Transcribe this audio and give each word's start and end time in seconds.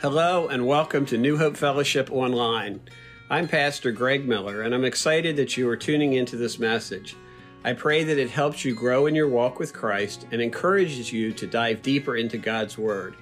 Hello, 0.00 0.46
and 0.46 0.64
welcome 0.64 1.04
to 1.06 1.18
New 1.18 1.36
Hope 1.36 1.56
Fellowship 1.56 2.08
Online. 2.12 2.80
I'm 3.28 3.48
Pastor 3.48 3.90
Greg 3.90 4.28
Miller, 4.28 4.62
and 4.62 4.72
I'm 4.72 4.84
excited 4.84 5.34
that 5.34 5.56
you 5.56 5.68
are 5.68 5.76
tuning 5.76 6.12
into 6.12 6.36
this 6.36 6.60
message. 6.60 7.16
I 7.64 7.72
pray 7.72 8.04
that 8.04 8.16
it 8.16 8.30
helps 8.30 8.64
you 8.64 8.76
grow 8.76 9.06
in 9.06 9.16
your 9.16 9.26
walk 9.26 9.58
with 9.58 9.74
Christ 9.74 10.28
and 10.30 10.40
encourages 10.40 11.12
you 11.12 11.32
to 11.32 11.48
dive 11.48 11.82
deeper 11.82 12.16
into 12.16 12.38
God's 12.38 12.78
Word. 12.78 13.16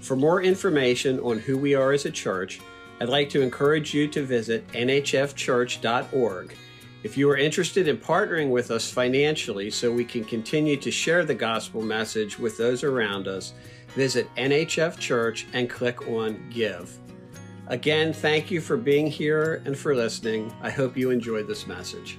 For 0.00 0.16
more 0.16 0.42
information 0.42 1.20
on 1.20 1.38
who 1.38 1.56
we 1.56 1.76
are 1.76 1.92
as 1.92 2.06
a 2.06 2.10
church, 2.10 2.60
I'd 3.00 3.08
like 3.08 3.30
to 3.30 3.40
encourage 3.40 3.94
you 3.94 4.08
to 4.08 4.26
visit 4.26 4.66
nhfchurch.org. 4.72 6.56
If 7.04 7.16
you 7.16 7.30
are 7.30 7.36
interested 7.36 7.86
in 7.86 7.98
partnering 7.98 8.50
with 8.50 8.72
us 8.72 8.90
financially 8.90 9.70
so 9.70 9.92
we 9.92 10.04
can 10.04 10.24
continue 10.24 10.76
to 10.78 10.90
share 10.90 11.24
the 11.24 11.36
gospel 11.36 11.82
message 11.82 12.36
with 12.36 12.58
those 12.58 12.82
around 12.82 13.28
us, 13.28 13.52
visit 13.96 14.32
NHF 14.36 14.98
Church 14.98 15.46
and 15.54 15.70
click 15.70 16.06
on 16.06 16.38
Give. 16.50 16.96
Again, 17.68 18.12
thank 18.12 18.50
you 18.50 18.60
for 18.60 18.76
being 18.76 19.06
here 19.06 19.62
and 19.64 19.76
for 19.76 19.96
listening. 19.96 20.54
I 20.62 20.70
hope 20.70 20.96
you 20.96 21.10
enjoyed 21.10 21.48
this 21.48 21.66
message. 21.66 22.18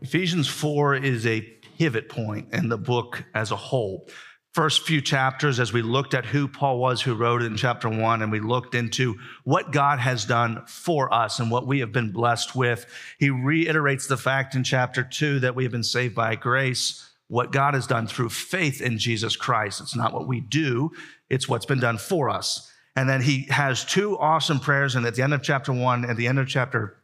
Ephesians 0.00 0.48
4 0.48 0.96
is 0.96 1.26
a 1.26 1.42
pivot 1.78 2.08
point 2.08 2.48
in 2.54 2.70
the 2.70 2.78
book 2.78 3.22
as 3.34 3.50
a 3.50 3.56
whole 3.56 4.08
first 4.52 4.84
few 4.84 5.00
chapters 5.00 5.60
as 5.60 5.72
we 5.72 5.80
looked 5.80 6.12
at 6.12 6.26
who 6.26 6.48
Paul 6.48 6.78
was 6.78 7.00
who 7.00 7.14
wrote 7.14 7.42
it 7.42 7.46
in 7.46 7.56
chapter 7.56 7.88
one, 7.88 8.22
and 8.22 8.32
we 8.32 8.40
looked 8.40 8.74
into 8.74 9.16
what 9.44 9.70
God 9.70 10.00
has 10.00 10.24
done 10.24 10.64
for 10.66 11.12
us 11.14 11.38
and 11.38 11.50
what 11.50 11.66
we 11.66 11.80
have 11.80 11.92
been 11.92 12.10
blessed 12.10 12.56
with. 12.56 12.86
He 13.18 13.30
reiterates 13.30 14.06
the 14.06 14.16
fact 14.16 14.54
in 14.54 14.64
chapter 14.64 15.02
two 15.04 15.38
that 15.40 15.54
we 15.54 15.62
have 15.62 15.72
been 15.72 15.84
saved 15.84 16.14
by 16.14 16.34
grace, 16.34 17.10
what 17.28 17.52
God 17.52 17.74
has 17.74 17.86
done 17.86 18.08
through 18.08 18.30
faith 18.30 18.80
in 18.80 18.98
Jesus 18.98 19.36
Christ. 19.36 19.80
It's 19.80 19.96
not 19.96 20.12
what 20.12 20.26
we 20.26 20.40
do, 20.40 20.90
it's 21.28 21.48
what's 21.48 21.66
been 21.66 21.80
done 21.80 21.98
for 21.98 22.28
us. 22.28 22.72
And 22.96 23.08
then 23.08 23.22
he 23.22 23.46
has 23.50 23.84
two 23.84 24.18
awesome 24.18 24.58
prayers, 24.58 24.96
and 24.96 25.06
at 25.06 25.14
the 25.14 25.22
end 25.22 25.32
of 25.32 25.42
chapter 25.42 25.72
one 25.72 26.04
and 26.04 26.16
the 26.16 26.26
end 26.26 26.40
of 26.40 26.48
chapter 26.48 26.99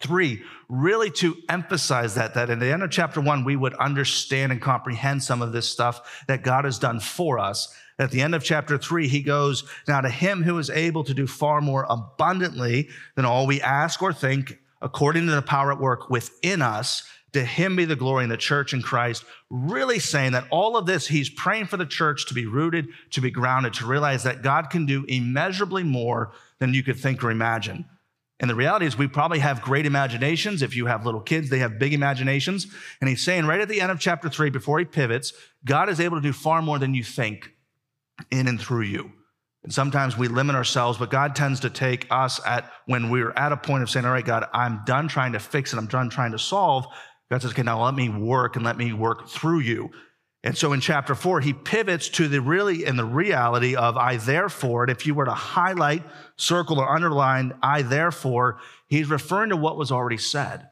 Three, 0.00 0.42
really 0.68 1.10
to 1.12 1.36
emphasize 1.48 2.14
that, 2.16 2.34
that 2.34 2.50
in 2.50 2.58
the 2.58 2.72
end 2.72 2.82
of 2.82 2.90
chapter 2.90 3.20
one, 3.20 3.44
we 3.44 3.56
would 3.56 3.74
understand 3.74 4.52
and 4.52 4.60
comprehend 4.60 5.22
some 5.22 5.42
of 5.42 5.52
this 5.52 5.68
stuff 5.68 6.24
that 6.28 6.42
God 6.42 6.64
has 6.64 6.78
done 6.78 7.00
for 7.00 7.38
us. 7.38 7.74
At 7.98 8.10
the 8.10 8.20
end 8.20 8.34
of 8.34 8.44
chapter 8.44 8.76
three, 8.76 9.08
he 9.08 9.22
goes, 9.22 9.64
Now 9.88 10.00
to 10.02 10.10
him 10.10 10.42
who 10.42 10.58
is 10.58 10.68
able 10.68 11.04
to 11.04 11.14
do 11.14 11.26
far 11.26 11.60
more 11.60 11.86
abundantly 11.88 12.88
than 13.14 13.24
all 13.24 13.46
we 13.46 13.62
ask 13.62 14.02
or 14.02 14.12
think, 14.12 14.58
according 14.82 15.26
to 15.26 15.34
the 15.34 15.42
power 15.42 15.72
at 15.72 15.80
work 15.80 16.10
within 16.10 16.60
us, 16.60 17.08
to 17.32 17.44
him 17.44 17.76
be 17.76 17.84
the 17.84 17.96
glory 17.96 18.24
in 18.24 18.30
the 18.30 18.36
church 18.36 18.72
in 18.72 18.82
Christ. 18.82 19.24
Really 19.50 19.98
saying 19.98 20.32
that 20.32 20.46
all 20.50 20.76
of 20.76 20.86
this, 20.86 21.06
he's 21.06 21.30
praying 21.30 21.66
for 21.66 21.76
the 21.76 21.86
church 21.86 22.26
to 22.26 22.34
be 22.34 22.46
rooted, 22.46 22.88
to 23.10 23.20
be 23.20 23.30
grounded, 23.30 23.74
to 23.74 23.86
realize 23.86 24.22
that 24.22 24.42
God 24.42 24.70
can 24.70 24.86
do 24.86 25.04
immeasurably 25.06 25.82
more 25.82 26.32
than 26.58 26.74
you 26.74 26.82
could 26.82 26.98
think 26.98 27.22
or 27.22 27.30
imagine. 27.30 27.84
And 28.38 28.50
the 28.50 28.54
reality 28.54 28.84
is, 28.84 28.98
we 28.98 29.06
probably 29.06 29.38
have 29.38 29.62
great 29.62 29.86
imaginations. 29.86 30.60
If 30.60 30.76
you 30.76 30.86
have 30.86 31.06
little 31.06 31.22
kids, 31.22 31.48
they 31.48 31.60
have 31.60 31.78
big 31.78 31.94
imaginations. 31.94 32.66
And 33.00 33.08
he's 33.08 33.22
saying 33.22 33.46
right 33.46 33.60
at 33.60 33.68
the 33.68 33.80
end 33.80 33.90
of 33.90 33.98
chapter 33.98 34.28
three, 34.28 34.50
before 34.50 34.78
he 34.78 34.84
pivots, 34.84 35.32
God 35.64 35.88
is 35.88 36.00
able 36.00 36.18
to 36.18 36.22
do 36.22 36.34
far 36.34 36.60
more 36.60 36.78
than 36.78 36.94
you 36.94 37.02
think 37.02 37.52
in 38.30 38.46
and 38.46 38.60
through 38.60 38.82
you. 38.82 39.10
And 39.62 39.72
sometimes 39.72 40.16
we 40.16 40.28
limit 40.28 40.54
ourselves, 40.54 40.98
but 40.98 41.10
God 41.10 41.34
tends 41.34 41.60
to 41.60 41.70
take 41.70 42.06
us 42.10 42.40
at 42.46 42.70
when 42.84 43.10
we're 43.10 43.32
at 43.32 43.52
a 43.52 43.56
point 43.56 43.82
of 43.82 43.90
saying, 43.90 44.04
All 44.04 44.12
right, 44.12 44.24
God, 44.24 44.46
I'm 44.52 44.82
done 44.84 45.08
trying 45.08 45.32
to 45.32 45.40
fix 45.40 45.72
it, 45.72 45.78
I'm 45.78 45.86
done 45.88 46.10
trying 46.10 46.32
to 46.32 46.38
solve. 46.38 46.86
God 47.30 47.42
says, 47.42 47.50
Okay, 47.52 47.62
now 47.62 47.82
let 47.82 47.94
me 47.94 48.08
work 48.08 48.56
and 48.56 48.64
let 48.64 48.76
me 48.76 48.92
work 48.92 49.28
through 49.28 49.60
you. 49.60 49.90
And 50.46 50.56
so 50.56 50.72
in 50.72 50.80
chapter 50.80 51.16
four, 51.16 51.40
he 51.40 51.52
pivots 51.52 52.08
to 52.10 52.28
the 52.28 52.40
really 52.40 52.84
and 52.84 52.96
the 52.96 53.04
reality 53.04 53.74
of 53.74 53.96
I 53.96 54.16
therefore. 54.16 54.84
And 54.84 54.92
if 54.92 55.04
you 55.04 55.12
were 55.12 55.24
to 55.24 55.34
highlight, 55.34 56.04
circle, 56.36 56.78
or 56.78 56.88
underline 56.88 57.52
I 57.64 57.82
therefore, 57.82 58.60
he's 58.86 59.10
referring 59.10 59.50
to 59.50 59.56
what 59.56 59.76
was 59.76 59.90
already 59.90 60.18
said. 60.18 60.68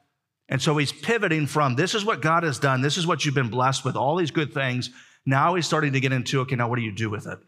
And 0.48 0.62
so 0.62 0.76
he's 0.76 0.92
pivoting 0.92 1.48
from 1.48 1.74
this 1.74 1.92
is 1.96 2.04
what 2.04 2.22
God 2.22 2.44
has 2.44 2.60
done, 2.60 2.82
this 2.82 2.96
is 2.96 3.04
what 3.04 3.24
you've 3.24 3.34
been 3.34 3.50
blessed 3.50 3.84
with, 3.84 3.96
all 3.96 4.14
these 4.14 4.30
good 4.30 4.54
things. 4.54 4.90
Now 5.26 5.56
he's 5.56 5.66
starting 5.66 5.94
to 5.94 6.00
get 6.00 6.12
into, 6.12 6.42
okay, 6.42 6.54
now 6.54 6.68
what 6.68 6.76
do 6.76 6.82
you 6.82 6.92
do 6.92 7.10
with 7.10 7.26
it? 7.26 7.40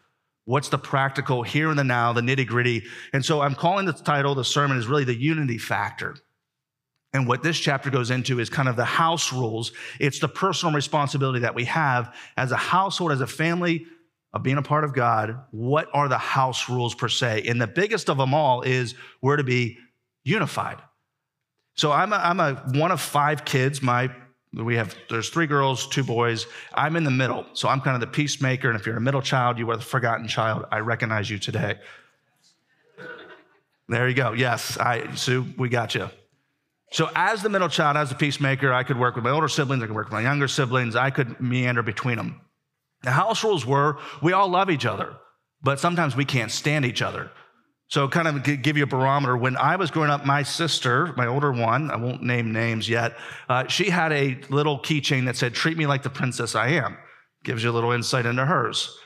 What's 0.46 0.68
the 0.68 0.78
practical 0.78 1.44
here 1.44 1.70
and 1.70 1.78
the 1.78 1.84
now, 1.84 2.12
the 2.12 2.22
nitty 2.22 2.48
gritty? 2.48 2.82
And 3.12 3.24
so 3.24 3.40
I'm 3.40 3.54
calling 3.54 3.86
the 3.86 3.92
title, 3.92 4.34
the 4.34 4.44
sermon 4.44 4.78
is 4.78 4.88
really 4.88 5.04
the 5.04 5.14
unity 5.14 5.58
factor. 5.58 6.16
And 7.16 7.26
what 7.26 7.42
this 7.42 7.58
chapter 7.58 7.88
goes 7.88 8.10
into 8.10 8.40
is 8.40 8.50
kind 8.50 8.68
of 8.68 8.76
the 8.76 8.84
house 8.84 9.32
rules. 9.32 9.72
It's 9.98 10.18
the 10.18 10.28
personal 10.28 10.74
responsibility 10.74 11.40
that 11.40 11.54
we 11.54 11.64
have 11.64 12.14
as 12.36 12.52
a 12.52 12.58
household, 12.58 13.10
as 13.10 13.22
a 13.22 13.26
family 13.26 13.86
of 14.34 14.42
being 14.42 14.58
a 14.58 14.62
part 14.62 14.84
of 14.84 14.92
God. 14.92 15.40
What 15.50 15.88
are 15.94 16.08
the 16.08 16.18
house 16.18 16.68
rules 16.68 16.94
per 16.94 17.08
se? 17.08 17.44
And 17.48 17.58
the 17.58 17.66
biggest 17.66 18.10
of 18.10 18.18
them 18.18 18.34
all 18.34 18.60
is 18.60 18.94
we're 19.22 19.36
to 19.36 19.44
be 19.44 19.78
unified. 20.24 20.76
So 21.74 21.90
I'm 21.90 22.12
a, 22.12 22.16
I'm 22.16 22.38
a 22.38 22.54
one 22.74 22.90
of 22.92 23.00
five 23.00 23.46
kids. 23.46 23.80
My 23.80 24.10
we 24.52 24.76
have 24.76 24.94
there's 25.08 25.30
three 25.30 25.46
girls, 25.46 25.86
two 25.86 26.04
boys. 26.04 26.46
I'm 26.74 26.96
in 26.96 27.04
the 27.04 27.10
middle, 27.10 27.46
so 27.54 27.66
I'm 27.66 27.80
kind 27.80 27.94
of 27.94 28.02
the 28.02 28.14
peacemaker. 28.14 28.68
And 28.68 28.78
if 28.78 28.84
you're 28.84 28.98
a 28.98 29.00
middle 29.00 29.22
child, 29.22 29.56
you 29.56 29.70
are 29.70 29.76
the 29.78 29.82
forgotten 29.82 30.28
child. 30.28 30.66
I 30.70 30.80
recognize 30.80 31.30
you 31.30 31.38
today. 31.38 31.78
There 33.88 34.06
you 34.06 34.14
go. 34.14 34.32
Yes, 34.32 34.76
I 34.76 35.14
Sue, 35.14 35.46
we 35.56 35.70
got 35.70 35.94
you. 35.94 36.10
So, 36.96 37.10
as 37.14 37.42
the 37.42 37.50
middle 37.50 37.68
child, 37.68 37.98
as 37.98 38.10
a 38.10 38.14
peacemaker, 38.14 38.72
I 38.72 38.82
could 38.82 38.98
work 38.98 39.16
with 39.16 39.24
my 39.24 39.28
older 39.28 39.48
siblings, 39.48 39.82
I 39.82 39.86
could 39.86 39.94
work 39.94 40.06
with 40.06 40.14
my 40.14 40.22
younger 40.22 40.48
siblings, 40.48 40.96
I 40.96 41.10
could 41.10 41.38
meander 41.38 41.82
between 41.82 42.16
them. 42.16 42.40
The 43.02 43.10
house 43.10 43.44
rules 43.44 43.66
were 43.66 43.98
we 44.22 44.32
all 44.32 44.48
love 44.48 44.70
each 44.70 44.86
other, 44.86 45.14
but 45.62 45.78
sometimes 45.78 46.16
we 46.16 46.24
can't 46.24 46.50
stand 46.50 46.86
each 46.86 47.02
other. 47.02 47.30
So, 47.88 48.08
kind 48.08 48.26
of 48.26 48.62
give 48.62 48.78
you 48.78 48.84
a 48.84 48.86
barometer. 48.86 49.36
When 49.36 49.58
I 49.58 49.76
was 49.76 49.90
growing 49.90 50.08
up, 50.08 50.24
my 50.24 50.42
sister, 50.42 51.12
my 51.18 51.26
older 51.26 51.52
one, 51.52 51.90
I 51.90 51.96
won't 51.96 52.22
name 52.22 52.50
names 52.50 52.88
yet, 52.88 53.18
uh, 53.50 53.66
she 53.66 53.90
had 53.90 54.10
a 54.12 54.40
little 54.48 54.78
keychain 54.78 55.26
that 55.26 55.36
said, 55.36 55.52
Treat 55.52 55.76
me 55.76 55.86
like 55.86 56.02
the 56.02 56.08
princess 56.08 56.54
I 56.54 56.68
am. 56.68 56.96
Gives 57.44 57.62
you 57.62 57.70
a 57.70 57.72
little 57.72 57.92
insight 57.92 58.24
into 58.24 58.46
hers. 58.46 58.96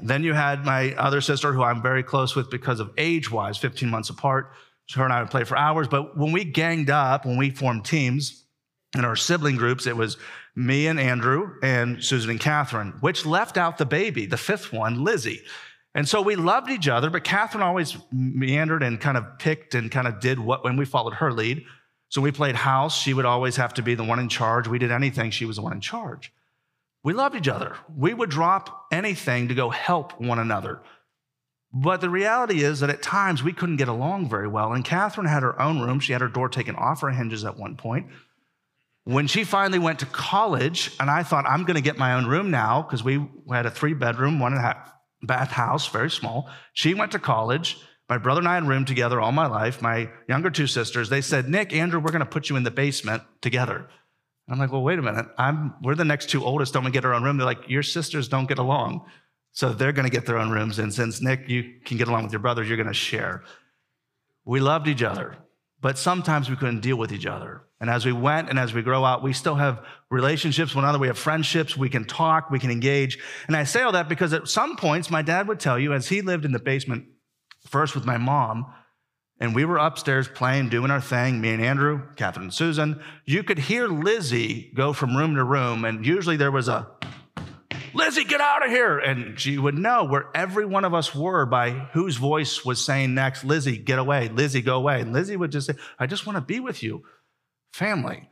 then 0.00 0.22
you 0.22 0.32
had 0.32 0.64
my 0.64 0.94
other 0.94 1.20
sister, 1.20 1.52
who 1.52 1.64
I'm 1.64 1.82
very 1.82 2.04
close 2.04 2.36
with 2.36 2.52
because 2.52 2.78
of 2.78 2.92
age 2.96 3.32
wise, 3.32 3.58
15 3.58 3.90
months 3.90 4.10
apart. 4.10 4.52
Her 4.94 5.04
and 5.04 5.12
I 5.12 5.20
would 5.20 5.30
play 5.30 5.44
for 5.44 5.56
hours. 5.56 5.88
But 5.88 6.16
when 6.16 6.32
we 6.32 6.44
ganged 6.44 6.90
up, 6.90 7.26
when 7.26 7.36
we 7.36 7.50
formed 7.50 7.84
teams 7.84 8.44
in 8.94 9.04
our 9.04 9.16
sibling 9.16 9.56
groups, 9.56 9.86
it 9.86 9.96
was 9.96 10.16
me 10.54 10.86
and 10.86 10.98
Andrew 10.98 11.54
and 11.62 12.02
Susan 12.02 12.30
and 12.30 12.40
Catherine, 12.40 12.94
which 13.00 13.26
left 13.26 13.58
out 13.58 13.78
the 13.78 13.86
baby, 13.86 14.26
the 14.26 14.36
fifth 14.36 14.72
one, 14.72 15.02
Lizzie. 15.02 15.42
And 15.94 16.08
so 16.08 16.20
we 16.20 16.36
loved 16.36 16.70
each 16.70 16.88
other, 16.88 17.10
but 17.10 17.24
Catherine 17.24 17.62
always 17.62 17.96
meandered 18.12 18.82
and 18.82 19.00
kind 19.00 19.16
of 19.16 19.38
picked 19.38 19.74
and 19.74 19.90
kind 19.90 20.06
of 20.06 20.20
did 20.20 20.38
what 20.38 20.62
when 20.62 20.76
we 20.76 20.84
followed 20.84 21.14
her 21.14 21.32
lead. 21.32 21.64
So 22.08 22.20
we 22.20 22.30
played 22.32 22.54
house. 22.54 22.96
She 22.96 23.14
would 23.14 23.24
always 23.24 23.56
have 23.56 23.74
to 23.74 23.82
be 23.82 23.94
the 23.94 24.04
one 24.04 24.18
in 24.18 24.28
charge. 24.28 24.68
We 24.68 24.78
did 24.78 24.92
anything, 24.92 25.30
she 25.30 25.46
was 25.46 25.56
the 25.56 25.62
one 25.62 25.72
in 25.72 25.80
charge. 25.80 26.32
We 27.02 27.12
loved 27.12 27.34
each 27.34 27.48
other. 27.48 27.76
We 27.96 28.14
would 28.14 28.30
drop 28.30 28.86
anything 28.92 29.48
to 29.48 29.54
go 29.54 29.70
help 29.70 30.20
one 30.20 30.38
another. 30.38 30.80
But 31.78 32.00
the 32.00 32.08
reality 32.08 32.62
is 32.62 32.80
that 32.80 32.88
at 32.88 33.02
times 33.02 33.42
we 33.42 33.52
couldn't 33.52 33.76
get 33.76 33.88
along 33.88 34.30
very 34.30 34.48
well. 34.48 34.72
And 34.72 34.82
Catherine 34.82 35.26
had 35.26 35.42
her 35.42 35.60
own 35.60 35.78
room. 35.78 36.00
She 36.00 36.12
had 36.12 36.22
her 36.22 36.28
door 36.28 36.48
taken 36.48 36.74
off 36.74 37.02
her 37.02 37.10
hinges 37.10 37.44
at 37.44 37.58
one 37.58 37.76
point. 37.76 38.06
When 39.04 39.26
she 39.26 39.44
finally 39.44 39.78
went 39.78 39.98
to 39.98 40.06
college, 40.06 40.96
and 40.98 41.10
I 41.10 41.22
thought, 41.22 41.44
I'm 41.46 41.64
going 41.64 41.76
to 41.76 41.82
get 41.82 41.98
my 41.98 42.14
own 42.14 42.24
room 42.24 42.50
now, 42.50 42.80
because 42.80 43.04
we 43.04 43.22
had 43.50 43.66
a 43.66 43.70
three 43.70 43.92
bedroom, 43.92 44.40
one 44.40 44.54
and 44.54 44.60
a 44.60 44.62
half 44.62 44.90
bath 45.22 45.50
house, 45.50 45.86
very 45.88 46.10
small. 46.10 46.48
She 46.72 46.94
went 46.94 47.12
to 47.12 47.18
college. 47.18 47.76
My 48.08 48.16
brother 48.16 48.40
and 48.40 48.48
I 48.48 48.54
had 48.54 48.66
room 48.66 48.86
together 48.86 49.20
all 49.20 49.32
my 49.32 49.46
life. 49.46 49.82
My 49.82 50.08
younger 50.30 50.48
two 50.48 50.66
sisters, 50.66 51.10
they 51.10 51.20
said, 51.20 51.46
Nick, 51.46 51.74
Andrew, 51.74 52.00
we're 52.00 52.10
going 52.10 52.20
to 52.20 52.26
put 52.26 52.48
you 52.48 52.56
in 52.56 52.62
the 52.62 52.70
basement 52.70 53.22
together. 53.42 53.86
I'm 54.48 54.58
like, 54.58 54.72
well, 54.72 54.82
wait 54.82 54.98
a 54.98 55.02
minute. 55.02 55.26
I'm, 55.36 55.74
we're 55.82 55.94
the 55.94 56.04
next 56.06 56.30
two 56.30 56.42
oldest. 56.42 56.72
Don't 56.72 56.84
we 56.84 56.90
get 56.90 57.04
our 57.04 57.12
own 57.12 57.22
room? 57.22 57.36
They're 57.36 57.44
like, 57.44 57.68
your 57.68 57.82
sisters 57.82 58.28
don't 58.28 58.48
get 58.48 58.58
along. 58.58 59.04
So 59.56 59.72
they're 59.72 59.92
going 59.92 60.04
to 60.04 60.14
get 60.14 60.26
their 60.26 60.36
own 60.36 60.50
rooms. 60.50 60.78
And 60.78 60.92
since 60.92 61.22
Nick, 61.22 61.48
you 61.48 61.80
can 61.82 61.96
get 61.96 62.08
along 62.08 62.24
with 62.24 62.32
your 62.32 62.40
brothers, 62.40 62.68
you're 62.68 62.76
going 62.76 62.88
to 62.88 62.92
share. 62.92 63.42
We 64.44 64.60
loved 64.60 64.86
each 64.86 65.02
other, 65.02 65.38
but 65.80 65.96
sometimes 65.96 66.50
we 66.50 66.56
couldn't 66.56 66.80
deal 66.80 66.98
with 66.98 67.10
each 67.10 67.24
other. 67.24 67.62
And 67.80 67.88
as 67.88 68.04
we 68.04 68.12
went 68.12 68.50
and 68.50 68.58
as 68.58 68.74
we 68.74 68.82
grow 68.82 69.02
out, 69.02 69.22
we 69.22 69.32
still 69.32 69.54
have 69.54 69.82
relationships 70.10 70.72
with 70.72 70.76
one 70.76 70.84
another. 70.84 70.98
We 70.98 71.06
have 71.06 71.16
friendships. 71.16 71.74
We 71.74 71.88
can 71.88 72.04
talk. 72.04 72.50
We 72.50 72.58
can 72.58 72.70
engage. 72.70 73.18
And 73.46 73.56
I 73.56 73.64
say 73.64 73.80
all 73.80 73.92
that 73.92 74.10
because 74.10 74.34
at 74.34 74.46
some 74.46 74.76
points, 74.76 75.10
my 75.10 75.22
dad 75.22 75.48
would 75.48 75.58
tell 75.58 75.78
you, 75.78 75.94
as 75.94 76.08
he 76.08 76.20
lived 76.20 76.44
in 76.44 76.52
the 76.52 76.58
basement 76.58 77.06
first 77.66 77.94
with 77.94 78.04
my 78.04 78.18
mom, 78.18 78.66
and 79.40 79.54
we 79.54 79.64
were 79.64 79.78
upstairs 79.78 80.28
playing, 80.28 80.68
doing 80.68 80.90
our 80.90 81.00
thing, 81.00 81.40
me 81.40 81.50
and 81.50 81.62
Andrew, 81.62 82.02
Catherine 82.16 82.44
and 82.44 82.54
Susan, 82.54 83.00
you 83.24 83.42
could 83.42 83.58
hear 83.58 83.88
Lizzie 83.88 84.70
go 84.74 84.92
from 84.92 85.16
room 85.16 85.34
to 85.34 85.44
room. 85.44 85.86
And 85.86 86.04
usually 86.04 86.36
there 86.36 86.52
was 86.52 86.68
a 86.68 86.88
Lizzie, 87.96 88.24
get 88.24 88.40
out 88.40 88.64
of 88.64 88.70
here. 88.70 88.98
And 88.98 89.40
she 89.40 89.56
would 89.56 89.76
know 89.76 90.04
where 90.04 90.28
every 90.34 90.66
one 90.66 90.84
of 90.84 90.92
us 90.92 91.14
were 91.14 91.46
by 91.46 91.70
whose 91.70 92.16
voice 92.16 92.64
was 92.64 92.84
saying 92.84 93.14
next, 93.14 93.42
Lizzie, 93.42 93.78
get 93.78 93.98
away. 93.98 94.28
Lizzie, 94.28 94.60
go 94.60 94.76
away. 94.76 95.00
And 95.00 95.12
Lizzie 95.12 95.36
would 95.36 95.50
just 95.50 95.66
say, 95.66 95.74
I 95.98 96.06
just 96.06 96.26
want 96.26 96.36
to 96.36 96.42
be 96.42 96.60
with 96.60 96.82
you. 96.82 97.04
Family. 97.72 98.28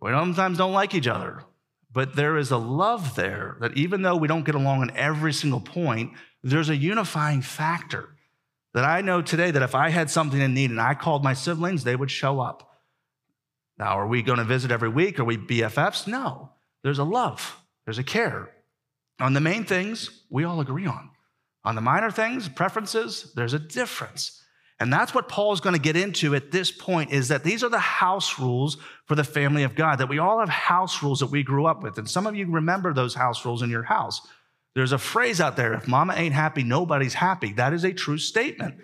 We 0.00 0.10
sometimes 0.10 0.58
don't 0.58 0.72
like 0.72 0.94
each 0.94 1.06
other, 1.06 1.44
But 1.92 2.16
there 2.16 2.36
is 2.36 2.50
a 2.50 2.58
love 2.58 3.14
there 3.14 3.56
that 3.60 3.76
even 3.76 4.02
though 4.02 4.16
we 4.16 4.28
don't 4.28 4.44
get 4.44 4.56
along 4.56 4.80
on 4.82 4.90
every 4.96 5.32
single 5.32 5.60
point, 5.60 6.12
there's 6.42 6.68
a 6.68 6.76
unifying 6.76 7.40
factor 7.40 8.10
that 8.74 8.84
I 8.84 9.00
know 9.00 9.22
today 9.22 9.52
that 9.52 9.62
if 9.62 9.74
I 9.74 9.90
had 9.90 10.10
something 10.10 10.40
in 10.40 10.52
need 10.52 10.70
and 10.70 10.80
I 10.80 10.94
called 10.94 11.22
my 11.22 11.34
siblings, 11.34 11.84
they 11.84 11.96
would 11.96 12.10
show 12.10 12.40
up. 12.40 12.70
Now, 13.78 13.98
are 13.98 14.06
we 14.06 14.22
going 14.22 14.38
to 14.38 14.44
visit 14.44 14.70
every 14.70 14.88
week? 14.88 15.18
Are 15.18 15.24
we 15.24 15.36
BFFs? 15.38 16.06
No. 16.06 16.50
There's 16.82 16.98
a 16.98 17.04
love, 17.04 17.56
there's 17.86 17.98
a 17.98 18.04
care. 18.04 18.53
On 19.20 19.32
the 19.32 19.40
main 19.40 19.64
things, 19.64 20.24
we 20.30 20.44
all 20.44 20.60
agree 20.60 20.86
on. 20.86 21.10
On 21.64 21.74
the 21.74 21.80
minor 21.80 22.10
things, 22.10 22.48
preferences, 22.48 23.32
there's 23.34 23.54
a 23.54 23.58
difference. 23.58 24.42
And 24.80 24.92
that's 24.92 25.14
what 25.14 25.28
Paul 25.28 25.52
is 25.52 25.60
going 25.60 25.74
to 25.76 25.80
get 25.80 25.96
into 25.96 26.34
at 26.34 26.50
this 26.50 26.72
point 26.72 27.12
is 27.12 27.28
that 27.28 27.44
these 27.44 27.62
are 27.62 27.68
the 27.68 27.78
house 27.78 28.38
rules 28.38 28.76
for 29.06 29.14
the 29.14 29.24
family 29.24 29.62
of 29.62 29.76
God, 29.76 29.96
that 29.96 30.08
we 30.08 30.18
all 30.18 30.40
have 30.40 30.48
house 30.48 31.02
rules 31.02 31.20
that 31.20 31.30
we 31.30 31.42
grew 31.42 31.66
up 31.66 31.82
with. 31.82 31.96
And 31.96 32.10
some 32.10 32.26
of 32.26 32.34
you 32.34 32.50
remember 32.50 32.92
those 32.92 33.14
house 33.14 33.44
rules 33.44 33.62
in 33.62 33.70
your 33.70 33.84
house. 33.84 34.20
There's 34.74 34.92
a 34.92 34.98
phrase 34.98 35.40
out 35.40 35.56
there 35.56 35.74
if 35.74 35.86
mama 35.86 36.14
ain't 36.16 36.34
happy, 36.34 36.64
nobody's 36.64 37.14
happy. 37.14 37.52
That 37.52 37.72
is 37.72 37.84
a 37.84 37.92
true 37.92 38.18
statement. 38.18 38.74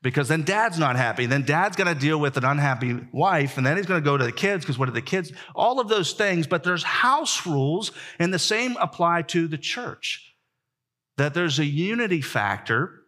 Because 0.00 0.28
then 0.28 0.42
dad's 0.42 0.78
not 0.78 0.94
happy. 0.94 1.26
Then 1.26 1.42
dad's 1.42 1.76
going 1.76 1.92
to 1.92 2.00
deal 2.00 2.20
with 2.20 2.36
an 2.36 2.44
unhappy 2.44 2.96
wife, 3.12 3.56
and 3.56 3.66
then 3.66 3.76
he's 3.76 3.86
going 3.86 4.00
to 4.00 4.04
go 4.04 4.16
to 4.16 4.24
the 4.24 4.32
kids 4.32 4.64
because 4.64 4.78
what 4.78 4.88
are 4.88 4.92
the 4.92 5.02
kids? 5.02 5.32
All 5.56 5.80
of 5.80 5.88
those 5.88 6.12
things, 6.12 6.46
but 6.46 6.62
there's 6.62 6.84
house 6.84 7.44
rules, 7.46 7.90
and 8.18 8.32
the 8.32 8.38
same 8.38 8.76
apply 8.80 9.22
to 9.22 9.48
the 9.48 9.58
church. 9.58 10.34
That 11.16 11.34
there's 11.34 11.58
a 11.58 11.64
unity 11.64 12.20
factor 12.20 13.02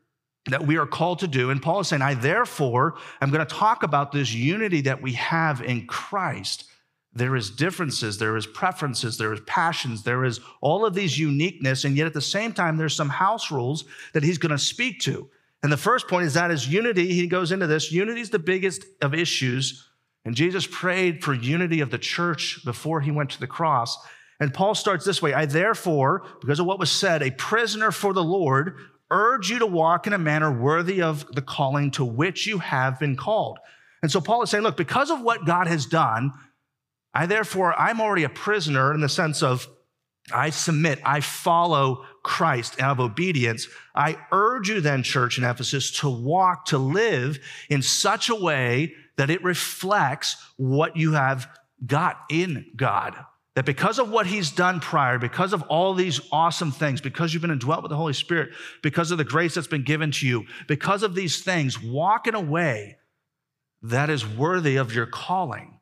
that 0.47 0.67
we 0.67 0.79
are 0.79 0.87
called 0.87 1.21
to 1.21 1.29
do. 1.29 1.51
And 1.51 1.63
Paul 1.63 1.81
is 1.81 1.89
saying, 1.89 2.03
I 2.03 2.15
therefore 2.15 2.97
am 3.21 3.31
going 3.31 3.47
to 3.47 3.55
talk 3.55 3.85
about 3.85 4.11
this 4.11 4.35
unity 4.35 4.81
that 4.83 5.01
we 5.01 5.13
have 5.13 5.63
in 5.63 5.87
Christ 5.87 6.65
there 7.13 7.35
is 7.35 7.51
differences, 7.51 8.19
there 8.19 8.37
is 8.37 8.47
preferences, 8.47 9.19
there 9.19 9.33
is 9.33 9.41
passions, 9.47 10.05
there 10.05 10.25
is 10.25 10.41
all 10.61 10.87
of 10.87 10.95
these 10.95 11.19
uniqueness, 11.19 11.85
and 11.85 11.97
yet 11.97 12.07
at 12.07 12.15
the 12.15 12.21
same 12.21 12.53
time, 12.53 12.77
there's 12.77 12.95
some 12.95 13.09
house 13.09 13.51
rules 13.51 13.85
that 14.13 14.23
he's 14.23 14.39
going 14.39 14.51
to 14.51 14.59
speak 14.59 15.01
to. 15.01 15.29
And 15.63 15.71
the 15.71 15.77
first 15.77 16.09
point 16.09 16.27
is 16.27 16.35
that 16.35 16.51
is 16.51 16.69
unity. 16.69 17.13
He 17.13 17.27
goes 17.27 17.53
into 17.53 17.67
this. 17.67 17.93
Unity 17.93 18.21
is 18.21 18.31
the 18.31 18.39
biggest 18.39 18.85
of 19.03 19.15
issues. 19.15 19.89
And 20.25 20.35
Jesus 20.35 20.67
prayed 20.67 21.23
for 21.23 21.35
unity 21.35 21.81
of 21.81 21.91
the 21.91 21.99
church 21.99 22.65
before 22.65 23.01
he 23.01 23.11
went 23.11 23.31
to 23.31 23.41
the 23.41 23.47
cross. 23.47 23.99
And 24.39 24.55
Paul 24.55 24.75
starts 24.75 25.05
this 25.05 25.21
way 25.21 25.35
I, 25.35 25.47
therefore, 25.47 26.25
because 26.41 26.61
of 26.61 26.67
what 26.67 26.79
was 26.79 26.91
said, 26.91 27.23
a 27.23 27.31
prisoner 27.31 27.91
for 27.91 28.13
the 28.13 28.25
Lord, 28.25 28.77
urge 29.11 29.51
you 29.51 29.59
to 29.59 29.67
walk 29.67 30.07
in 30.07 30.13
a 30.13 30.19
manner 30.19 30.51
worthy 30.51 31.03
of 31.03 31.27
the 31.33 31.43
calling 31.43 31.91
to 31.93 32.05
which 32.05 32.47
you 32.47 32.59
have 32.59 32.99
been 32.99 33.17
called. 33.17 33.59
And 34.03 34.11
so 34.11 34.21
Paul 34.21 34.43
is 34.43 34.51
saying, 34.51 34.65
look, 34.65 34.77
because 34.77 35.11
of 35.11 35.21
what 35.21 35.45
God 35.45 35.67
has 35.67 35.85
done, 35.85 36.33
I 37.13 37.27
therefore, 37.27 37.79
I'm 37.79 38.01
already 38.01 38.25
a 38.25 38.31
prisoner 38.31 38.95
in 38.95 39.01
the 39.01 39.09
sense 39.09 39.43
of 39.43 39.69
I 40.33 40.51
submit, 40.51 41.01
I 41.05 41.21
follow 41.21 42.05
Christ 42.23 42.81
out 42.81 42.93
of 42.93 43.01
obedience. 43.01 43.69
I 43.95 44.19
urge 44.33 44.69
you 44.69 44.81
then, 44.81 45.03
church 45.03 45.39
in 45.39 45.45
Ephesus, 45.45 45.91
to 46.01 46.11
walk, 46.11 46.67
to 46.67 46.79
live 46.79 47.39
in 47.69 47.83
such 47.83 48.29
a 48.29 48.35
way 48.35 48.95
that 49.17 49.31
it 49.31 49.43
reflects 49.43 50.37
what 50.57 50.97
you 50.97 51.13
have 51.13 51.49
got 51.87 52.21
in 52.31 52.73
God. 52.77 53.15
That 53.57 53.67
because 53.67 53.99
of 53.99 54.11
what 54.11 54.27
he's 54.27 54.51
done 54.51 54.81
prior, 54.81 55.19
because 55.19 55.53
of 55.53 55.63
all 55.63 55.95
these 55.95 56.21
awesome 56.31 56.71
things, 56.71 57.01
because 57.01 57.33
you've 57.33 57.43
been 57.43 57.51
indwelt 57.51 57.83
with 57.83 57.91
the 57.91 57.97
Holy 57.97 58.13
Spirit, 58.13 58.51
because 58.83 59.11
of 59.11 59.19
the 59.19 59.25
grace 59.25 59.55
that's 59.55 59.67
been 59.67 59.83
given 59.83 60.13
to 60.13 60.27
you, 60.27 60.47
because 60.69 61.03
of 61.03 61.15
these 61.15 61.43
things, 61.43 61.83
walk 61.83 62.27
in 62.27 62.35
a 62.35 62.41
way 62.41 62.97
that 63.83 64.09
is 64.09 64.27
worthy 64.27 64.77
of 64.77 64.95
your 64.95 65.07
calling. 65.07 65.81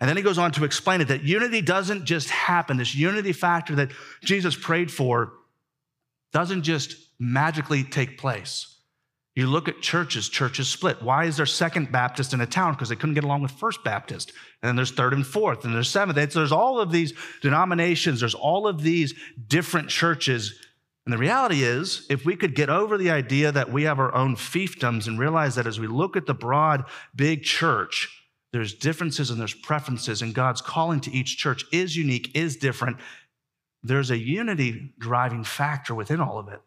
And 0.00 0.08
then 0.08 0.16
he 0.16 0.22
goes 0.22 0.38
on 0.38 0.52
to 0.52 0.64
explain 0.64 1.00
it 1.00 1.08
that 1.08 1.22
unity 1.22 1.60
doesn't 1.62 2.04
just 2.04 2.28
happen. 2.28 2.76
This 2.76 2.94
unity 2.94 3.32
factor 3.32 3.74
that 3.76 3.90
Jesus 4.22 4.56
prayed 4.56 4.90
for 4.90 5.32
doesn't 6.34 6.62
just 6.64 6.96
magically 7.18 7.84
take 7.84 8.18
place. 8.18 8.72
You 9.36 9.46
look 9.46 9.68
at 9.68 9.80
churches, 9.80 10.28
churches 10.28 10.68
split. 10.68 11.02
Why 11.02 11.24
is 11.24 11.36
there 11.36 11.46
Second 11.46 11.90
Baptist 11.90 12.34
in 12.34 12.40
a 12.40 12.46
town? 12.46 12.74
Because 12.74 12.88
they 12.88 12.96
couldn't 12.96 13.14
get 13.14 13.24
along 13.24 13.42
with 13.42 13.50
First 13.52 13.82
Baptist. 13.82 14.30
And 14.62 14.68
then 14.68 14.76
there's 14.76 14.92
Third 14.92 15.12
and 15.12 15.26
Fourth, 15.26 15.64
and 15.64 15.74
there's 15.74 15.88
Seventh. 15.88 16.32
So 16.32 16.38
there's 16.40 16.52
all 16.52 16.78
of 16.80 16.92
these 16.92 17.14
denominations, 17.40 18.20
there's 18.20 18.34
all 18.34 18.66
of 18.66 18.82
these 18.82 19.14
different 19.48 19.88
churches. 19.88 20.60
And 21.06 21.12
the 21.12 21.18
reality 21.18 21.62
is, 21.62 22.06
if 22.10 22.24
we 22.24 22.36
could 22.36 22.54
get 22.54 22.70
over 22.70 22.96
the 22.96 23.10
idea 23.10 23.50
that 23.52 23.72
we 23.72 23.84
have 23.84 23.98
our 23.98 24.14
own 24.14 24.36
fiefdoms 24.36 25.06
and 25.06 25.18
realize 25.18 25.54
that 25.56 25.66
as 25.66 25.80
we 25.80 25.86
look 25.86 26.16
at 26.16 26.26
the 26.26 26.34
broad, 26.34 26.84
big 27.14 27.42
church, 27.42 28.08
there's 28.52 28.72
differences 28.72 29.30
and 29.30 29.40
there's 29.40 29.52
preferences, 29.52 30.22
and 30.22 30.32
God's 30.32 30.60
calling 30.60 31.00
to 31.00 31.12
each 31.12 31.38
church 31.38 31.64
is 31.72 31.96
unique, 31.96 32.30
is 32.36 32.56
different. 32.56 32.98
There's 33.84 34.10
a 34.10 34.18
unity 34.18 34.94
driving 34.98 35.44
factor 35.44 35.94
within 35.94 36.20
all 36.20 36.38
of 36.38 36.48
it. 36.48 36.60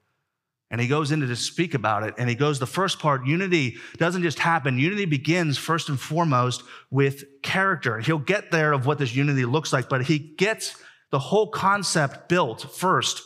And 0.69 0.79
he 0.79 0.87
goes 0.87 1.11
into 1.11 1.27
to 1.27 1.35
speak 1.35 1.73
about 1.73 2.03
it. 2.03 2.13
And 2.17 2.29
he 2.29 2.35
goes, 2.35 2.59
the 2.59 2.67
first 2.67 2.99
part, 2.99 3.25
unity 3.25 3.77
doesn't 3.97 4.21
just 4.21 4.37
happen. 4.37 4.77
Unity 4.77 5.05
begins 5.05 5.57
first 5.57 5.89
and 5.89 5.99
foremost 5.99 6.61
with 6.91 7.23
character. 7.41 7.99
He'll 7.99 8.19
get 8.19 8.51
there 8.51 8.73
of 8.73 8.85
what 8.85 8.99
this 8.99 9.15
unity 9.15 9.45
looks 9.45 9.73
like, 9.73 9.89
but 9.89 10.03
he 10.05 10.19
gets 10.19 10.75
the 11.09 11.19
whole 11.19 11.49
concept 11.49 12.29
built 12.29 12.61
first 12.73 13.21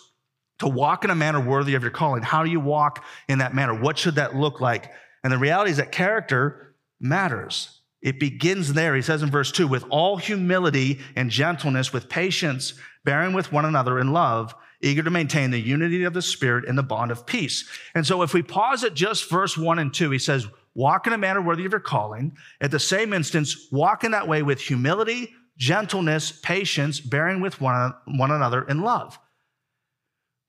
to 0.59 0.67
walk 0.67 1.03
in 1.03 1.09
a 1.09 1.15
manner 1.15 1.41
worthy 1.41 1.73
of 1.73 1.81
your 1.81 1.91
calling. 1.91 2.21
How 2.21 2.44
do 2.44 2.51
you 2.51 2.59
walk 2.59 3.03
in 3.27 3.39
that 3.39 3.55
manner? 3.55 3.73
What 3.73 3.97
should 3.97 4.15
that 4.15 4.35
look 4.35 4.61
like? 4.61 4.91
And 5.23 5.33
the 5.33 5.39
reality 5.39 5.71
is 5.71 5.77
that 5.77 5.91
character 5.91 6.75
matters. 6.99 7.81
It 8.01 8.19
begins 8.19 8.74
there. 8.74 8.95
He 8.95 9.01
says 9.01 9.21
in 9.21 9.30
verse 9.30 9.51
2 9.51 9.68
with 9.68 9.86
all 9.89 10.18
humility 10.18 11.00
and 11.15 11.30
gentleness, 11.30 11.94
with 11.94 12.09
patience, 12.09 12.74
bearing 13.03 13.33
with 13.33 13.51
one 13.51 13.65
another 13.65 14.00
in 14.00 14.12
love, 14.12 14.56
eager 14.81 15.03
to 15.03 15.12
maintain 15.12 15.51
the 15.51 15.59
unity 15.59 16.03
of 16.03 16.13
the 16.13 16.21
Spirit 16.21 16.65
in 16.65 16.75
the 16.75 16.83
bond 16.83 17.12
of 17.12 17.25
peace. 17.25 17.69
And 17.94 18.06
so 18.06 18.24
if 18.24 18.33
we 18.33 18.42
pause 18.42 18.83
at 18.83 18.95
just 18.95 19.30
verse 19.30 19.57
1 19.57 19.80
and 19.80 19.94
2, 19.94 20.09
he 20.12 20.19
says, 20.19 20.48
Walk 20.74 21.06
in 21.06 21.13
a 21.13 21.18
manner 21.18 21.42
worthy 21.42 21.65
of 21.65 21.71
your 21.71 21.81
calling. 21.81 22.38
At 22.62 22.71
the 22.71 22.80
same 22.80 23.13
instance, 23.13 23.68
walk 23.71 24.04
in 24.04 24.12
that 24.12 24.27
way 24.27 24.42
with 24.42 24.62
humility, 24.62 25.33
gentleness, 25.57 26.31
patience, 26.31 27.00
bearing 27.00 27.42
with 27.42 27.59
one, 27.59 27.94
one 28.06 28.31
another 28.31 28.63
in 28.63 28.81
love. 28.81 29.19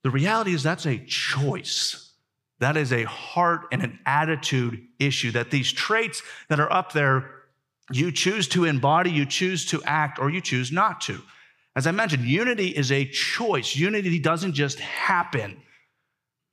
The 0.05 0.11
reality 0.11 0.55
is 0.55 0.63
that's 0.63 0.87
a 0.87 0.99
choice. 0.99 2.13
That 2.61 2.77
is 2.77 2.93
a 2.93 3.03
heart 3.03 3.63
and 3.73 3.83
an 3.83 3.99
attitude 4.07 4.87
issue, 5.01 5.33
that 5.33 5.51
these 5.51 5.73
traits 5.73 6.23
that 6.49 6.61
are 6.61 6.73
up 6.73 6.93
there 6.93 7.42
you 7.91 8.13
choose 8.13 8.49
to 8.49 8.65
embody, 8.65 9.11
you 9.11 9.27
choose 9.27 9.67
to 9.67 9.83
act, 9.85 10.19
or 10.19 10.31
you 10.31 10.41
choose 10.41 10.71
not 10.71 11.01
to. 11.03 11.21
As 11.75 11.87
I 11.87 11.91
mentioned, 11.91 12.25
unity 12.25 12.69
is 12.69 12.93
a 12.93 13.07
choice. 13.07 13.75
Unity 13.75 14.19
doesn't 14.19 14.53
just 14.53 14.79
happen. 14.79 15.63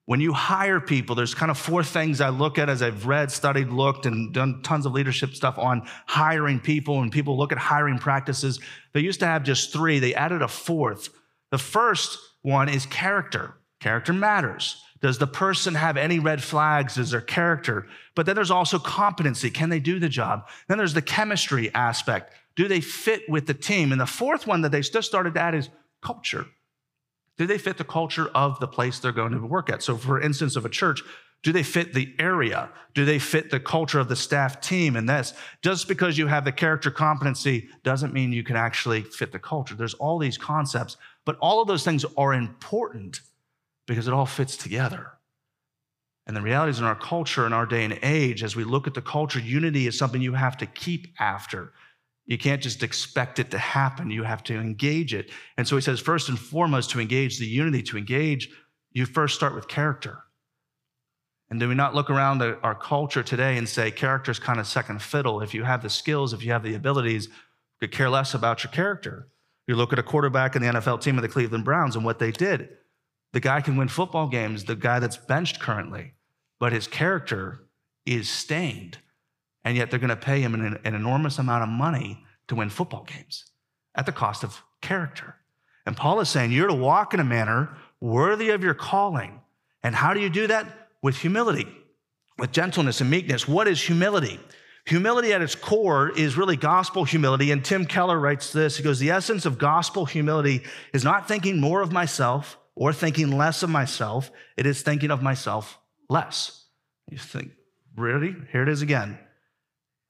When 0.06 0.22
you 0.22 0.34
hire 0.34 0.80
people, 0.80 1.14
there's 1.14 1.36
kind 1.36 1.52
of 1.52 1.58
four 1.58 1.84
things 1.84 2.20
I 2.20 2.30
look 2.30 2.58
at 2.58 2.68
as 2.68 2.82
I've 2.82 3.06
read, 3.06 3.32
studied, 3.32 3.70
looked, 3.70 4.08
and 4.08 4.34
done 4.34 4.62
tons 4.64 4.88
of 4.88 4.94
leadership 4.94 5.36
stuff 5.36 5.60
on 5.60 5.88
hiring 6.08 6.60
people. 6.60 7.02
And 7.02 7.12
people 7.12 7.38
look 7.38 7.52
at 7.52 7.60
hiring 7.60 8.00
practices. 8.00 8.60
They 8.94 9.02
used 9.02 9.20
to 9.20 9.28
have 9.28 9.44
just 9.44 9.72
three, 9.72 10.00
they 10.00 10.16
added 10.16 10.42
a 10.42 10.48
fourth. 10.48 11.10
The 11.52 11.60
first 11.60 12.18
one 12.42 12.70
is 12.70 12.86
character. 12.88 13.56
Character 13.82 14.14
matters. 14.14 14.82
Does 15.02 15.18
the 15.18 15.28
person 15.28 15.76
have 15.76 15.96
any 15.96 16.20
red 16.20 16.44
flags? 16.44 16.98
Is 16.98 17.12
their 17.12 17.22
character? 17.22 17.88
But 18.16 18.26
then 18.26 18.36
there's 18.36 18.52
also 18.52 18.80
competency. 18.80 19.50
Can 19.50 19.70
they 19.70 19.80
do 19.80 20.00
the 20.00 20.10
job? 20.10 20.48
Then 20.68 20.78
there's 20.78 20.94
the 20.94 21.02
chemistry 21.02 21.74
aspect. 21.74 22.34
Do 22.56 22.68
they 22.68 22.82
fit 22.82 23.30
with 23.30 23.48
the 23.48 23.54
team? 23.54 23.92
And 23.92 24.02
the 24.02 24.06
fourth 24.06 24.46
one 24.46 24.62
that 24.62 24.72
they 24.72 24.82
just 24.82 25.08
started 25.08 25.36
to 25.36 25.40
add 25.40 25.56
is 25.56 25.70
culture. 26.02 26.46
Do 27.38 27.48
they 27.48 27.58
fit 27.58 27.78
the 27.78 27.86
culture 27.86 28.30
of 28.36 28.60
the 28.60 28.68
place 28.68 29.00
they're 29.00 29.14
going 29.14 29.32
to 29.32 29.40
work 29.40 29.70
at? 29.70 29.82
So, 29.82 29.96
for 29.96 30.20
instance, 30.20 30.58
of 30.58 30.66
a 30.66 30.70
church, 30.70 31.02
do 31.42 31.54
they 31.54 31.64
fit 31.64 31.94
the 31.94 32.14
area? 32.20 32.70
Do 32.94 33.06
they 33.06 33.18
fit 33.18 33.50
the 33.50 33.62
culture 33.62 34.00
of 34.00 34.10
the 34.10 34.16
staff 34.18 34.60
team? 34.60 34.98
And 34.98 35.08
this, 35.08 35.34
just 35.62 35.88
because 35.88 36.18
you 36.18 36.28
have 36.28 36.44
the 36.44 36.52
character 36.52 36.92
competency 36.92 37.70
doesn't 37.84 38.14
mean 38.14 38.34
you 38.34 38.44
can 38.44 38.58
actually 38.58 39.04
fit 39.04 39.32
the 39.32 39.40
culture. 39.40 39.76
There's 39.76 39.94
all 39.94 40.20
these 40.20 40.38
concepts, 40.38 40.98
but 41.24 41.38
all 41.40 41.62
of 41.62 41.70
those 41.70 41.86
things 41.86 42.04
are 42.18 42.34
important 42.34 43.22
because 43.90 44.08
it 44.08 44.14
all 44.14 44.26
fits 44.26 44.56
together. 44.56 45.14
And 46.28 46.38
the 46.38 46.42
reality 46.42 46.70
is, 46.70 46.80
in 46.80 46.86
our 46.86 46.96
culture, 46.96 47.48
in 47.48 47.54
our 47.54 47.66
day 47.66 47.84
and 47.84 47.98
age, 48.04 48.44
as 48.44 48.56
we 48.56 48.64
look 48.64 48.86
at 48.86 48.94
the 48.94 49.02
culture, 49.02 49.40
unity 49.40 49.88
is 49.88 49.98
something 49.98 50.22
you 50.22 50.34
have 50.34 50.58
to 50.58 50.68
keep 50.68 51.08
after. 51.20 51.74
You 52.28 52.38
can't 52.38 52.62
just 52.62 52.84
expect 52.84 53.40
it 53.40 53.50
to 53.50 53.58
happen. 53.58 54.12
You 54.12 54.24
have 54.24 54.44
to 54.44 54.60
engage 54.60 55.16
it. 55.16 55.32
And 55.58 55.68
so 55.68 55.76
he 55.76 55.82
says, 55.82 56.00
first 56.00 56.30
and 56.30 56.38
foremost, 56.38 56.92
to 56.92 57.00
engage 57.00 57.40
the 57.40 57.48
unity, 57.48 57.82
to 57.84 57.98
engage, 57.98 58.52
you 58.92 59.08
first 59.08 59.34
start 59.34 59.56
with 59.56 59.68
character. 59.68 60.20
And 61.50 61.60
do 61.60 61.68
we 61.68 61.74
not 61.74 61.96
look 61.96 62.12
around 62.12 62.44
at 62.44 62.60
our 62.62 62.76
culture 62.76 63.24
today 63.24 63.58
and 63.58 63.68
say 63.68 63.90
character 63.90 64.30
is 64.30 64.38
kind 64.38 64.60
of 64.60 64.68
second 64.68 65.02
fiddle? 65.02 65.42
If 65.42 65.56
you 65.56 65.64
have 65.64 65.82
the 65.82 65.90
skills, 65.90 66.32
if 66.32 66.44
you 66.44 66.52
have 66.52 66.62
the 66.62 66.76
abilities, 66.76 67.28
could 67.80 67.92
care 67.92 68.10
less 68.10 68.36
about 68.36 68.64
your 68.64 68.72
character. 68.72 69.30
You 69.68 69.76
look 69.76 69.94
at 69.94 70.00
a 70.00 70.04
quarterback 70.04 70.56
in 70.56 70.62
the 70.62 70.68
NFL 70.68 71.02
team 71.02 71.18
of 71.18 71.24
the 71.24 71.28
Cleveland 71.28 71.66
Browns 71.66 71.96
and 71.96 72.06
what 72.06 72.20
they 72.20 72.32
did. 72.32 72.70
The 73.32 73.40
guy 73.40 73.62
can 73.62 73.78
win 73.78 73.88
football 73.88 74.28
games, 74.28 74.64
the 74.64 74.76
guy 74.76 75.00
that's 75.00 75.18
benched 75.18 75.60
currently, 75.60 76.14
but 76.60 76.74
his 76.74 76.88
character 76.88 77.66
is 78.06 78.30
stained. 78.30 78.98
And 79.64 79.78
yet 79.78 79.92
they're 79.92 80.00
going 80.00 80.10
to 80.10 80.16
pay 80.16 80.42
him 80.42 80.56
an, 80.56 80.80
an 80.84 80.96
enormous 80.96 81.38
amount 81.38 81.64
of 81.64 81.70
money 81.70 82.24
to 82.48 82.56
win 82.56 82.70
football 82.70 83.04
games 83.04 83.46
at 83.96 84.06
the 84.06 84.12
cost 84.12 84.44
of 84.44 84.64
character. 84.82 85.36
And 85.86 85.96
Paul 85.98 86.20
is 86.20 86.30
saying 86.30 86.52
you're 86.52 86.68
to 86.68 86.74
walk 86.74 87.14
in 87.14 87.20
a 87.20 87.24
manner 87.24 87.76
worthy 88.00 88.50
of 88.50 88.64
your 88.64 88.74
calling. 88.74 89.42
And 89.84 89.96
how 89.96 90.14
do 90.14 90.20
you 90.20 90.30
do 90.30 90.48
that? 90.48 90.68
With 91.02 91.18
humility, 91.18 91.68
with 92.38 92.52
gentleness 92.52 93.02
and 93.02 93.10
meekness. 93.10 93.48
What 93.48 93.68
is 93.68 93.82
humility? 93.82 94.40
Humility 94.86 95.34
at 95.34 95.42
its 95.42 95.56
core 95.56 96.12
is 96.16 96.38
really 96.38 96.58
gospel 96.58 97.06
humility. 97.06 97.52
And 97.52 97.64
Tim 97.64 97.86
Keller 97.86 98.20
writes 98.20 98.52
this 98.52 98.78
He 98.78 98.84
goes, 98.84 99.00
The 99.00 99.12
essence 99.12 99.46
of 99.46 99.58
gospel 99.58 100.06
humility 100.06 100.64
is 100.94 101.04
not 101.04 101.28
thinking 101.28 101.60
more 101.60 101.82
of 101.82 101.92
myself 101.92 102.58
or 102.80 102.94
thinking 102.94 103.38
less 103.38 103.62
of 103.62 103.70
myself, 103.70 104.32
it 104.56 104.66
is 104.66 104.82
thinking 104.82 105.12
of 105.12 105.22
myself 105.22 105.78
less. 106.10 106.66
You 107.12 107.18
think, 107.18 107.52
really? 107.96 108.34
Here 108.54 108.64
it 108.64 108.70
is 108.70 108.82
again. 108.82 109.20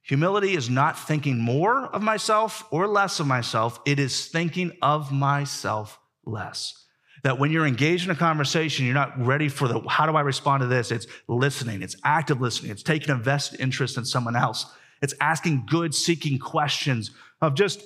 Humility 0.03 0.53
is 0.53 0.69
not 0.69 0.97
thinking 0.97 1.39
more 1.39 1.87
of 1.87 2.03
myself 2.03 2.63
or 2.71 2.87
less 2.87 3.19
of 3.19 3.25
myself, 3.25 3.79
it 3.85 3.99
is 3.99 4.27
thinking 4.27 4.71
of 4.83 5.11
myself 5.11 5.99
less. 6.25 6.85
That 7.23 7.39
when 7.39 7.51
you're 7.51 7.65
engaged 7.65 8.05
in 8.05 8.11
a 8.11 8.15
conversation, 8.15 8.85
you're 8.85 8.93
not 8.93 9.19
ready 9.19 9.49
for 9.49 9.67
the 9.67 9.81
how 9.89 10.05
do 10.05 10.15
I 10.15 10.21
respond 10.21 10.61
to 10.61 10.67
this? 10.67 10.91
It's 10.91 11.07
listening, 11.27 11.81
it's 11.81 11.95
active 12.03 12.39
listening, 12.39 12.71
it's 12.71 12.83
taking 12.83 13.09
a 13.09 13.15
vested 13.15 13.59
interest 13.59 13.97
in 13.97 14.05
someone 14.05 14.35
else, 14.35 14.67
it's 15.01 15.15
asking 15.19 15.65
good, 15.67 15.95
seeking 15.95 16.37
questions 16.37 17.09
of 17.41 17.55
just 17.55 17.81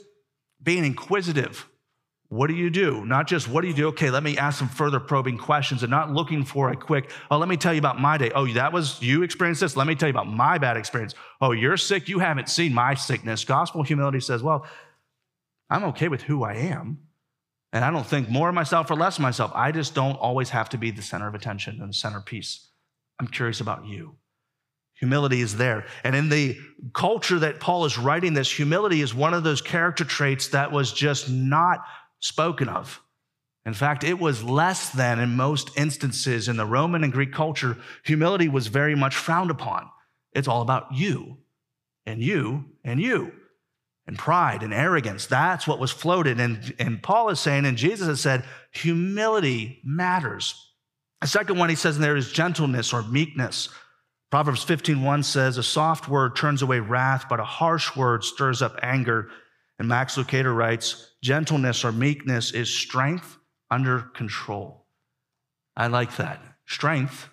being 0.62 0.84
inquisitive. 0.84 1.70
What 2.34 2.48
do 2.48 2.56
you 2.56 2.72
do? 2.72 3.06
Not 3.06 3.28
just 3.28 3.48
what 3.48 3.62
do 3.62 3.68
you 3.68 3.76
do? 3.76 3.90
Okay, 3.90 4.10
let 4.10 4.24
me 4.24 4.40
ask 4.40 4.58
some 4.58 4.68
further 4.68 5.00
probing 5.00 5.38
questions 5.38 5.84
and 5.84 5.92
not 5.92 6.12
looking 6.12 6.44
for 6.44 6.72
a 6.72 6.76
quick, 6.76 7.12
oh, 7.30 7.38
let 7.38 7.48
me 7.48 7.58
tell 7.58 7.74
you 7.74 7.78
about 7.78 8.02
my 8.02 8.18
day. 8.18 8.32
Oh, 8.34 8.48
that 8.54 8.74
was 8.74 9.00
you 9.04 9.22
experienced 9.22 9.62
this. 9.62 9.78
Let 9.78 9.86
me 9.86 9.94
tell 9.94 10.10
you 10.10 10.14
about 10.14 10.28
my 10.28 10.58
bad 10.58 10.76
experience. 10.76 11.14
Oh, 11.42 11.52
you're 11.52 11.78
sick. 11.78 12.10
You 12.10 12.18
haven't 12.18 12.50
seen 12.50 12.74
my 12.74 12.96
sickness. 12.96 13.46
Gospel 13.46 13.84
humility 13.84 14.20
says, 14.20 14.42
well, 14.42 14.66
I'm 15.70 15.84
okay 15.84 16.08
with 16.08 16.24
who 16.24 16.42
I 16.44 16.56
am. 16.56 17.04
And 17.72 17.86
I 17.86 17.92
don't 17.92 18.06
think 18.06 18.30
more 18.30 18.50
of 18.50 18.56
myself 18.56 18.90
or 18.90 18.96
less 18.96 19.18
of 19.18 19.22
myself. 19.22 19.52
I 19.54 19.72
just 19.72 19.94
don't 19.94 20.16
always 20.16 20.50
have 20.50 20.70
to 20.70 20.80
be 20.80 20.90
the 20.90 21.04
center 21.04 21.28
of 21.28 21.36
attention 21.36 21.82
and 21.82 21.90
the 21.90 21.94
centerpiece. 21.94 22.68
I'm 23.20 23.28
curious 23.28 23.62
about 23.62 23.86
you. 23.86 24.16
Humility 24.96 25.42
is 25.42 25.58
there. 25.58 25.86
And 26.04 26.16
in 26.16 26.30
the 26.30 26.58
culture 26.94 27.38
that 27.40 27.60
Paul 27.60 27.86
is 27.86 28.00
writing 28.00 28.34
this, 28.34 28.52
humility 28.52 29.02
is 29.02 29.14
one 29.14 29.36
of 29.36 29.44
those 29.44 29.62
character 29.62 30.04
traits 30.04 30.48
that 30.48 30.72
was 30.72 30.92
just 30.92 31.30
not 31.30 31.84
spoken 32.24 32.70
of. 32.70 33.02
In 33.66 33.74
fact, 33.74 34.04
it 34.04 34.20
was 34.20 34.44
less 34.44 34.90
than 34.90 35.20
in 35.20 35.36
most 35.36 35.78
instances 35.78 36.48
in 36.48 36.58
the 36.58 36.66
Roman 36.66 37.04
and 37.04 37.14
Greek 37.14 37.34
culture. 37.34 37.78
Humility 38.04 38.48
was 38.48 38.68
very 38.68 38.96
much 38.96 39.16
frowned 39.16 39.52
upon. 39.52 39.90
It's 40.34 40.48
all 40.48 40.62
about 40.62 40.94
you 40.94 41.38
and 42.06 42.22
you 42.22 42.66
and 42.84 43.00
you 43.00 43.32
and 44.08 44.18
pride 44.18 44.64
and 44.64 44.74
arrogance. 44.74 45.28
That's 45.28 45.68
what 45.68 45.80
was 45.80 45.92
floated. 45.92 46.40
And, 46.40 46.74
and 46.80 47.04
Paul 47.04 47.30
is 47.30 47.40
saying, 47.40 47.66
and 47.66 47.78
Jesus 47.78 48.08
has 48.08 48.22
said, 48.22 48.44
humility 48.72 49.80
matters. 49.84 50.56
The 51.22 51.28
second 51.28 51.58
one 51.58 51.70
he 51.70 51.76
says 51.76 51.96
in 51.96 52.02
there 52.02 52.18
is 52.18 52.32
gentleness 52.32 52.94
or 52.94 53.04
meekness. 53.04 53.70
Proverbs 54.30 54.66
15:1 54.66 55.24
says, 55.24 55.58
A 55.58 55.64
soft 55.64 56.10
word 56.10 56.36
turns 56.36 56.62
away 56.62 56.80
wrath, 56.80 57.26
but 57.30 57.40
a 57.40 57.46
harsh 57.46 57.96
word 57.96 58.24
stirs 58.24 58.62
up 58.62 58.78
anger. 58.82 59.30
And 59.80 59.88
Max 59.88 60.16
Lucado 60.16 60.56
writes, 60.56 61.12
Gentleness 61.22 61.84
or 61.84 61.92
meekness 61.92 62.52
is 62.52 62.74
strength 62.74 63.38
under 63.72 64.02
control. 64.02 64.86
I 65.76 65.88
like 65.88 66.18
that. 66.18 66.42
Strength, 66.68 67.30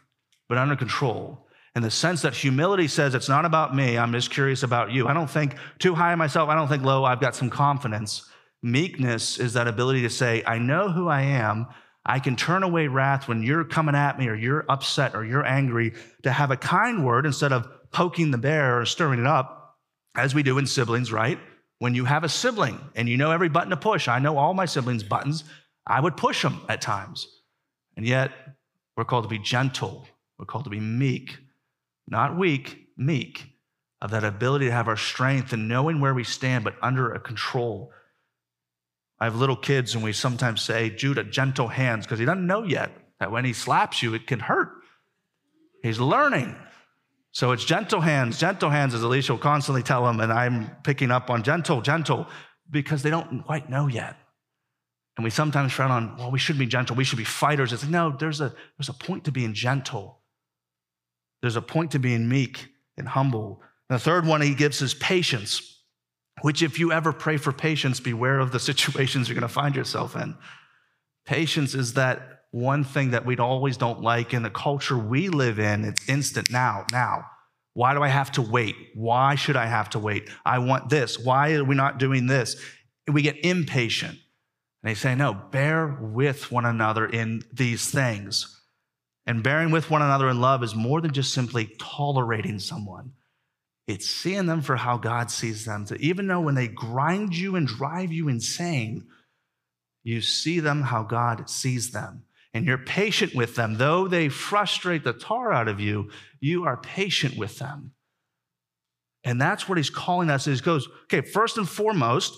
but 0.48 0.58
under 0.58 0.76
control 0.76 1.46
in 1.76 1.82
the 1.82 1.90
sense 1.90 2.22
that 2.22 2.34
humility 2.34 2.88
says 2.88 3.14
it's 3.14 3.28
not 3.28 3.44
about 3.44 3.74
me, 3.74 3.96
I'm 3.96 4.12
just 4.12 4.30
curious 4.30 4.62
about 4.62 4.90
you. 4.90 5.06
I 5.06 5.14
don't 5.14 5.30
think 5.30 5.54
too 5.78 5.94
high 5.94 6.12
of 6.12 6.18
myself, 6.18 6.48
I 6.48 6.54
don't 6.54 6.68
think 6.68 6.82
low, 6.82 7.04
I've 7.04 7.20
got 7.20 7.36
some 7.36 7.50
confidence. 7.50 8.28
Meekness 8.62 9.38
is 9.38 9.52
that 9.54 9.68
ability 9.68 10.02
to 10.02 10.10
say, 10.10 10.42
I 10.46 10.58
know 10.58 10.90
who 10.90 11.08
I 11.08 11.22
am. 11.22 11.68
I 12.04 12.18
can 12.18 12.34
turn 12.34 12.62
away 12.62 12.88
wrath 12.88 13.28
when 13.28 13.42
you're 13.42 13.64
coming 13.64 13.94
at 13.94 14.18
me 14.18 14.28
or 14.28 14.34
you're 14.34 14.64
upset 14.68 15.14
or 15.14 15.24
you're 15.24 15.46
angry, 15.46 15.92
to 16.22 16.32
have 16.32 16.50
a 16.50 16.56
kind 16.56 17.04
word 17.04 17.24
instead 17.24 17.52
of 17.52 17.68
poking 17.92 18.30
the 18.30 18.38
bear 18.38 18.80
or 18.80 18.84
stirring 18.84 19.20
it 19.20 19.26
up, 19.26 19.78
as 20.16 20.34
we 20.34 20.42
do 20.42 20.58
in 20.58 20.66
siblings, 20.66 21.12
right? 21.12 21.38
When 21.80 21.94
you 21.94 22.04
have 22.04 22.24
a 22.24 22.28
sibling 22.28 22.78
and 22.94 23.08
you 23.08 23.16
know 23.16 23.30
every 23.30 23.48
button 23.48 23.70
to 23.70 23.76
push, 23.76 24.06
I 24.06 24.18
know 24.18 24.36
all 24.36 24.52
my 24.52 24.66
siblings' 24.66 25.02
buttons, 25.02 25.44
I 25.86 25.98
would 25.98 26.16
push 26.16 26.42
them 26.42 26.60
at 26.68 26.82
times. 26.82 27.26
And 27.96 28.06
yet, 28.06 28.32
we're 28.96 29.06
called 29.06 29.24
to 29.24 29.30
be 29.30 29.38
gentle, 29.38 30.06
we're 30.38 30.44
called 30.44 30.64
to 30.64 30.70
be 30.70 30.78
meek, 30.78 31.38
not 32.06 32.36
weak, 32.36 32.88
meek, 32.98 33.46
of 34.02 34.10
that 34.10 34.24
ability 34.24 34.66
to 34.66 34.72
have 34.72 34.88
our 34.88 34.96
strength 34.96 35.54
and 35.54 35.68
knowing 35.68 36.00
where 36.00 36.12
we 36.12 36.22
stand, 36.22 36.64
but 36.64 36.76
under 36.82 37.12
a 37.12 37.18
control. 37.18 37.92
I 39.18 39.24
have 39.24 39.36
little 39.36 39.56
kids, 39.56 39.94
and 39.94 40.04
we 40.04 40.12
sometimes 40.12 40.60
say, 40.60 40.90
Judah, 40.90 41.24
gentle 41.24 41.68
hands, 41.68 42.04
because 42.04 42.18
he 42.18 42.26
doesn't 42.26 42.46
know 42.46 42.62
yet 42.62 42.92
that 43.20 43.32
when 43.32 43.46
he 43.46 43.54
slaps 43.54 44.02
you, 44.02 44.12
it 44.12 44.26
can 44.26 44.40
hurt. 44.40 44.70
He's 45.82 45.98
learning. 45.98 46.56
So 47.32 47.52
it's 47.52 47.64
gentle 47.64 48.00
hands, 48.00 48.38
gentle 48.38 48.70
hands, 48.70 48.94
as 48.94 49.02
Alicia 49.02 49.32
will 49.32 49.38
constantly 49.38 49.82
tell 49.82 50.08
him, 50.08 50.20
and 50.20 50.32
I'm 50.32 50.70
picking 50.82 51.10
up 51.10 51.30
on 51.30 51.42
gentle, 51.42 51.80
gentle, 51.80 52.26
because 52.70 53.02
they 53.02 53.10
don't 53.10 53.44
quite 53.44 53.70
know 53.70 53.86
yet. 53.86 54.16
And 55.16 55.24
we 55.24 55.30
sometimes 55.30 55.72
frown 55.72 55.90
on, 55.90 56.16
well, 56.16 56.30
we 56.30 56.38
should 56.38 56.58
be 56.58 56.66
gentle, 56.66 56.96
we 56.96 57.04
should 57.04 57.18
be 57.18 57.24
fighters. 57.24 57.72
It's 57.72 57.82
like, 57.82 57.92
no, 57.92 58.16
there's 58.18 58.40
a, 58.40 58.52
there's 58.78 58.88
a 58.88 58.94
point 58.94 59.24
to 59.24 59.32
being 59.32 59.54
gentle. 59.54 60.18
There's 61.40 61.56
a 61.56 61.62
point 61.62 61.92
to 61.92 61.98
being 61.98 62.28
meek 62.28 62.68
and 62.96 63.06
humble. 63.06 63.62
And 63.88 63.98
the 63.98 64.02
third 64.02 64.26
one 64.26 64.40
he 64.40 64.54
gives 64.54 64.82
is 64.82 64.94
patience, 64.94 65.82
which, 66.42 66.62
if 66.62 66.78
you 66.78 66.92
ever 66.92 67.12
pray 67.12 67.36
for 67.36 67.52
patience, 67.52 68.00
beware 68.00 68.40
of 68.40 68.50
the 68.50 68.60
situations 68.70 69.28
you're 69.28 69.38
going 69.38 69.42
to 69.42 69.52
find 69.52 69.76
yourself 69.76 70.16
in. 70.16 70.36
Patience 71.26 71.74
is 71.74 71.94
that 71.94 72.39
one 72.50 72.84
thing 72.84 73.12
that 73.12 73.24
we'd 73.24 73.40
always 73.40 73.76
don't 73.76 74.00
like 74.00 74.34
in 74.34 74.42
the 74.42 74.50
culture 74.50 74.98
we 74.98 75.28
live 75.28 75.58
in. 75.58 75.84
It's 75.84 76.08
instant 76.08 76.50
now, 76.50 76.84
now. 76.90 77.26
Why 77.74 77.94
do 77.94 78.02
I 78.02 78.08
have 78.08 78.32
to 78.32 78.42
wait? 78.42 78.74
Why 78.94 79.36
should 79.36 79.56
I 79.56 79.66
have 79.66 79.90
to 79.90 79.98
wait? 79.98 80.28
I 80.44 80.58
want 80.58 80.88
this. 80.88 81.18
Why 81.18 81.52
are 81.54 81.64
we 81.64 81.76
not 81.76 81.98
doing 81.98 82.26
this? 82.26 82.56
We 83.06 83.22
get 83.22 83.44
impatient. 83.44 84.18
And 84.82 84.90
they 84.90 84.94
say, 84.94 85.14
no, 85.14 85.34
bear 85.34 85.86
with 86.00 86.50
one 86.50 86.64
another 86.64 87.06
in 87.06 87.42
these 87.52 87.90
things. 87.90 88.60
And 89.26 89.42
bearing 89.42 89.70
with 89.70 89.90
one 89.90 90.02
another 90.02 90.28
in 90.28 90.40
love 90.40 90.64
is 90.64 90.74
more 90.74 91.00
than 91.00 91.12
just 91.12 91.32
simply 91.32 91.76
tolerating 91.78 92.58
someone. 92.58 93.12
It's 93.86 94.08
seeing 94.08 94.46
them 94.46 94.62
for 94.62 94.76
how 94.76 94.96
God 94.96 95.30
sees 95.30 95.64
them. 95.64 95.84
To 95.86 95.96
even 95.96 96.26
though 96.26 96.40
when 96.40 96.54
they 96.54 96.68
grind 96.68 97.36
you 97.36 97.54
and 97.54 97.66
drive 97.66 98.12
you 98.12 98.28
insane, 98.28 99.06
you 100.02 100.20
see 100.20 100.60
them 100.60 100.82
how 100.82 101.02
God 101.02 101.48
sees 101.48 101.90
them. 101.90 102.24
And 102.52 102.66
you're 102.66 102.78
patient 102.78 103.34
with 103.34 103.54
them. 103.54 103.76
Though 103.76 104.08
they 104.08 104.28
frustrate 104.28 105.04
the 105.04 105.12
tar 105.12 105.52
out 105.52 105.68
of 105.68 105.78
you, 105.78 106.10
you 106.40 106.64
are 106.64 106.76
patient 106.76 107.36
with 107.36 107.58
them. 107.58 107.92
And 109.22 109.40
that's 109.40 109.68
what 109.68 109.78
he's 109.78 109.90
calling 109.90 110.30
us. 110.30 110.46
He 110.46 110.56
goes, 110.58 110.88
okay, 111.04 111.20
first 111.20 111.58
and 111.58 111.68
foremost, 111.68 112.36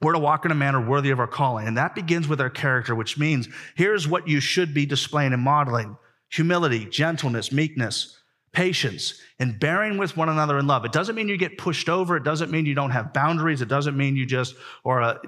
we're 0.00 0.12
to 0.12 0.18
walk 0.18 0.44
in 0.44 0.50
a 0.50 0.54
manner 0.54 0.80
worthy 0.80 1.10
of 1.10 1.18
our 1.18 1.26
calling. 1.26 1.66
And 1.66 1.76
that 1.76 1.94
begins 1.94 2.28
with 2.28 2.40
our 2.40 2.50
character, 2.50 2.94
which 2.94 3.18
means 3.18 3.48
here's 3.74 4.06
what 4.06 4.28
you 4.28 4.40
should 4.40 4.74
be 4.74 4.86
displaying 4.86 5.32
and 5.32 5.42
modeling 5.42 5.96
humility, 6.30 6.84
gentleness, 6.84 7.50
meekness, 7.50 8.20
patience, 8.52 9.20
and 9.38 9.58
bearing 9.58 9.96
with 9.96 10.16
one 10.16 10.28
another 10.28 10.58
in 10.58 10.66
love. 10.66 10.84
It 10.84 10.92
doesn't 10.92 11.14
mean 11.14 11.28
you 11.28 11.38
get 11.38 11.56
pushed 11.56 11.88
over. 11.88 12.16
It 12.16 12.24
doesn't 12.24 12.50
mean 12.50 12.66
you 12.66 12.74
don't 12.74 12.90
have 12.90 13.14
boundaries. 13.14 13.62
It 13.62 13.68
doesn't 13.68 13.96
mean 13.96 14.14
you 14.14 14.26
just 14.26 14.54
or 14.84 15.00
uh, 15.00 15.18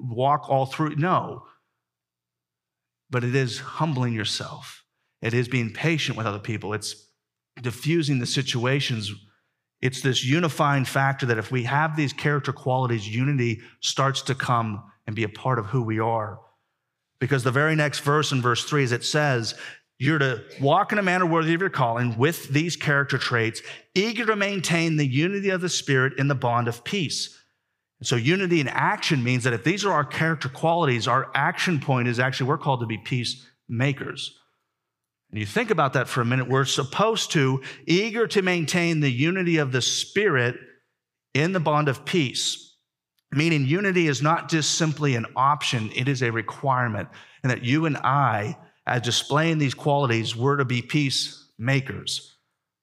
walk 0.00 0.48
all 0.48 0.66
through. 0.66 0.96
No. 0.96 1.44
But 3.10 3.24
it 3.24 3.34
is 3.34 3.58
humbling 3.58 4.12
yourself. 4.12 4.84
It 5.22 5.34
is 5.34 5.48
being 5.48 5.72
patient 5.72 6.16
with 6.16 6.26
other 6.26 6.38
people. 6.38 6.74
It's 6.74 7.08
diffusing 7.60 8.18
the 8.18 8.26
situations. 8.26 9.10
It's 9.80 10.00
this 10.00 10.24
unifying 10.24 10.84
factor 10.84 11.26
that 11.26 11.38
if 11.38 11.50
we 11.50 11.64
have 11.64 11.96
these 11.96 12.12
character 12.12 12.52
qualities, 12.52 13.08
unity 13.08 13.60
starts 13.80 14.22
to 14.22 14.34
come 14.34 14.82
and 15.06 15.16
be 15.16 15.24
a 15.24 15.28
part 15.28 15.58
of 15.58 15.66
who 15.66 15.82
we 15.82 15.98
are. 15.98 16.38
Because 17.20 17.42
the 17.42 17.50
very 17.50 17.74
next 17.74 18.00
verse 18.00 18.30
in 18.30 18.42
verse 18.42 18.64
three 18.64 18.84
is 18.84 18.92
it 18.92 19.04
says, 19.04 19.54
you're 19.98 20.18
to 20.18 20.44
walk 20.60 20.92
in 20.92 20.98
a 20.98 21.02
manner 21.02 21.26
worthy 21.26 21.54
of 21.54 21.60
your 21.60 21.70
calling 21.70 22.16
with 22.16 22.48
these 22.50 22.76
character 22.76 23.18
traits, 23.18 23.62
eager 23.94 24.24
to 24.26 24.36
maintain 24.36 24.96
the 24.96 25.06
unity 25.06 25.50
of 25.50 25.60
the 25.60 25.68
Spirit 25.68 26.12
in 26.18 26.28
the 26.28 26.36
bond 26.36 26.68
of 26.68 26.84
peace. 26.84 27.37
So, 28.02 28.14
unity 28.14 28.60
in 28.60 28.68
action 28.68 29.24
means 29.24 29.42
that 29.44 29.52
if 29.52 29.64
these 29.64 29.84
are 29.84 29.92
our 29.92 30.04
character 30.04 30.48
qualities, 30.48 31.08
our 31.08 31.30
action 31.34 31.80
point 31.80 32.06
is 32.06 32.20
actually 32.20 32.48
we're 32.48 32.58
called 32.58 32.80
to 32.80 32.86
be 32.86 32.98
peacemakers. 32.98 34.38
And 35.30 35.40
you 35.40 35.46
think 35.46 35.70
about 35.70 35.94
that 35.94 36.08
for 36.08 36.20
a 36.20 36.24
minute, 36.24 36.48
we're 36.48 36.64
supposed 36.64 37.32
to, 37.32 37.60
eager 37.86 38.28
to 38.28 38.40
maintain 38.40 39.00
the 39.00 39.10
unity 39.10 39.58
of 39.58 39.72
the 39.72 39.82
Spirit 39.82 40.56
in 41.34 41.52
the 41.52 41.60
bond 41.60 41.88
of 41.88 42.04
peace. 42.04 42.76
Meaning, 43.32 43.66
unity 43.66 44.06
is 44.06 44.22
not 44.22 44.48
just 44.48 44.76
simply 44.76 45.16
an 45.16 45.26
option, 45.34 45.90
it 45.94 46.08
is 46.08 46.22
a 46.22 46.30
requirement. 46.30 47.08
And 47.42 47.50
that 47.50 47.64
you 47.64 47.84
and 47.84 47.96
I, 47.96 48.56
as 48.86 49.02
displaying 49.02 49.58
these 49.58 49.74
qualities, 49.74 50.36
we're 50.36 50.56
to 50.56 50.64
be 50.64 50.82
peacemakers. 50.82 52.37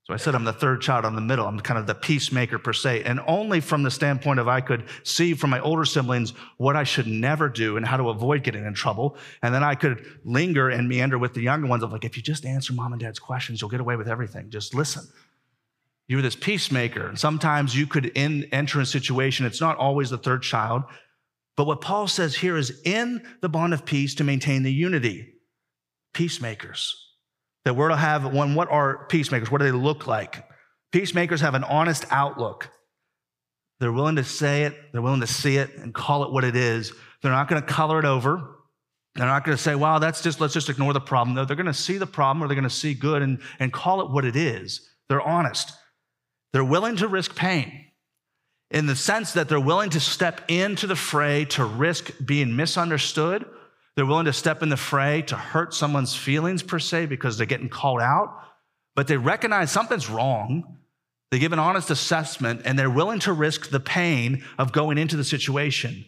So 0.07 0.13
I 0.13 0.17
said 0.17 0.35
I'm 0.35 0.43
the 0.43 0.53
third 0.53 0.81
child 0.81 1.03
on 1.03 1.15
the 1.15 1.21
middle. 1.21 1.47
I'm 1.47 1.59
kind 1.59 1.79
of 1.79 1.87
the 1.87 1.95
peacemaker 1.95 2.59
per 2.59 2.73
se. 2.73 3.03
And 3.05 3.19
only 3.25 3.59
from 3.59 3.81
the 3.81 3.89
standpoint 3.89 4.39
of 4.39 4.47
I 4.47 4.61
could 4.61 4.85
see 5.01 5.33
from 5.33 5.49
my 5.49 5.59
older 5.59 5.83
siblings 5.83 6.33
what 6.57 6.75
I 6.75 6.83
should 6.83 7.07
never 7.07 7.49
do 7.49 7.75
and 7.75 7.85
how 7.85 7.97
to 7.97 8.09
avoid 8.09 8.43
getting 8.43 8.65
in 8.65 8.75
trouble. 8.75 9.17
And 9.41 9.51
then 9.51 9.63
I 9.63 9.73
could 9.73 10.05
linger 10.23 10.69
and 10.69 10.87
meander 10.87 11.17
with 11.17 11.33
the 11.33 11.41
younger 11.41 11.65
ones 11.65 11.81
of 11.81 11.91
like, 11.91 12.05
if 12.05 12.17
you 12.17 12.21
just 12.21 12.45
answer 12.45 12.71
mom 12.71 12.93
and 12.93 13.01
dad's 13.01 13.17
questions, 13.17 13.61
you'll 13.61 13.71
get 13.71 13.79
away 13.79 13.95
with 13.95 14.07
everything. 14.07 14.51
Just 14.51 14.75
listen. 14.75 15.07
You're 16.07 16.21
this 16.21 16.35
peacemaker. 16.35 17.07
And 17.07 17.19
sometimes 17.19 17.75
you 17.75 17.87
could 17.87 18.05
in, 18.05 18.47
enter 18.51 18.79
a 18.79 18.85
situation, 18.85 19.47
it's 19.47 19.61
not 19.61 19.77
always 19.77 20.11
the 20.11 20.19
third 20.19 20.43
child. 20.43 20.83
But 21.57 21.65
what 21.65 21.81
Paul 21.81 22.07
says 22.07 22.35
here 22.35 22.57
is 22.57 22.79
in 22.85 23.25
the 23.41 23.49
bond 23.49 23.73
of 23.73 23.85
peace 23.85 24.13
to 24.15 24.23
maintain 24.23 24.61
the 24.61 24.73
unity. 24.73 25.33
Peacemakers. 26.13 27.14
That 27.65 27.75
we're 27.75 27.89
to 27.89 27.97
have 27.97 28.31
one, 28.31 28.55
what 28.55 28.71
are 28.71 29.05
peacemakers? 29.07 29.51
What 29.51 29.59
do 29.59 29.65
they 29.65 29.71
look 29.71 30.07
like? 30.07 30.47
Peacemakers 30.91 31.41
have 31.41 31.55
an 31.55 31.63
honest 31.63 32.05
outlook. 32.11 32.69
They're 33.79 33.91
willing 33.91 34.15
to 34.15 34.23
say 34.23 34.63
it, 34.63 34.73
they're 34.93 35.01
willing 35.01 35.21
to 35.21 35.27
see 35.27 35.57
it 35.57 35.75
and 35.77 35.93
call 35.93 36.23
it 36.23 36.31
what 36.31 36.43
it 36.43 36.55
is. 36.55 36.93
They're 37.21 37.31
not 37.31 37.49
going 37.49 37.61
to 37.61 37.67
color 37.67 37.99
it 37.99 38.05
over. 38.05 38.55
They're 39.15 39.25
not 39.25 39.43
going 39.43 39.57
to 39.57 39.61
say, 39.61 39.75
wow, 39.75 39.99
that's 39.99 40.21
just, 40.21 40.39
let's 40.39 40.53
just 40.53 40.69
ignore 40.69 40.93
the 40.93 41.01
problem. 41.01 41.35
No, 41.35 41.45
they're 41.45 41.55
going 41.55 41.65
to 41.65 41.73
see 41.73 41.97
the 41.97 42.05
problem 42.05 42.43
or 42.43 42.47
they're 42.47 42.55
going 42.55 42.63
to 42.63 42.69
see 42.69 42.93
good 42.93 43.21
and, 43.21 43.41
and 43.59 43.73
call 43.73 44.01
it 44.01 44.11
what 44.11 44.25
it 44.25 44.35
is. 44.35 44.87
They're 45.09 45.21
honest. 45.21 45.73
They're 46.53 46.63
willing 46.63 46.97
to 46.97 47.07
risk 47.07 47.35
pain 47.35 47.85
in 48.71 48.85
the 48.85 48.95
sense 48.95 49.33
that 49.33 49.49
they're 49.49 49.59
willing 49.59 49.89
to 49.91 49.99
step 49.99 50.41
into 50.47 50.87
the 50.87 50.95
fray 50.95 51.45
to 51.45 51.65
risk 51.65 52.11
being 52.23 52.55
misunderstood 52.55 53.45
they're 53.95 54.05
willing 54.05 54.25
to 54.25 54.33
step 54.33 54.61
in 54.61 54.69
the 54.69 54.77
fray 54.77 55.21
to 55.23 55.35
hurt 55.35 55.73
someone's 55.73 56.15
feelings, 56.15 56.61
per 56.61 56.79
se, 56.79 57.05
because 57.05 57.37
they're 57.37 57.45
getting 57.45 57.69
called 57.69 58.01
out, 58.01 58.41
but 58.93 59.07
they 59.07 59.17
recognize 59.17 59.71
something's 59.71 60.09
wrong. 60.09 60.77
They 61.31 61.39
give 61.39 61.53
an 61.53 61.59
honest 61.59 61.89
assessment 61.89 62.61
and 62.65 62.77
they're 62.77 62.89
willing 62.89 63.19
to 63.19 63.33
risk 63.33 63.69
the 63.69 63.79
pain 63.79 64.43
of 64.57 64.71
going 64.71 64.97
into 64.97 65.15
the 65.15 65.23
situation. 65.23 66.05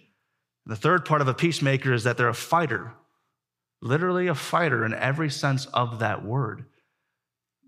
The 0.66 0.76
third 0.76 1.06
part 1.06 1.22
of 1.22 1.28
a 1.30 1.34
peacemaker 1.34 1.94
is 1.94 2.04
that 2.04 2.18
they're 2.18 2.28
a 2.28 2.34
fighter, 2.34 2.94
literally 3.82 4.28
a 4.28 4.36
fighter 4.36 4.86
in 4.86 4.94
every 4.94 5.30
sense 5.30 5.66
of 5.68 6.00
that 6.00 6.26
word. 6.26 6.66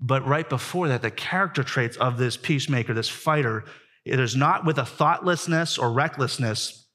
But 0.01 0.25
right 0.27 0.49
before 0.49 0.89
that, 0.89 1.01
the 1.01 1.11
character 1.11 1.63
traits 1.63 1.97
of 1.97 2.17
this 2.17 2.35
peacemaker, 2.37 2.93
this 2.93 3.09
fighter, 3.09 3.65
it 4.05 4.19
is 4.19 4.35
not 4.35 4.65
with 4.65 4.77
a 4.77 4.85
thoughtlessness 4.85 5.77
or 5.77 5.91
recklessness 5.91 6.88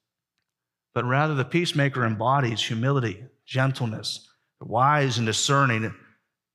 but 0.94 1.04
rather 1.04 1.34
the 1.34 1.44
peacemaker 1.44 2.04
embodies 2.04 2.62
humility, 2.62 3.24
gentleness, 3.46 4.28
wise 4.60 5.18
and 5.18 5.26
discerning. 5.26 5.94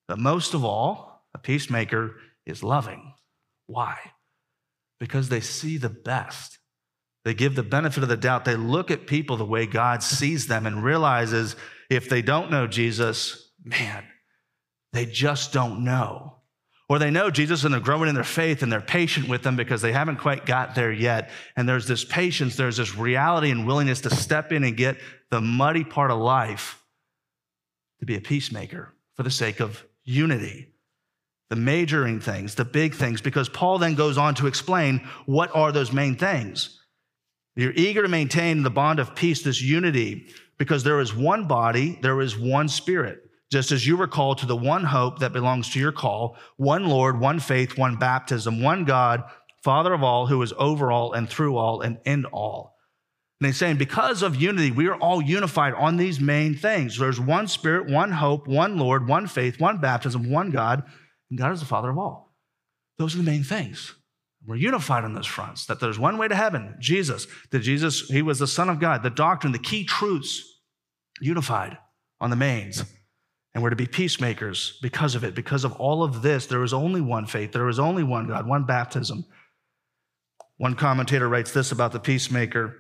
But 0.08 0.20
most 0.20 0.54
of 0.54 0.64
all, 0.64 1.26
a 1.34 1.38
peacemaker 1.38 2.16
is 2.46 2.64
loving. 2.64 3.14
Why? 3.68 3.98
Because 5.00 5.30
they 5.30 5.42
see 5.42 5.78
the 5.78 5.90
best. 5.90 6.58
They 7.26 7.34
give 7.34 7.56
the 7.56 7.64
benefit 7.64 8.02
of 8.02 8.10
the 8.10 8.18
doubt. 8.18 8.46
They 8.46 8.56
look 8.56 8.90
at 8.90 9.06
people 9.06 9.38
the 9.38 9.46
way 9.46 9.66
God 9.66 10.02
sees 10.02 10.48
them 10.48 10.66
and 10.66 10.84
realizes 10.84 11.56
if 11.90 12.10
they 12.10 12.22
don't 12.22 12.50
know 12.50 12.66
Jesus, 12.66 13.52
man, 13.64 14.06
they 14.94 15.06
just 15.06 15.54
don't 15.54 15.84
know. 15.84 16.39
Or 16.90 16.98
they 16.98 17.12
know 17.12 17.30
Jesus 17.30 17.64
and 17.64 17.72
they're 17.72 17.80
growing 17.80 18.10
in 18.10 18.16
their 18.16 18.24
faith 18.24 18.64
and 18.64 18.72
they're 18.72 18.82
patient 18.82 19.30
with 19.30 19.44
them 19.44 19.56
because 19.56 19.84
they 19.84 19.92
haven't 19.92 20.18
quite 20.18 20.48
got 20.48 20.74
there 20.74 20.92
yet. 20.92 21.30
And 21.56 21.70
there's 21.70 21.86
this 21.86 22.04
patience, 22.04 22.56
there's 22.56 22.78
this 22.78 22.98
reality 22.98 23.52
and 23.52 23.68
willingness 23.68 24.02
to 24.02 24.10
step 24.10 24.52
in 24.52 24.64
and 24.64 24.76
get 24.76 24.98
the 25.30 25.40
muddy 25.40 25.84
part 25.84 26.10
of 26.10 26.18
life 26.18 26.84
to 28.00 28.08
be 28.08 28.18
a 28.18 28.22
peacemaker 28.22 28.92
for 29.14 29.22
the 29.22 29.30
sake 29.30 29.60
of 29.60 29.86
unity. 30.04 30.74
The 31.52 31.56
majoring 31.56 32.22
things, 32.22 32.56
the 32.56 32.66
big 32.66 32.96
things, 32.96 33.22
because 33.22 33.50
Paul 33.50 33.78
then 33.78 33.96
goes 33.96 34.18
on 34.18 34.36
to 34.36 34.48
explain 34.48 35.08
what 35.26 35.56
are 35.56 35.72
those 35.72 35.92
main 35.92 36.16
things. 36.16 36.80
You're 37.56 37.74
eager 37.76 38.04
to 38.04 38.08
maintain 38.08 38.64
the 38.64 38.70
bond 38.70 39.00
of 39.00 39.16
peace, 39.16 39.42
this 39.44 39.62
unity, 39.62 40.28
because 40.58 40.84
there 40.84 41.00
is 41.00 41.14
one 41.14 41.48
body, 41.48 42.00
there 42.02 42.22
is 42.22 42.38
one 42.38 42.68
spirit 42.68 43.29
just 43.52 43.72
as 43.72 43.86
you 43.86 43.98
were 43.98 44.08
called 44.08 44.38
to 44.40 44.46
the 44.46 44.56
one 44.56 44.84
hope 44.84 45.20
that 45.20 45.34
belongs 45.34 45.70
to 45.70 45.80
your 45.80 45.92
call, 45.92 46.38
one 46.58 46.88
Lord, 46.88 47.20
one 47.20 47.40
faith, 47.40 47.78
one 47.78 47.96
baptism, 47.96 48.62
one 48.62 48.86
God, 48.86 49.24
Father 49.64 49.94
of 49.94 50.04
all, 50.04 50.28
who 50.28 50.42
is 50.42 50.54
over 50.58 50.92
all 50.92 51.14
and 51.14 51.30
through 51.30 51.58
all 51.58 51.82
and 51.82 51.98
in 52.06 52.26
all. 52.26 52.76
And 53.42 53.48
he's 53.48 53.58
saying, 53.58 53.78
because 53.78 54.22
of 54.22 54.36
unity, 54.36 54.70
we 54.70 54.88
are 54.88 54.98
all 54.98 55.22
unified 55.22 55.74
on 55.74 55.98
these 55.98 56.20
main 56.20 56.56
things. 56.56 56.98
There's 56.98 57.20
one 57.20 57.48
Spirit, 57.48 57.90
one 57.90 58.12
hope, 58.12 58.48
one 58.48 58.78
Lord, 58.78 59.08
one 59.08 59.28
faith, 59.28 59.60
one 59.60 59.80
baptism, 59.80 60.30
one 60.30 60.52
God, 60.52 60.84
and 61.30 61.40
God 61.40 61.54
is 61.54 61.62
the 61.62 61.66
Father 61.66 61.90
of 61.90 61.98
all. 61.98 62.36
Those 62.98 63.16
are 63.16 63.20
the 63.20 63.24
main 63.24 63.44
things. 63.44 63.96
We're 64.46 64.58
unified 64.58 65.06
on 65.06 65.14
those 65.14 65.26
fronts, 65.26 65.66
that 65.66 65.80
there's 65.80 66.00
one 66.00 66.18
way 66.18 66.28
to 66.28 66.36
heaven, 66.36 66.76
Jesus, 66.80 67.28
that 67.52 67.60
Jesus, 67.60 68.08
he 68.10 68.22
was 68.22 68.40
the 68.40 68.48
Son 68.48 68.70
of 68.70 68.80
God, 68.80 69.04
the 69.04 69.10
doctrine, 69.10 69.54
the 69.54 69.60
key 69.60 69.86
truths, 69.86 70.44
unified 71.22 71.78
on 72.20 72.30
the 72.30 72.36
mains. 72.36 72.84
And 73.60 73.64
we're 73.66 73.72
to 73.72 73.76
be 73.76 73.88
peacemakers 73.88 74.80
because 74.82 75.16
of 75.16 75.26
it. 75.26 75.36
Because 75.36 75.66
of 75.66 75.74
all 75.74 76.02
of 76.02 76.22
this, 76.22 76.46
there 76.46 76.64
is 76.64 76.72
only 76.72 77.02
one 77.02 77.26
faith, 77.26 77.52
there 77.52 77.68
is 77.68 77.78
only 77.78 78.04
one 78.04 78.26
God, 78.26 78.48
one 78.48 78.64
baptism. 78.64 79.26
One 80.56 80.76
commentator 80.76 81.28
writes 81.28 81.52
this 81.52 81.74
about 81.74 81.92
the 81.92 82.00
peacemaker 82.00 82.78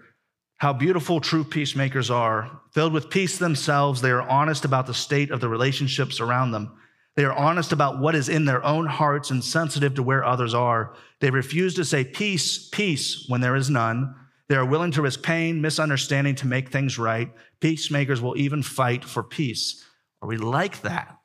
how 0.60 0.72
beautiful 0.72 1.20
true 1.20 1.44
peacemakers 1.44 2.10
are. 2.10 2.62
Filled 2.72 2.94
with 2.94 3.10
peace 3.10 3.38
themselves, 3.38 4.00
they 4.00 4.10
are 4.12 4.22
honest 4.22 4.63
about 4.63 4.88
the 4.88 4.94
state 4.94 5.32
of 5.32 5.42
the 5.42 5.50
relationships 5.50 6.22
around 6.22 6.52
them. 6.52 6.72
They 7.18 7.26
are 7.26 7.34
honest 7.34 7.74
about 7.74 8.00
what 8.00 8.15
is 8.15 8.30
in 8.30 8.46
their 8.46 8.63
own 8.63 8.86
hearts 8.86 9.32
and 9.32 9.44
sensitive 9.44 9.96
to 9.96 10.04
where 10.04 10.24
others 10.24 10.54
are. 10.54 10.96
They 11.20 11.30
refuse 11.30 11.74
to 11.76 11.84
say 11.84 12.06
peace, 12.06 12.70
peace 12.70 13.26
when 13.28 13.42
there 13.42 13.58
is 13.58 13.70
none. 13.70 14.15
They 14.48 14.56
are 14.56 14.65
willing 14.65 14.92
to 14.92 15.02
risk 15.02 15.24
pain, 15.24 15.60
misunderstanding 15.60 16.36
to 16.36 16.48
make 16.48 16.70
things 16.70 16.98
right. 16.98 17.30
Peacemakers 17.60 18.22
will 18.22 18.38
even 18.38 18.63
fight 18.63 19.04
for 19.04 19.24
peace. 19.24 19.86
Are 20.22 20.28
we 20.28 20.38
like 20.38 20.82
that? 20.82 21.18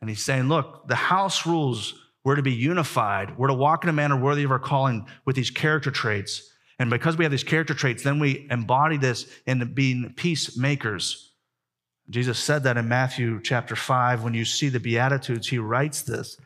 And 0.00 0.08
he's 0.08 0.24
saying, 0.24 0.48
look, 0.48 0.86
the 0.88 0.94
house 0.94 1.46
rules, 1.46 1.94
we're 2.24 2.36
to 2.36 2.42
be 2.42 2.52
unified. 2.52 3.36
We're 3.36 3.48
to 3.48 3.54
walk 3.54 3.84
in 3.84 3.90
a 3.90 3.92
manner 3.92 4.16
worthy 4.16 4.44
of 4.44 4.50
our 4.50 4.58
calling 4.58 5.06
with 5.24 5.36
these 5.36 5.50
character 5.50 5.90
traits. 5.90 6.50
And 6.78 6.88
because 6.88 7.16
we 7.16 7.24
have 7.24 7.32
these 7.32 7.44
character 7.44 7.74
traits, 7.74 8.02
then 8.02 8.18
we 8.18 8.46
embody 8.50 8.96
this 8.96 9.26
in 9.46 9.74
being 9.74 10.14
peacemakers. 10.16 11.32
Jesus 12.08 12.38
said 12.38 12.62
that 12.64 12.76
in 12.76 12.88
Matthew 12.88 13.40
chapter 13.42 13.76
5. 13.76 14.24
When 14.24 14.34
you 14.34 14.44
see 14.44 14.68
the 14.68 14.80
Beatitudes, 14.80 15.48
he 15.48 15.58
writes 15.58 16.02
this. 16.02 16.38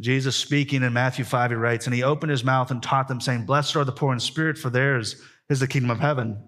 Jesus 0.00 0.36
speaking 0.36 0.82
in 0.82 0.92
Matthew 0.92 1.24
5, 1.24 1.50
he 1.50 1.56
writes, 1.56 1.86
And 1.86 1.94
he 1.94 2.04
opened 2.04 2.30
his 2.30 2.44
mouth 2.44 2.70
and 2.70 2.82
taught 2.82 3.08
them, 3.08 3.20
saying, 3.20 3.46
Blessed 3.46 3.74
are 3.74 3.84
the 3.84 3.92
poor 3.92 4.12
in 4.12 4.20
spirit, 4.20 4.56
for 4.56 4.70
theirs 4.70 5.20
is 5.48 5.60
the 5.60 5.66
kingdom 5.66 5.90
of 5.90 5.98
heaven. 5.98 6.38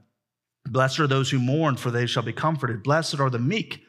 Blessed 0.68 1.00
are 1.00 1.06
those 1.08 1.30
who 1.30 1.40
mourn, 1.40 1.76
for 1.76 1.90
they 1.90 2.06
shall 2.06 2.22
be 2.22 2.32
comforted. 2.32 2.82
Blessed 2.82 3.18
are 3.18 3.30
the 3.30 3.38
meek 3.38 3.82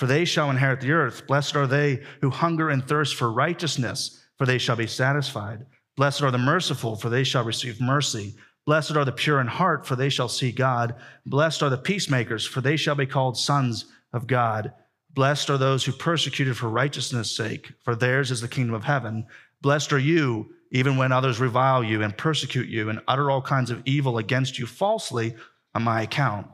for 0.00 0.06
they 0.06 0.24
shall 0.24 0.48
inherit 0.48 0.80
the 0.80 0.92
earth. 0.92 1.26
Blessed 1.26 1.54
are 1.56 1.66
they 1.66 2.00
who 2.22 2.30
hunger 2.30 2.70
and 2.70 2.82
thirst 2.82 3.16
for 3.16 3.30
righteousness, 3.30 4.24
for 4.38 4.46
they 4.46 4.56
shall 4.56 4.74
be 4.74 4.86
satisfied. 4.86 5.66
Blessed 5.94 6.22
are 6.22 6.30
the 6.30 6.38
merciful, 6.38 6.96
for 6.96 7.10
they 7.10 7.22
shall 7.22 7.44
receive 7.44 7.82
mercy. 7.82 8.34
Blessed 8.64 8.96
are 8.96 9.04
the 9.04 9.12
pure 9.12 9.42
in 9.42 9.46
heart, 9.46 9.86
for 9.86 9.96
they 9.96 10.08
shall 10.08 10.26
see 10.26 10.52
God. 10.52 10.94
Blessed 11.26 11.62
are 11.62 11.68
the 11.68 11.76
peacemakers, 11.76 12.46
for 12.46 12.62
they 12.62 12.78
shall 12.78 12.94
be 12.94 13.04
called 13.04 13.36
sons 13.36 13.92
of 14.14 14.26
God. 14.26 14.72
Blessed 15.12 15.50
are 15.50 15.58
those 15.58 15.84
who 15.84 15.92
persecuted 15.92 16.56
for 16.56 16.70
righteousness' 16.70 17.36
sake, 17.36 17.70
for 17.84 17.94
theirs 17.94 18.30
is 18.30 18.40
the 18.40 18.48
kingdom 18.48 18.74
of 18.74 18.84
heaven. 18.84 19.26
Blessed 19.60 19.92
are 19.92 19.98
you, 19.98 20.54
even 20.72 20.96
when 20.96 21.12
others 21.12 21.40
revile 21.40 21.84
you 21.84 22.02
and 22.02 22.16
persecute 22.16 22.70
you 22.70 22.88
and 22.88 23.02
utter 23.06 23.30
all 23.30 23.42
kinds 23.42 23.70
of 23.70 23.82
evil 23.84 24.16
against 24.16 24.58
you 24.58 24.64
falsely 24.64 25.34
on 25.74 25.82
my 25.82 26.00
account. 26.00 26.46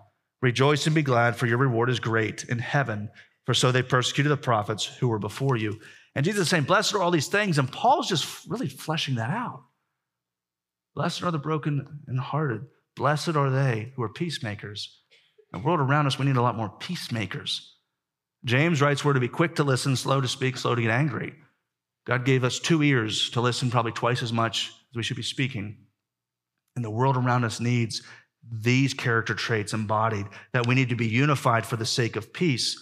Rejoice 0.43 0.87
and 0.87 0.97
be 0.97 1.03
glad, 1.03 1.37
for 1.37 1.47
your 1.47 1.59
reward 1.59 1.89
is 1.89 2.01
great 2.01 2.43
in 2.43 2.59
heaven 2.59 3.09
for 3.47 3.55
so 3.55 3.73
they 3.73 3.83
persecuted 3.83 4.31
the 4.31 4.37
prophets 4.37 4.85
who 4.85 5.09
were 5.09 5.21
before 5.21 5.57
you. 5.57 5.81
And 6.15 6.25
Jesus 6.25 6.43
is 6.43 6.49
saying, 6.49 6.65
Blessed 6.65 6.95
are 6.95 7.03
all 7.03 7.13
these 7.13 7.29
things. 7.29 7.59
And 7.59 7.71
Paul's 7.71 8.09
just 8.09 8.47
really 8.49 8.69
fleshing 8.69 9.15
that 9.15 9.31
out. 9.31 9.63
Blessed 10.95 11.23
are 11.23 11.31
the 11.31 11.39
broken 11.39 12.01
and 12.09 12.19
hearted. 12.19 12.63
Blessed 12.97 13.37
are 13.37 13.51
they 13.51 13.93
who 13.95 14.03
are 14.03 14.09
peacemakers. 14.09 15.01
The 15.53 15.59
world 15.61 15.79
around 15.79 16.07
us, 16.07 16.19
we 16.19 16.27
need 16.27 16.37
a 16.37 16.43
lot 16.43 16.57
more 16.57 16.73
peacemakers. 16.81 17.77
James 18.45 18.83
writes, 18.83 19.05
We're 19.05 19.13
to 19.13 19.21
be 19.21 19.29
quick 19.29 19.55
to 19.57 19.65
listen, 19.65 19.95
slow 19.95 20.21
to 20.21 20.29
speak, 20.29 20.57
slow 20.57 20.75
to 20.75 20.83
get 20.83 20.91
angry. 20.91 21.35
God 22.07 22.25
gave 22.25 22.45
us 22.45 22.59
two 22.59 22.83
ears 22.83 23.31
to 23.31 23.41
listen, 23.41 23.71
probably 23.71 23.93
twice 23.93 24.23
as 24.23 24.33
much 24.33 24.73
as 24.91 24.97
we 24.97 25.03
should 25.03 25.17
be 25.17 25.23
speaking. 25.23 25.79
And 26.75 26.85
the 26.85 26.91
world 26.91 27.17
around 27.17 27.45
us 27.45 27.61
needs 27.61 28.03
these 28.51 28.95
character 28.95 29.35
traits 29.35 29.73
embodied, 29.73 30.27
that 30.53 30.67
we 30.67 30.75
need 30.75 30.89
to 30.89 30.97
be 30.97 31.09
unified 31.09 31.67
for 31.67 31.77
the 31.77 31.87
sake 31.87 32.17
of 32.17 32.33
peace 32.33 32.81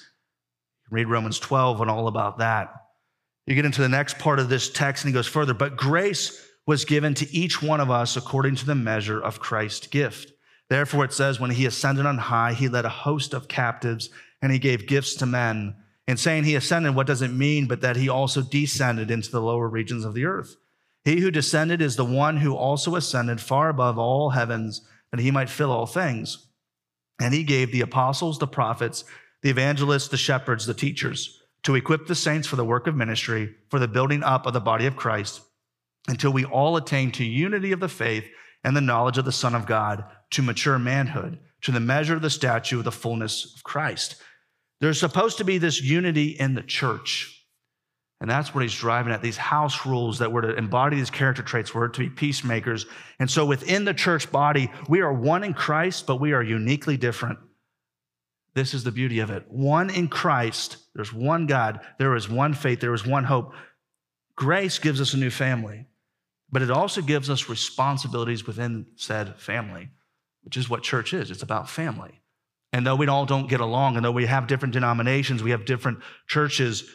Read 0.91 1.09
Romans 1.09 1.39
12 1.39 1.81
and 1.81 1.91
all 1.91 2.09
about 2.09 2.39
that. 2.39 2.73
You 3.47 3.55
get 3.55 3.65
into 3.65 3.83
the 3.83 3.89
next 3.89 4.19
part 4.19 4.39
of 4.39 4.49
this 4.49 4.71
text 4.71 5.05
and 5.05 5.11
he 5.11 5.15
goes 5.15 5.27
further, 5.27 5.55
but 5.55 5.77
grace 5.77 6.47
was 6.67 6.85
given 6.85 7.15
to 7.15 7.35
each 7.35 7.63
one 7.63 7.81
of 7.81 7.91
us 7.91 8.17
according 8.17 8.57
to 8.57 8.67
the 8.67 8.75
measure 8.75 9.21
of 9.21 9.41
Christ's 9.41 9.87
gift. 9.87 10.33
Therefore, 10.71 11.05
it 11.05 11.13
says, 11.13 11.39
when 11.39 11.51
he 11.51 11.67
ascended 11.67 12.07
on 12.07 12.17
high, 12.17 12.55
he 12.55 12.69
led 12.69 12.87
a 12.87 12.91
host 12.91 13.35
of 13.35 13.49
captives 13.49 14.09
and 14.41 14.51
he 14.51 14.59
gave 14.59 14.87
gifts 14.87 15.15
to 15.17 15.27
men. 15.27 15.77
And 16.07 16.19
saying 16.19 16.45
he 16.45 16.55
ascended, 16.55 16.95
what 16.95 17.07
does 17.07 17.23
it 17.23 17.33
mean 17.33 17.67
but 17.67 17.81
that 17.83 17.97
he 17.97 18.09
also 18.09 18.43
descended 18.43 19.11
into 19.11 19.31
the 19.31 19.43
lower 19.43 19.69
regions 19.69 20.05
of 20.05 20.15
the 20.15 20.25
earth? 20.25 20.57
He 21.05 21.21
who 21.21 21.31
descended 21.31 21.83
is 21.83 21.97
the 21.97 22.05
one 22.05 22.39
who 22.39 22.55
also 22.55 22.97
ascended 22.97 23.41
far 23.41 23.69
above 23.69 23.99
all 23.99 24.31
heavens 24.31 24.87
that 25.11 25.21
he 25.21 25.31
might 25.31 25.51
fill 25.51 25.71
all 25.71 25.87
things. 25.87 26.47
And 27.21 27.33
he 27.33 27.45
gave 27.45 27.71
the 27.71 27.83
apostles, 27.83 28.39
the 28.39 28.47
prophets, 28.47 29.05
the 29.45 29.51
evangelists, 29.51 30.09
the 30.09 30.17
shepherds, 30.17 30.65
the 30.65 30.75
teachers 30.75 31.43
to 31.65 31.75
equip 31.75 32.07
the 32.07 32.15
saints 32.15 32.49
for 32.49 32.57
the 32.57 32.65
work 32.65 32.87
of 32.87 32.97
ministry, 32.97 33.55
for 33.69 33.79
the 33.79 33.87
building 33.87 34.23
up 34.23 34.47
of 34.47 34.55
the 34.55 34.61
body 34.61 34.87
of 34.87 34.97
Christ, 34.97 35.43
until 36.09 36.33
we 36.33 36.47
all 36.47 36.77
attain 36.77 37.13
to 37.13 37.25
unity 37.25 37.71
of 37.73 37.81
the 37.81 37.89
faith 37.89 38.25
and 38.65 38.75
the 38.75 38.81
knowledge 38.81 39.19
of 39.19 39.27
the 39.27 39.33
Son 39.33 39.55
of 39.55 39.67
God, 39.67 40.05
to 40.31 40.43
mature 40.43 40.79
manhood, 40.79 41.39
to 41.63 41.73
the 41.73 41.81
measure 41.81 42.17
of 42.17 42.23
the 42.23 42.31
stature 42.31 42.79
of 42.79 42.85
the 42.85 42.93
fullness 42.93 43.55
of 43.55 43.63
Christ. 43.63 44.17
There's 44.81 44.99
supposed 44.99 45.39
to 45.39 45.45
be 45.45 45.59
this 45.59 45.81
unity 45.81 46.29
in 46.29 46.55
the 46.55 46.63
church. 46.63 47.31
And 48.23 48.31
that's 48.31 48.55
what 48.55 48.63
he's 48.63 48.75
driving 48.75 49.13
at 49.13 49.21
these 49.21 49.37
house 49.37 49.85
rules 49.85 50.19
that 50.21 50.33
were 50.33 50.43
to 50.43 50.57
embody 50.57 50.97
these 50.97 51.11
character 51.11 51.43
traits, 51.43 51.75
were 51.75 51.89
to 51.91 52.01
be 52.01 52.09
peacemakers. 52.09 52.87
And 53.19 53.31
so 53.31 53.45
within 53.45 53.85
the 53.85 53.93
church 53.93 54.33
body, 54.33 54.71
we 54.89 55.03
are 55.03 55.13
one 55.13 55.45
in 55.45 55.53
Christ, 55.53 56.07
but 56.07 56.21
we 56.21 56.33
are 56.33 56.43
uniquely 56.43 56.97
different. 56.97 57.39
This 58.55 58.73
is 58.73 58.85
the 58.85 58.93
beauty 58.93 59.19
of 59.19 59.31
it. 59.31 59.45
One 59.49 59.91
in 59.91 60.09
Christ, 60.09 60.77
there's 60.95 61.13
one 61.13 61.47
God, 61.47 61.81
there 61.99 62.15
is 62.15 62.29
one 62.29 62.55
faith, 62.55 62.81
there 62.81 62.95
is 62.95 63.07
one 63.07 63.25
hope. 63.25 63.53
Grace 64.37 64.79
gives 64.79 65.01
us 65.01 65.15
a 65.15 65.19
new 65.19 65.31
family, 65.31 65.87
but 66.51 66.63
it 66.63 66.71
also 66.71 67.03
gives 67.03 67.31
us 67.31 67.49
responsibilities 67.49 68.47
within 68.47 68.87
said 68.97 69.37
family, 69.41 69.91
which 70.43 70.57
is 70.57 70.71
what 70.71 70.83
church 70.83 71.13
is. 71.13 71.31
It's 71.31 71.43
about 71.43 71.69
family. 71.69 72.21
And 72.73 72.87
though 72.87 72.97
we 72.97 73.07
all 73.07 73.27
don't 73.27 73.49
get 73.49 73.61
along, 73.61 73.97
and 73.97 74.05
though 74.05 74.13
we 74.13 74.27
have 74.27 74.47
different 74.47 74.75
denominations, 74.75 75.43
we 75.43 75.53
have 75.53 75.65
different 75.65 76.01
churches, 76.27 76.89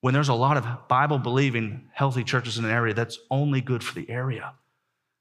when 0.00 0.14
there's 0.14 0.28
a 0.28 0.34
lot 0.34 0.56
of 0.56 0.88
Bible 0.88 1.18
believing, 1.18 1.88
healthy 1.92 2.24
churches 2.24 2.58
in 2.58 2.64
an 2.64 2.70
area, 2.70 2.92
that's 2.92 3.18
only 3.30 3.60
good 3.60 3.84
for 3.84 3.94
the 3.94 4.08
area. 4.10 4.54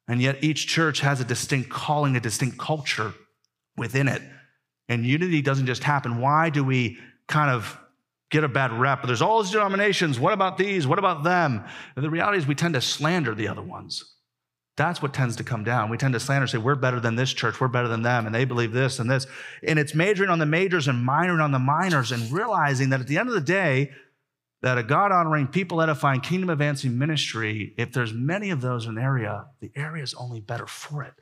And 0.08 0.21
yet 0.21 0.43
each 0.43 0.67
church 0.67 0.99
has 1.01 1.21
a 1.21 1.25
distinct 1.25 1.69
calling, 1.69 2.17
a 2.17 2.19
distinct 2.19 2.58
culture 2.58 3.13
within 3.77 4.08
it. 4.08 4.21
And 4.91 5.06
unity 5.06 5.41
doesn't 5.41 5.67
just 5.67 5.86
happen. 5.86 6.19
Why 6.19 6.49
do 6.49 6.65
we 6.65 6.97
kind 7.27 7.49
of 7.49 7.80
get 8.30 8.43
a 8.43 8.49
bad 8.49 8.73
rep? 8.73 9.04
There's 9.04 9.21
all 9.21 9.41
these 9.41 9.54
denominations. 9.54 10.19
What 10.19 10.34
about 10.34 10.58
these? 10.58 10.86
What 10.86 10.99
about 10.99 11.23
them? 11.23 11.63
And 11.95 12.04
the 12.04 12.10
reality 12.10 12.39
is 12.39 12.45
we 12.45 12.56
tend 12.56 12.73
to 12.73 12.82
slander 12.82 13.34
the 13.34 13.47
other 13.47 13.62
ones. 13.62 14.04
That's 14.75 15.01
what 15.01 15.13
tends 15.13 15.38
to 15.38 15.45
come 15.45 15.63
down. 15.63 15.89
We 15.89 15.95
tend 15.95 16.13
to 16.13 16.19
slander, 16.19 16.45
say, 16.45 16.58
we're 16.58 16.75
better 16.75 16.99
than 16.99 17.15
this 17.15 17.32
church, 17.32 17.62
we're 17.62 17.69
better 17.69 17.88
than 17.88 18.01
them, 18.01 18.25
and 18.25 18.36
they 18.36 18.43
believe 18.43 18.73
this 18.73 18.99
and 18.99 19.10
this. 19.10 19.27
And 19.65 19.80
it's 19.80 19.95
majoring 19.95 20.30
on 20.30 20.39
the 20.39 20.45
majors 20.45 20.89
and 20.89 21.08
minoring 21.08 21.41
on 21.41 21.54
the 21.54 21.60
minors 21.60 22.12
and 22.12 22.30
realizing 22.30 22.89
that 22.89 22.99
at 22.99 23.08
the 23.08 23.17
end 23.17 23.30
of 23.30 23.36
the 23.36 23.39
day, 23.39 23.91
that 24.62 24.77
a 24.77 24.84
God 24.84 25.13
honoring, 25.13 25.47
people 25.47 25.82
edifying, 25.82 26.19
kingdom 26.19 26.49
advancing 26.49 26.97
ministry, 26.97 27.73
if 27.77 27.93
there's 27.93 28.12
many 28.12 28.49
of 28.49 28.60
those 28.60 28.88
in 28.88 28.97
an 28.97 29.04
area, 29.04 29.45
the 29.62 29.71
area 29.73 30.04
is 30.04 30.13
only 30.15 30.41
better 30.41 30.67
for 30.67 31.01
it. 31.01 31.13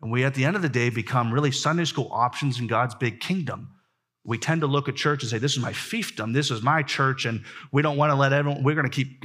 And 0.00 0.12
we, 0.12 0.24
at 0.24 0.34
the 0.34 0.44
end 0.44 0.56
of 0.56 0.62
the 0.62 0.68
day, 0.68 0.90
become 0.90 1.32
really 1.32 1.50
Sunday 1.50 1.84
school 1.84 2.08
options 2.12 2.60
in 2.60 2.66
God's 2.66 2.94
big 2.94 3.20
kingdom. 3.20 3.70
We 4.24 4.38
tend 4.38 4.60
to 4.60 4.66
look 4.66 4.88
at 4.88 4.96
church 4.96 5.22
and 5.22 5.30
say, 5.30 5.38
This 5.38 5.56
is 5.56 5.62
my 5.62 5.72
fiefdom, 5.72 6.34
this 6.34 6.50
is 6.50 6.62
my 6.62 6.82
church, 6.82 7.24
and 7.24 7.44
we 7.72 7.82
don't 7.82 7.96
want 7.96 8.10
to 8.10 8.14
let 8.14 8.32
everyone, 8.32 8.62
we're 8.62 8.74
going 8.74 8.88
to 8.88 8.94
keep. 8.94 9.24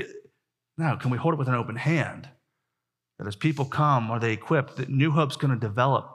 No, 0.77 0.97
can 0.97 1.11
we 1.11 1.17
hold 1.17 1.35
it 1.35 1.37
with 1.37 1.47
an 1.47 1.55
open 1.55 1.75
hand? 1.75 2.27
That 3.19 3.27
as 3.27 3.35
people 3.35 3.65
come, 3.65 4.09
are 4.09 4.19
they 4.19 4.33
equipped? 4.33 4.77
That 4.77 4.89
New 4.89 5.11
Hope's 5.11 5.35
going 5.35 5.53
to 5.53 5.59
develop 5.59 6.09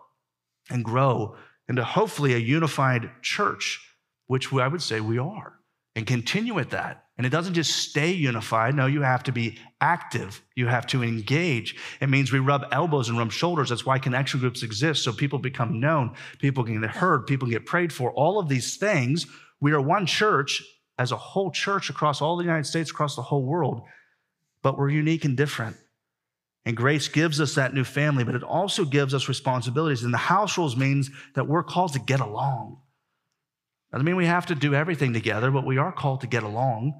and 0.71 0.85
grow 0.85 1.37
into 1.68 1.85
hopefully 1.85 2.35
a 2.35 2.38
unified 2.38 3.11
church, 3.23 3.81
which 4.27 4.53
I 4.53 4.66
would 4.66 4.83
say 4.83 5.01
we 5.01 5.18
are 5.18 5.59
and 5.94 6.07
continue 6.07 6.59
at 6.59 6.71
that. 6.71 7.05
And 7.18 7.26
it 7.26 7.31
doesn't 7.31 7.54
just 7.54 7.76
stay 7.76 8.12
unified. 8.12 8.76
No, 8.76 8.87
you 8.87 9.02
have 9.02 9.24
to 9.24 9.33
be 9.33 9.59
active. 9.81 10.40
You 10.54 10.68
have 10.68 10.87
to 10.88 11.02
engage. 11.02 11.76
It 12.00 12.09
means 12.09 12.33
we 12.33 12.38
rub 12.38 12.66
elbows 12.70 13.09
and 13.09 13.18
rub 13.18 13.33
shoulders. 13.33 13.70
That's 13.70 13.85
why 13.85 13.98
connection 13.98 14.38
groups 14.38 14.62
exist. 14.62 15.02
So 15.02 15.12
people 15.12 15.40
become 15.40 15.81
known, 15.81 16.14
people 16.38 16.62
can 16.62 16.81
get 16.81 16.90
heard, 16.90 17.26
people 17.26 17.48
get 17.48 17.66
prayed 17.66 17.92
for. 17.92 18.12
All 18.12 18.38
of 18.38 18.48
these 18.48 18.76
things. 18.76 19.26
We 19.61 19.72
are 19.72 19.81
one 19.81 20.07
church 20.07 20.62
as 20.98 21.11
a 21.11 21.16
whole 21.16 21.50
church 21.50 21.90
across 21.90 22.22
all 22.22 22.37
the 22.37 22.44
United 22.44 22.66
States, 22.66 22.90
across 22.90 23.16
the 23.16 23.22
whole 23.22 23.44
world, 23.44 23.83
but 24.62 24.78
we're 24.78 24.88
unique 24.88 25.24
and 25.24 25.37
different. 25.37 25.76
And 26.64 26.76
grace 26.76 27.09
gives 27.09 27.40
us 27.40 27.54
that 27.54 27.74
new 27.74 27.85
family, 27.85 28.24
but 28.24 28.35
it 28.35 28.42
also 28.42 28.85
gives 28.85 29.14
us 29.14 29.28
responsibilities. 29.28 30.04
And 30.04 30.12
the 30.12 30.18
house 30.18 30.59
rules 30.59 30.76
means 30.76 31.11
that 31.35 31.48
we're 31.48 31.62
called 31.62 31.94
to 31.94 31.98
get 31.98 32.20
along. 32.20 32.78
Doesn't 33.90 34.04
mean 34.04 34.16
we 34.16 34.26
have 34.26 34.46
to 34.46 34.54
do 34.54 34.74
everything 34.74 35.12
together, 35.12 35.50
but 35.50 35.64
we 35.64 35.78
are 35.78 35.92
called 35.92 36.20
to 36.20 36.26
get 36.26 36.42
along. 36.42 36.94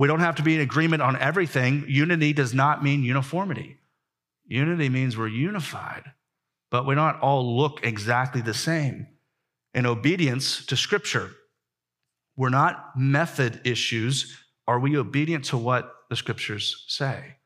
We 0.00 0.06
don't 0.06 0.20
have 0.20 0.36
to 0.36 0.42
be 0.42 0.54
in 0.54 0.62
agreement 0.62 1.02
on 1.02 1.18
everything. 1.18 1.84
Unity 1.86 2.32
does 2.32 2.54
not 2.54 2.82
mean 2.82 3.02
uniformity. 3.02 3.76
Unity 4.46 4.88
means 4.88 5.14
we're 5.14 5.28
unified, 5.28 6.04
but 6.70 6.86
we 6.86 6.94
don't 6.94 7.20
all 7.20 7.58
look 7.58 7.80
exactly 7.84 8.40
the 8.40 8.54
same. 8.54 9.08
In 9.74 9.84
obedience 9.84 10.64
to 10.64 10.74
Scripture, 10.74 11.32
we're 12.34 12.48
not 12.48 12.96
method 12.96 13.60
issues. 13.64 14.38
Are 14.66 14.80
we 14.80 14.96
obedient 14.96 15.44
to 15.46 15.58
what 15.58 15.92
the 16.08 16.16
Scriptures 16.16 16.86
say? 16.88 17.36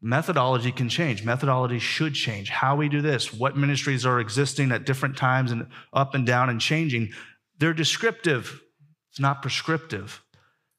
Methodology 0.00 0.70
can 0.70 0.88
change. 0.88 1.24
Methodology 1.24 1.80
should 1.80 2.14
change. 2.14 2.50
How 2.50 2.76
we 2.76 2.88
do 2.88 3.02
this, 3.02 3.34
what 3.34 3.56
ministries 3.56 4.06
are 4.06 4.20
existing 4.20 4.70
at 4.70 4.86
different 4.86 5.16
times 5.16 5.50
and 5.50 5.66
up 5.92 6.14
and 6.14 6.24
down 6.24 6.50
and 6.50 6.60
changing. 6.60 7.10
They're 7.58 7.74
descriptive, 7.74 8.62
it's 9.10 9.18
not 9.18 9.42
prescriptive 9.42 10.22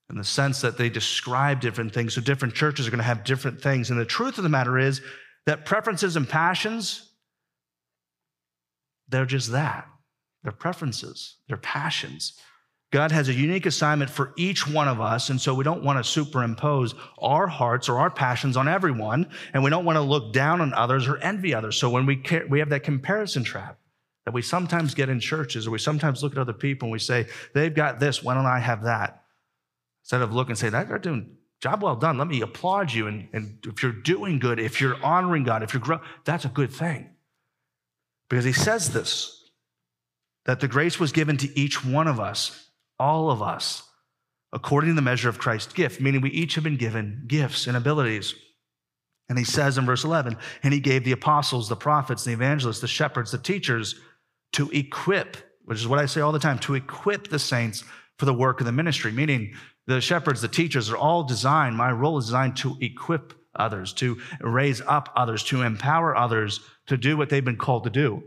in 0.10 0.18
the 0.18 0.24
sense 0.24 0.62
that 0.62 0.78
they 0.78 0.90
describe 0.90 1.62
different 1.62 1.94
things. 1.94 2.16
So 2.16 2.22
different 2.22 2.56
churches 2.56 2.88
are 2.88 2.92
going 2.92 3.00
to 3.00 3.04
have 3.04 3.24
different 3.24 3.62
things. 3.62 3.92
And 3.92 4.00
the 4.00 4.06
truth 4.06 4.38
of 4.38 4.44
the 4.44 4.50
matter 4.50 4.78
is 4.78 5.02
that 5.46 5.66
preferences 5.66 6.16
and 6.16 6.28
passions, 6.28 7.12
they're 9.08 9.26
just 9.26 9.52
that. 9.52 9.88
They're 10.44 10.52
preferences, 10.52 11.36
they're 11.48 11.58
passions. 11.58 12.34
God 12.92 13.12
has 13.12 13.30
a 13.30 13.34
unique 13.34 13.68
assignment 13.68 14.10
for 14.10 14.34
each 14.36 14.68
one 14.68 14.88
of 14.88 15.00
us. 15.00 15.30
And 15.30 15.40
so 15.40 15.54
we 15.54 15.64
don't 15.64 15.84
want 15.84 16.04
to 16.04 16.10
superimpose 16.10 16.96
our 17.20 17.46
hearts 17.46 17.88
or 17.88 18.00
our 18.00 18.10
passions 18.10 18.58
on 18.58 18.68
everyone. 18.68 19.30
And 19.54 19.64
we 19.64 19.70
don't 19.70 19.86
want 19.86 19.98
to 19.98 20.02
look 20.02 20.34
down 20.34 20.60
on 20.60 20.74
others 20.74 21.08
or 21.08 21.18
envy 21.18 21.54
others. 21.54 21.78
So 21.78 21.92
when 21.92 22.08
we, 22.08 22.16
care, 22.16 22.48
we 22.50 22.58
have 22.58 22.70
that 22.70 22.82
comparison 22.82 23.44
trap, 23.44 23.78
that 24.26 24.34
we 24.34 24.42
sometimes 24.42 24.96
get 24.96 25.08
in 25.08 25.20
churches 25.20 25.68
or 25.68 25.72
we 25.72 25.78
sometimes 25.78 26.24
look 26.24 26.32
at 26.32 26.40
other 26.40 26.54
people 26.54 26.88
and 26.88 26.92
we 26.92 26.98
say, 26.98 27.28
they've 27.54 27.76
got 27.76 28.00
this, 28.00 28.24
why 28.24 28.34
don't 28.34 28.48
I 28.48 28.58
have 28.58 28.84
that? 28.86 29.24
Instead 30.10 30.24
of 30.24 30.34
looking 30.34 30.54
and 30.54 30.58
say, 30.58 30.70
that 30.70 30.88
they're 30.88 30.98
doing 30.98 31.38
job 31.62 31.84
well 31.84 31.96
done. 31.96 32.18
Let 32.18 32.28
me 32.28 32.42
applaud 32.42 32.92
you. 32.92 33.06
And, 33.06 33.30
and 33.32 33.64
if 33.68 33.84
you're 33.84 33.92
doing 33.92 34.40
good, 34.40 34.60
if 34.60 34.82
you're 34.82 34.98
honoring 35.04 35.44
God, 35.44 35.62
if 35.62 35.72
you're 35.72 35.82
growing, 35.82 36.02
that's 36.26 36.46
a 36.46 36.50
good 36.50 36.72
thing. 36.72 37.12
Because 38.28 38.44
he 38.44 38.52
says 38.52 38.92
this, 38.92 39.52
that 40.46 40.62
the 40.62 40.68
grace 40.68 41.00
was 41.00 41.12
given 41.12 41.38
to 41.38 41.60
each 41.60 41.86
one 41.86 42.08
of 42.08 42.20
us, 42.20 42.72
all 42.98 43.30
of 43.30 43.44
us, 43.44 43.84
according 44.52 44.90
to 44.90 44.96
the 44.96 45.02
measure 45.04 45.30
of 45.30 45.38
Christ's 45.38 45.74
gift, 45.74 46.02
meaning 46.02 46.22
we 46.22 46.32
each 46.32 46.56
have 46.56 46.64
been 46.64 46.78
given 46.78 47.26
gifts 47.28 47.68
and 47.68 47.78
abilities. 47.78 48.34
And 49.30 49.38
he 49.38 49.44
says 49.44 49.78
in 49.78 49.86
verse 49.86 50.06
11, 50.06 50.38
and 50.64 50.74
he 50.74 50.80
gave 50.80 51.04
the 51.04 51.12
apostles, 51.12 51.70
the 51.70 51.76
prophets, 51.76 52.24
the 52.24 52.34
evangelists, 52.34 52.82
the 52.82 52.88
shepherds, 52.88 53.32
the 53.32 53.38
teachers, 53.38 53.94
to 54.54 54.72
equip, 54.72 55.38
which 55.66 55.78
is 55.78 55.88
what 55.88 56.00
I 56.00 56.08
say 56.08 56.22
all 56.22 56.32
the 56.32 56.40
time, 56.40 56.58
to 56.60 56.74
equip 56.74 57.28
the 57.28 57.38
saints 57.38 57.84
for 58.18 58.26
the 58.26 58.34
work 58.34 58.60
of 58.60 58.66
the 58.66 58.72
ministry, 58.72 59.12
meaning 59.12 59.54
the 59.90 60.02
shepherds, 60.02 60.42
the 60.42 60.48
teachers 60.48 60.92
are 60.92 60.98
all 60.98 61.24
designed, 61.24 61.76
my 61.76 61.92
role 61.92 62.20
is 62.20 62.26
designed 62.26 62.56
to 62.58 62.78
equip 62.80 63.34
others, 63.56 63.92
to 63.94 64.20
raise 64.40 64.82
up 64.82 65.12
others, 65.16 65.44
to 65.46 65.64
empower 65.64 66.16
others 66.16 66.60
to 66.86 66.96
do 66.96 67.18
what 67.18 67.30
they've 67.30 67.44
been 67.44 67.58
called 67.58 67.86
to 67.86 67.90
do. 67.90 68.24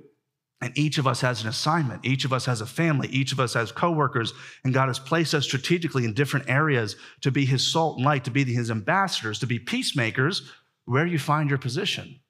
And 0.61 0.77
each 0.77 0.99
of 0.99 1.07
us 1.07 1.21
has 1.21 1.43
an 1.43 1.49
assignment. 1.49 2.05
Each 2.05 2.25
of 2.25 2.33
us 2.33 2.47
has 2.47 2.61
a 2.61 2.67
family. 2.67 3.09
Each 3.09 3.33
of 3.33 3.39
us 3.39 3.55
has 3.55 3.71
coworkers. 3.73 4.33
And 4.65 4.75
God 4.75 4.89
has 4.89 4.99
placed 4.99 5.35
us 5.35 5.45
strategically 5.45 6.05
in 6.05 6.15
different 6.15 6.49
areas 6.49 6.97
to 7.21 7.31
be 7.31 7.45
his 7.45 7.67
salt 7.67 7.97
and 7.97 8.05
light, 8.05 8.25
to 8.25 8.31
be 8.31 8.45
his 8.45 8.71
ambassadors, 8.71 9.39
to 9.41 9.47
be 9.47 9.59
peacemakers 9.59 10.51
where 10.85 11.07
you 11.07 11.19
find 11.19 11.49
your 11.49 11.59
position, 11.59 12.21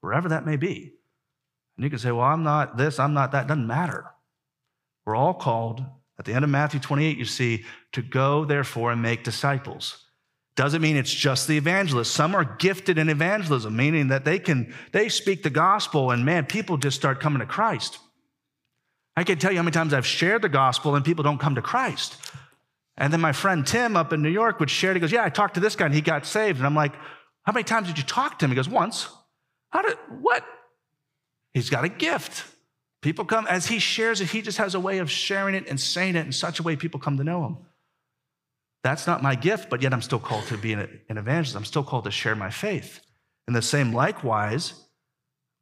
wherever 0.00 0.28
that 0.28 0.46
may 0.46 0.56
be. 0.56 0.92
And 1.76 1.84
you 1.84 1.90
can 1.90 1.98
say, 2.00 2.10
well, 2.10 2.26
I'm 2.26 2.42
not 2.42 2.76
this, 2.76 2.98
I'm 2.98 3.14
not 3.14 3.32
that. 3.32 3.46
Doesn't 3.46 3.66
matter. 3.66 4.06
We're 5.04 5.16
all 5.16 5.34
called, 5.34 5.84
at 6.18 6.24
the 6.24 6.32
end 6.32 6.44
of 6.44 6.50
Matthew 6.50 6.80
28, 6.80 7.16
you 7.16 7.24
see, 7.24 7.64
to 7.92 8.02
go, 8.02 8.44
therefore, 8.44 8.92
and 8.92 9.02
make 9.02 9.24
disciples. 9.24 10.06
Doesn't 10.54 10.82
mean 10.82 10.96
it's 10.96 11.12
just 11.12 11.48
the 11.48 11.56
evangelists. 11.56 12.10
Some 12.10 12.34
are 12.34 12.44
gifted 12.44 12.98
in 12.98 13.08
evangelism, 13.08 13.74
meaning 13.74 14.08
that 14.08 14.24
they 14.24 14.38
can, 14.38 14.74
they 14.92 15.08
speak 15.08 15.42
the 15.42 15.50
gospel 15.50 16.10
and 16.10 16.24
man, 16.24 16.44
people 16.44 16.76
just 16.76 16.96
start 16.96 17.20
coming 17.20 17.40
to 17.40 17.46
Christ. 17.46 17.98
I 19.16 19.24
can't 19.24 19.40
tell 19.40 19.50
you 19.50 19.58
how 19.58 19.62
many 19.62 19.72
times 19.72 19.94
I've 19.94 20.06
shared 20.06 20.42
the 20.42 20.48
gospel 20.48 20.94
and 20.94 21.04
people 21.04 21.22
don't 21.22 21.38
come 21.38 21.54
to 21.54 21.62
Christ. 21.62 22.18
And 22.96 23.12
then 23.12 23.20
my 23.20 23.32
friend 23.32 23.66
Tim 23.66 23.96
up 23.96 24.12
in 24.12 24.22
New 24.22 24.30
York 24.30 24.60
would 24.60 24.70
share. 24.70 24.92
He 24.92 25.00
goes, 25.00 25.12
Yeah, 25.12 25.24
I 25.24 25.30
talked 25.30 25.54
to 25.54 25.60
this 25.60 25.76
guy 25.76 25.86
and 25.86 25.94
he 25.94 26.02
got 26.02 26.26
saved. 26.26 26.58
And 26.58 26.66
I'm 26.66 26.74
like, 26.74 26.94
How 27.44 27.52
many 27.52 27.64
times 27.64 27.88
did 27.88 27.96
you 27.96 28.04
talk 28.04 28.38
to 28.38 28.44
him? 28.44 28.50
He 28.50 28.54
goes, 28.54 28.68
Once. 28.68 29.08
How 29.70 29.82
did, 29.82 29.96
what? 30.20 30.44
He's 31.54 31.70
got 31.70 31.84
a 31.84 31.88
gift. 31.88 32.44
People 33.02 33.24
come, 33.24 33.46
as 33.48 33.66
he 33.66 33.80
shares 33.80 34.20
it, 34.20 34.30
he 34.30 34.42
just 34.42 34.58
has 34.58 34.74
a 34.74 34.80
way 34.80 34.98
of 34.98 35.10
sharing 35.10 35.56
it 35.56 35.68
and 35.68 35.78
saying 35.78 36.14
it 36.14 36.24
in 36.24 36.32
such 36.32 36.60
a 36.60 36.62
way 36.62 36.76
people 36.76 37.00
come 37.00 37.18
to 37.18 37.24
know 37.24 37.44
him. 37.44 37.58
That's 38.84 39.06
not 39.06 39.22
my 39.22 39.34
gift, 39.34 39.68
but 39.70 39.82
yet 39.82 39.92
I'm 39.92 40.02
still 40.02 40.20
called 40.20 40.46
to 40.46 40.56
be 40.56 40.72
an, 40.72 41.02
evangelist. 41.08 41.56
I'm 41.56 41.64
still 41.64 41.84
called 41.84 42.04
to 42.04 42.10
share 42.10 42.34
my 42.36 42.50
faith. 42.50 43.00
And 43.46 43.54
the 43.54 43.62
same, 43.62 43.92
likewise, 43.92 44.74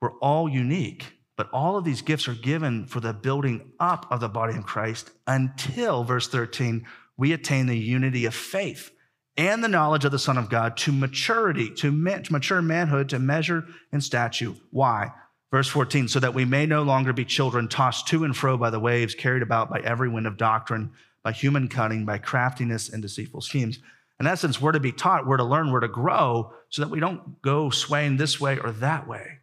we're 0.00 0.18
all 0.18 0.48
unique, 0.48 1.06
but 1.36 1.50
all 1.52 1.76
of 1.76 1.84
these 1.84 2.02
gifts 2.02 2.28
are 2.28 2.34
given 2.34 2.86
for 2.86 3.00
the 3.00 3.14
building 3.14 3.72
up 3.80 4.06
of 4.10 4.20
the 4.20 4.28
body 4.28 4.56
of 4.56 4.64
Christ 4.64 5.10
until, 5.26 6.04
verse 6.04 6.28
13, 6.28 6.86
we 7.16 7.32
attain 7.32 7.66
the 7.66 7.78
unity 7.78 8.26
of 8.26 8.34
faith 8.34 8.90
and 9.36 9.64
the 9.64 9.68
knowledge 9.68 10.04
of 10.04 10.12
the 10.12 10.18
Son 10.18 10.36
of 10.36 10.50
God 10.50 10.76
to 10.78 10.92
maturity, 10.92 11.70
to 11.76 11.90
mature 11.90 12.60
manhood, 12.60 13.08
to 13.10 13.18
measure 13.18 13.66
in 13.92 14.02
stature. 14.02 14.54
Why? 14.70 15.12
Verse 15.50 15.68
14, 15.68 16.08
so 16.08 16.20
that 16.20 16.34
we 16.34 16.44
may 16.44 16.64
no 16.64 16.82
longer 16.82 17.12
be 17.12 17.24
children 17.24 17.66
tossed 17.66 18.06
to 18.08 18.24
and 18.24 18.36
fro 18.36 18.56
by 18.56 18.70
the 18.70 18.78
waves, 18.78 19.14
carried 19.14 19.42
about 19.42 19.68
by 19.68 19.80
every 19.80 20.08
wind 20.08 20.26
of 20.26 20.36
doctrine, 20.36 20.92
by 21.24 21.32
human 21.32 21.68
cunning, 21.68 22.04
by 22.04 22.18
craftiness 22.18 22.88
and 22.88 23.02
deceitful 23.02 23.40
schemes. 23.40 23.80
In 24.20 24.26
essence, 24.26 24.60
we're 24.60 24.72
to 24.72 24.80
be 24.80 24.92
taught, 24.92 25.26
we're 25.26 25.38
to 25.38 25.44
learn, 25.44 25.72
we're 25.72 25.80
to 25.80 25.88
grow 25.88 26.52
so 26.68 26.82
that 26.82 26.90
we 26.90 27.00
don't 27.00 27.42
go 27.42 27.70
swaying 27.70 28.16
this 28.16 28.40
way 28.40 28.58
or 28.58 28.70
that 28.72 29.08
way. 29.08 29.38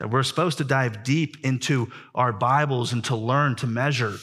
That 0.00 0.10
we're 0.10 0.24
supposed 0.24 0.58
to 0.58 0.64
dive 0.64 1.04
deep 1.04 1.36
into 1.44 1.92
our 2.14 2.32
Bibles 2.32 2.92
and 2.92 3.04
to 3.04 3.14
learn 3.14 3.54
to 3.56 3.66
measure 3.68 4.16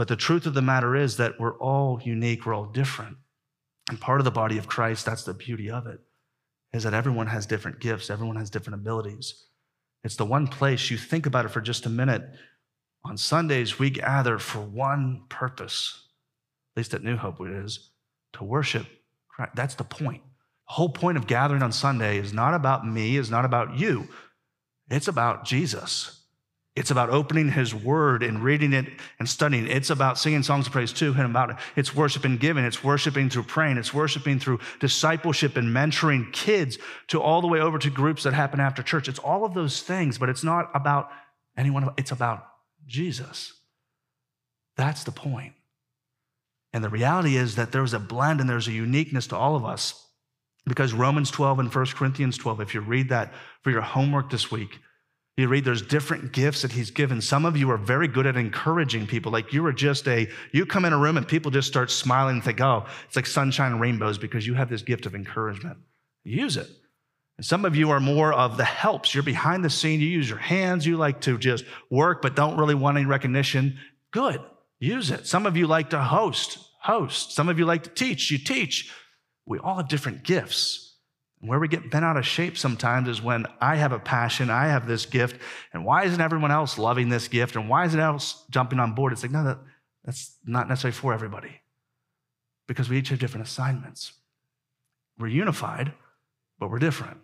but 0.00 0.08
the 0.08 0.16
truth 0.16 0.46
of 0.46 0.54
the 0.54 0.62
matter 0.62 0.96
is 0.96 1.18
that 1.18 1.38
we're 1.38 1.58
all 1.58 2.00
unique, 2.02 2.46
we're 2.46 2.54
all 2.54 2.64
different. 2.64 3.18
And 3.90 4.00
part 4.00 4.18
of 4.18 4.24
the 4.24 4.30
body 4.30 4.56
of 4.56 4.66
Christ, 4.66 5.04
that's 5.04 5.24
the 5.24 5.34
beauty 5.34 5.70
of 5.70 5.86
it, 5.86 6.00
is 6.72 6.84
that 6.84 6.94
everyone 6.94 7.26
has 7.26 7.44
different 7.44 7.80
gifts, 7.80 8.08
everyone 8.08 8.36
has 8.36 8.48
different 8.48 8.80
abilities. 8.80 9.44
It's 10.02 10.16
the 10.16 10.24
one 10.24 10.46
place 10.46 10.90
you 10.90 10.96
think 10.96 11.26
about 11.26 11.44
it 11.44 11.50
for 11.50 11.60
just 11.60 11.86
a 11.86 11.90
minute. 11.90 12.22
On 13.04 13.16
Sundays, 13.16 13.78
we 13.78 13.90
gather 13.90 14.38
for 14.38 14.60
one 14.60 15.22
purpose, 15.28 16.06
at 16.72 16.80
least 16.80 16.94
at 16.94 17.02
New 17.02 17.16
Hope 17.16 17.40
it 17.40 17.52
is, 17.52 17.90
to 18.34 18.44
worship 18.44 18.86
Christ. 19.28 19.52
That's 19.54 19.74
the 19.74 19.84
point. 19.84 20.22
The 20.68 20.74
whole 20.74 20.90
point 20.90 21.18
of 21.18 21.26
gathering 21.26 21.62
on 21.62 21.72
Sunday 21.72 22.18
is 22.18 22.32
not 22.32 22.54
about 22.54 22.86
me, 22.86 23.16
is 23.16 23.30
not 23.30 23.44
about 23.44 23.78
you. 23.78 24.08
It's 24.90 25.08
about 25.08 25.44
Jesus. 25.44 26.19
It's 26.76 26.92
about 26.92 27.10
opening 27.10 27.50
his 27.50 27.74
word 27.74 28.22
and 28.22 28.44
reading 28.44 28.72
it 28.72 28.86
and 29.18 29.28
studying. 29.28 29.66
It's 29.66 29.90
about 29.90 30.18
singing 30.18 30.44
songs 30.44 30.66
of 30.66 30.72
praise 30.72 30.92
to 30.94 31.12
him 31.12 31.30
about 31.30 31.50
it. 31.50 31.56
It's 31.74 31.96
worship 31.96 32.24
and 32.24 32.38
giving. 32.38 32.64
It's 32.64 32.84
worshiping 32.84 33.28
through 33.28 33.42
praying. 33.44 33.76
It's 33.76 33.92
worshiping 33.92 34.38
through 34.38 34.60
discipleship 34.78 35.56
and 35.56 35.74
mentoring 35.74 36.32
kids 36.32 36.78
to 37.08 37.20
all 37.20 37.40
the 37.40 37.48
way 37.48 37.60
over 37.60 37.78
to 37.78 37.90
groups 37.90 38.22
that 38.22 38.34
happen 38.34 38.60
after 38.60 38.82
church. 38.82 39.08
It's 39.08 39.18
all 39.18 39.44
of 39.44 39.52
those 39.52 39.82
things, 39.82 40.16
but 40.16 40.28
it's 40.28 40.44
not 40.44 40.70
about 40.72 41.10
anyone. 41.56 41.90
It's 41.96 42.12
about 42.12 42.46
Jesus. 42.86 43.52
That's 44.76 45.02
the 45.02 45.12
point. 45.12 45.54
And 46.72 46.84
the 46.84 46.88
reality 46.88 47.36
is 47.36 47.56
that 47.56 47.72
there's 47.72 47.94
a 47.94 47.98
blend 47.98 48.40
and 48.40 48.48
there's 48.48 48.68
a 48.68 48.72
uniqueness 48.72 49.26
to 49.28 49.36
all 49.36 49.56
of 49.56 49.64
us 49.64 50.06
because 50.66 50.92
Romans 50.92 51.32
12 51.32 51.58
and 51.58 51.74
1 51.74 51.86
Corinthians 51.86 52.38
12, 52.38 52.60
if 52.60 52.74
you 52.74 52.80
read 52.80 53.08
that 53.08 53.32
for 53.62 53.70
your 53.70 53.80
homework 53.80 54.30
this 54.30 54.52
week, 54.52 54.78
you 55.40 55.48
read 55.48 55.64
there's 55.64 55.82
different 55.82 56.32
gifts 56.32 56.62
that 56.62 56.72
he's 56.72 56.90
given. 56.90 57.20
Some 57.20 57.44
of 57.44 57.56
you 57.56 57.70
are 57.70 57.76
very 57.76 58.06
good 58.08 58.26
at 58.26 58.36
encouraging 58.36 59.06
people. 59.06 59.32
Like 59.32 59.52
you 59.52 59.64
are 59.66 59.72
just 59.72 60.06
a, 60.08 60.28
you 60.52 60.66
come 60.66 60.84
in 60.84 60.92
a 60.92 60.98
room 60.98 61.16
and 61.16 61.26
people 61.26 61.50
just 61.50 61.68
start 61.68 61.90
smiling 61.90 62.36
and 62.36 62.44
think, 62.44 62.60
oh, 62.60 62.86
it's 63.06 63.16
like 63.16 63.26
sunshine 63.26 63.72
and 63.72 63.80
rainbows 63.80 64.18
because 64.18 64.46
you 64.46 64.54
have 64.54 64.68
this 64.68 64.82
gift 64.82 65.06
of 65.06 65.14
encouragement. 65.14 65.78
Use 66.24 66.56
it. 66.56 66.68
And 67.38 67.46
some 67.46 67.64
of 67.64 67.74
you 67.74 67.90
are 67.90 68.00
more 68.00 68.32
of 68.32 68.56
the 68.56 68.64
helps. 68.64 69.14
You're 69.14 69.22
behind 69.22 69.64
the 69.64 69.70
scene. 69.70 70.00
You 70.00 70.08
use 70.08 70.28
your 70.28 70.38
hands. 70.38 70.86
You 70.86 70.96
like 70.96 71.22
to 71.22 71.38
just 71.38 71.64
work, 71.88 72.20
but 72.22 72.36
don't 72.36 72.58
really 72.58 72.74
want 72.74 72.98
any 72.98 73.06
recognition. 73.06 73.78
Good. 74.10 74.40
Use 74.78 75.10
it. 75.10 75.26
Some 75.26 75.46
of 75.46 75.56
you 75.56 75.66
like 75.66 75.90
to 75.90 76.02
host. 76.02 76.58
Host. 76.82 77.32
Some 77.32 77.48
of 77.48 77.58
you 77.58 77.64
like 77.64 77.84
to 77.84 77.90
teach. 77.90 78.30
You 78.30 78.38
teach. 78.38 78.92
We 79.46 79.58
all 79.58 79.76
have 79.76 79.88
different 79.88 80.22
gifts. 80.22 80.89
Where 81.42 81.58
we 81.58 81.68
get 81.68 81.90
bent 81.90 82.04
out 82.04 82.18
of 82.18 82.26
shape 82.26 82.58
sometimes 82.58 83.08
is 83.08 83.22
when 83.22 83.46
I 83.60 83.76
have 83.76 83.92
a 83.92 83.98
passion, 83.98 84.50
I 84.50 84.66
have 84.66 84.86
this 84.86 85.06
gift, 85.06 85.40
and 85.72 85.86
why 85.86 86.04
isn't 86.04 86.20
everyone 86.20 86.50
else 86.50 86.76
loving 86.76 87.08
this 87.08 87.28
gift? 87.28 87.56
And 87.56 87.68
why 87.68 87.86
isn't 87.86 87.98
else 87.98 88.44
jumping 88.50 88.78
on 88.78 88.94
board? 88.94 89.12
It's 89.14 89.22
like, 89.22 89.32
no, 89.32 89.44
that, 89.44 89.58
that's 90.04 90.36
not 90.44 90.68
necessarily 90.68 90.94
for 90.94 91.14
everybody 91.14 91.60
because 92.68 92.90
we 92.90 92.98
each 92.98 93.08
have 93.08 93.18
different 93.18 93.46
assignments. 93.46 94.12
We're 95.18 95.28
unified, 95.28 95.92
but 96.58 96.70
we're 96.70 96.78
different. 96.78 97.18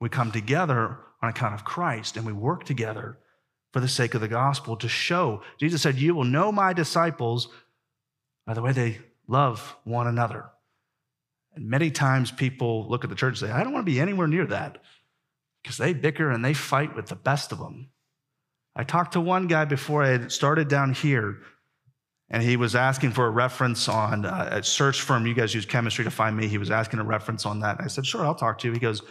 We 0.00 0.08
come 0.08 0.30
together 0.30 0.98
on 1.20 1.28
account 1.28 1.54
of 1.54 1.64
Christ 1.64 2.16
and 2.16 2.24
we 2.24 2.32
work 2.32 2.64
together 2.64 3.18
for 3.72 3.80
the 3.80 3.88
sake 3.88 4.14
of 4.14 4.20
the 4.20 4.28
gospel 4.28 4.76
to 4.76 4.88
show. 4.88 5.42
Jesus 5.58 5.82
said, 5.82 5.96
You 5.96 6.14
will 6.14 6.24
know 6.24 6.50
my 6.52 6.72
disciples 6.72 7.48
by 8.46 8.54
the 8.54 8.62
way 8.62 8.72
they 8.72 9.00
love 9.26 9.76
one 9.84 10.06
another. 10.06 10.50
And 11.54 11.68
many 11.68 11.90
times 11.90 12.30
people 12.30 12.88
look 12.88 13.04
at 13.04 13.10
the 13.10 13.16
church 13.16 13.40
and 13.40 13.50
say, 13.50 13.54
I 13.54 13.62
don't 13.62 13.72
want 13.72 13.84
to 13.84 13.92
be 13.92 14.00
anywhere 14.00 14.28
near 14.28 14.46
that 14.46 14.78
because 15.62 15.76
they 15.76 15.92
bicker 15.92 16.30
and 16.30 16.44
they 16.44 16.54
fight 16.54 16.94
with 16.94 17.06
the 17.06 17.16
best 17.16 17.52
of 17.52 17.58
them. 17.58 17.90
I 18.76 18.84
talked 18.84 19.12
to 19.12 19.20
one 19.20 19.46
guy 19.46 19.64
before 19.64 20.02
I 20.04 20.28
started 20.28 20.68
down 20.68 20.92
here, 20.92 21.38
and 22.30 22.42
he 22.42 22.56
was 22.56 22.76
asking 22.76 23.10
for 23.12 23.26
a 23.26 23.30
reference 23.30 23.88
on 23.88 24.24
uh, 24.24 24.48
a 24.52 24.62
search 24.62 25.00
firm. 25.00 25.26
You 25.26 25.34
guys 25.34 25.54
use 25.54 25.66
chemistry 25.66 26.04
to 26.04 26.10
find 26.10 26.36
me. 26.36 26.46
He 26.46 26.58
was 26.58 26.70
asking 26.70 27.00
a 27.00 27.04
reference 27.04 27.44
on 27.44 27.60
that. 27.60 27.78
I 27.80 27.88
said, 27.88 28.06
Sure, 28.06 28.24
I'll 28.24 28.36
talk 28.36 28.58
to 28.58 28.68
you. 28.68 28.72
He 28.72 28.78
goes, 28.78 29.02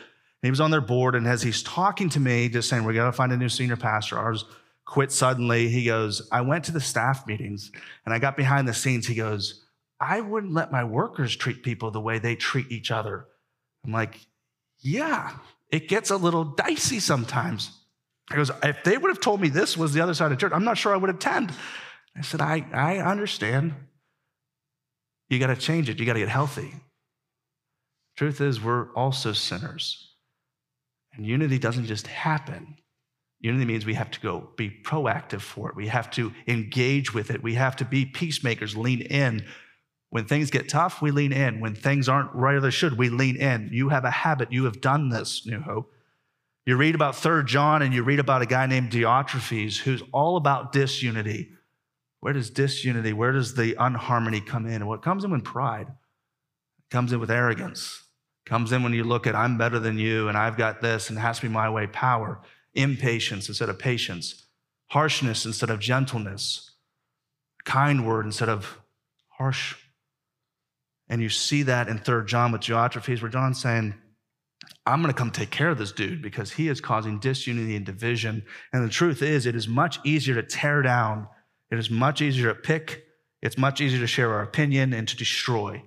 he 0.42 0.50
was 0.50 0.62
on 0.62 0.72
their 0.72 0.82
board, 0.82 1.16
and 1.16 1.28
as 1.28 1.42
he's 1.42 1.62
talking 1.62 2.08
to 2.10 2.20
me, 2.22 2.48
just 2.48 2.70
saying, 2.70 2.86
We 2.86 2.94
got 2.94 3.06
to 3.06 3.12
find 3.12 3.34
a 3.34 3.38
new 3.38 3.50
senior 3.50 3.76
pastor. 3.76 4.18
Ours 4.18 4.46
quit 4.90 5.12
suddenly. 5.12 5.70
He 5.70 5.86
goes, 5.86 6.28
I 6.32 6.42
went 6.42 6.64
to 6.66 6.72
the 6.72 6.82
staff 6.82 7.28
meetings 7.28 7.72
and 8.06 8.14
I 8.14 8.18
got 8.18 8.36
behind 8.36 8.68
the 8.68 8.74
scenes. 8.74 9.06
He 9.06 9.14
goes, 9.14 9.64
I 10.00 10.22
wouldn't 10.22 10.54
let 10.54 10.72
my 10.72 10.84
workers 10.84 11.36
treat 11.36 11.64
people 11.64 11.92
the 11.92 12.00
way 12.00 12.20
they 12.20 12.36
treat 12.36 12.72
each 12.72 12.92
other. 12.92 13.26
I'm 13.84 13.92
like, 13.92 14.20
yeah, 14.80 15.34
it 15.72 15.88
gets 15.88 16.10
a 16.10 16.18
little 16.18 16.46
dicey 16.46 17.00
sometimes. 17.00 17.72
He 18.30 18.36
goes, 18.36 18.52
if 18.64 18.84
they 18.84 18.98
would 18.98 19.10
have 19.10 19.20
told 19.20 19.42
me 19.42 19.50
this 19.50 19.76
was 19.76 19.94
the 19.94 20.02
other 20.02 20.14
side 20.14 20.32
of 20.32 20.38
church, 20.38 20.54
I'm 20.54 20.64
not 20.64 20.78
sure 20.78 20.94
I 20.94 20.98
would 20.98 21.10
attend. 21.10 21.52
I 22.16 22.22
said, 22.22 22.42
I, 22.42 22.66
I 22.74 22.98
understand. 22.98 23.74
You 25.30 25.40
got 25.40 25.48
to 25.48 25.56
change 25.56 25.90
it. 25.90 26.00
You 26.00 26.06
got 26.06 26.14
to 26.14 26.20
get 26.20 26.30
healthy. 26.30 26.74
Truth 28.18 28.42
is, 28.42 28.62
we're 28.62 28.94
also 28.94 29.34
sinners. 29.34 30.16
And 31.14 31.26
unity 31.26 31.60
doesn't 31.60 31.86
just 31.86 32.08
happen. 32.08 32.78
Unity 33.40 33.66
means 33.66 33.86
we 33.86 33.94
have 33.94 34.12
to 34.12 34.20
go 34.20 34.50
be 34.58 34.70
proactive 34.70 35.42
for 35.42 35.70
it. 35.70 35.76
We 35.76 35.88
have 35.88 36.12
to 36.12 36.34
engage 36.48 37.14
with 37.14 37.32
it. 37.32 37.42
We 37.42 37.56
have 37.56 37.76
to 37.78 37.86
be 37.86 38.06
peacemakers, 38.06 38.76
lean 38.76 39.02
in, 39.02 39.46
when 40.10 40.26
things 40.26 40.50
get 40.50 40.70
tough, 40.70 41.02
we 41.02 41.12
lean 41.12 41.32
in. 41.32 41.60
When 41.60 41.76
things 41.76 42.10
aren't 42.10 42.34
right 42.34 42.56
or 42.56 42.62
they 42.62 42.72
should, 42.72 42.98
we 42.98 43.10
lean 43.10 43.36
in. 43.36 43.70
You 43.72 43.90
have 43.90 44.06
a 44.06 44.12
habit. 44.12 44.52
You 44.52 44.66
have 44.66 44.82
done 44.82 45.10
this, 45.10 45.46
New 45.46 45.60
Hope. 45.60 45.94
You 46.66 46.78
read 46.78 46.96
about 46.96 47.16
Third 47.16 47.48
John 47.48 47.82
and 47.82 47.94
you 47.94 48.04
read 48.04 48.20
about 48.20 48.42
a 48.42 48.48
guy 48.48 48.66
named 48.66 48.92
Diotrephes 48.92 49.80
who's 49.80 50.04
all 50.12 50.36
about 50.36 50.72
disunity. 50.72 51.50
Where 52.20 52.34
does 52.34 52.50
disunity, 52.50 53.14
where 53.14 53.32
does 53.32 53.56
the 53.56 53.76
unharmony 53.80 54.42
come 54.42 54.66
in? 54.66 54.86
What 54.86 55.02
comes 55.02 55.24
in 55.24 55.32
with 55.32 55.44
pride? 55.44 55.88
It 55.88 56.90
comes 56.92 57.14
in 57.14 57.20
with 57.20 57.32
arrogance. 57.32 58.04
It 58.46 58.50
comes 58.50 58.72
in 58.72 58.84
when 58.84 58.94
you 58.94 59.04
look 59.04 59.26
at 59.26 59.36
I'm 59.36 59.58
better 59.58 59.80
than 59.80 59.98
you 59.98 60.28
and 60.28 60.38
I've 60.38 60.58
got 60.58 60.82
this 60.82 61.10
and 61.10 61.18
it 61.18 61.22
has 61.22 61.38
to 61.38 61.48
be 61.48 61.54
my 61.54 61.70
way. 61.70 61.88
Power, 61.88 62.42
impatience 62.74 63.48
instead 63.48 63.70
of 63.70 63.80
patience, 63.80 64.46
harshness 64.88 65.46
instead 65.46 65.70
of 65.70 65.80
gentleness, 65.80 66.72
kind 67.64 68.06
word 68.06 68.26
instead 68.26 68.50
of 68.50 68.80
harsh 69.30 69.76
and 71.10 71.22
you 71.22 71.30
see 71.30 71.64
that 71.64 71.88
in 71.88 71.98
Third 71.98 72.28
John 72.28 72.52
with 72.52 72.62
Diotrephes, 72.62 73.22
where 73.22 73.32
John's 73.32 73.62
saying, 73.62 73.96
I'm 74.86 75.02
going 75.02 75.14
to 75.14 75.18
come 75.18 75.32
take 75.32 75.52
care 75.52 75.70
of 75.70 75.78
this 75.78 75.92
dude 75.92 76.22
because 76.22 76.52
he 76.52 76.68
is 76.68 76.82
causing 76.82 77.20
disunity 77.20 77.76
and 77.76 77.86
division. 77.86 78.44
And 78.74 78.84
the 78.84 78.90
truth 78.90 79.22
is, 79.22 79.46
it 79.46 79.56
is 79.56 79.68
much 79.68 80.00
easier 80.04 80.36
to 80.36 80.44
tear 80.44 80.82
down. 80.82 81.28
It 81.72 81.80
is 81.80 81.90
much 81.90 82.22
easier 82.22 82.54
to 82.54 82.56
pick. 82.56 83.04
It's 83.42 83.58
much 83.58 83.82
easier 83.82 84.00
to 84.00 84.08
share 84.08 84.34
our 84.34 84.42
opinion 84.42 84.94
and 84.94 85.08
to 85.08 85.16
destroy. 85.16 85.84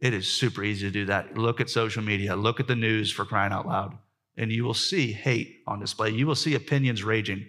It 0.00 0.14
is 0.14 0.30
super 0.30 0.62
easy 0.62 0.86
to 0.86 0.92
do 0.92 1.06
that. 1.06 1.36
Look 1.36 1.60
at 1.60 1.70
social 1.70 2.02
media, 2.02 2.36
look 2.36 2.60
at 2.60 2.68
the 2.68 2.76
news 2.76 3.10
for 3.10 3.24
crying 3.24 3.52
out 3.52 3.66
loud, 3.66 3.96
and 4.36 4.52
you 4.52 4.64
will 4.64 4.74
see 4.74 5.12
hate 5.12 5.62
on 5.66 5.80
display. 5.80 6.10
You 6.10 6.26
will 6.26 6.34
see 6.34 6.54
opinions 6.54 7.02
raging. 7.02 7.48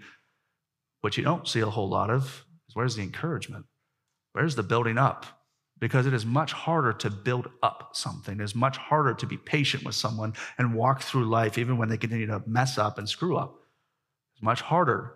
What 1.01 1.17
you 1.17 1.23
don't 1.23 1.47
see 1.47 1.59
a 1.59 1.69
whole 1.69 1.89
lot 1.89 2.09
of 2.09 2.45
is 2.67 2.75
where's 2.75 2.95
the 2.95 3.03
encouragement? 3.03 3.65
Where's 4.31 4.55
the 4.55 4.63
building 4.63 4.97
up? 4.97 5.25
Because 5.79 6.07
it 6.07 6.13
is 6.13 6.25
much 6.25 6.53
harder 6.53 6.93
to 6.93 7.09
build 7.09 7.49
up 7.61 7.89
something. 7.93 8.39
It 8.39 8.43
is 8.43 8.55
much 8.55 8.77
harder 8.77 9.13
to 9.13 9.25
be 9.25 9.37
patient 9.37 9.83
with 9.83 9.95
someone 9.95 10.33
and 10.57 10.73
walk 10.73 11.01
through 11.01 11.25
life 11.25 11.57
even 11.57 11.77
when 11.77 11.89
they 11.89 11.97
continue 11.97 12.27
to 12.27 12.41
mess 12.45 12.77
up 12.77 12.97
and 12.97 13.07
screw 13.09 13.35
up. 13.35 13.59
It's 14.33 14.43
much 14.43 14.61
harder 14.61 15.15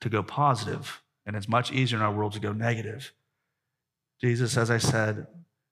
to 0.00 0.08
go 0.08 0.22
positive, 0.22 1.02
and 1.26 1.36
it's 1.36 1.48
much 1.48 1.72
easier 1.72 1.98
in 1.98 2.04
our 2.04 2.12
world 2.12 2.32
to 2.34 2.40
go 2.40 2.52
negative. 2.52 3.12
Jesus, 4.20 4.56
as 4.56 4.70
I 4.70 4.78
said, 4.78 5.26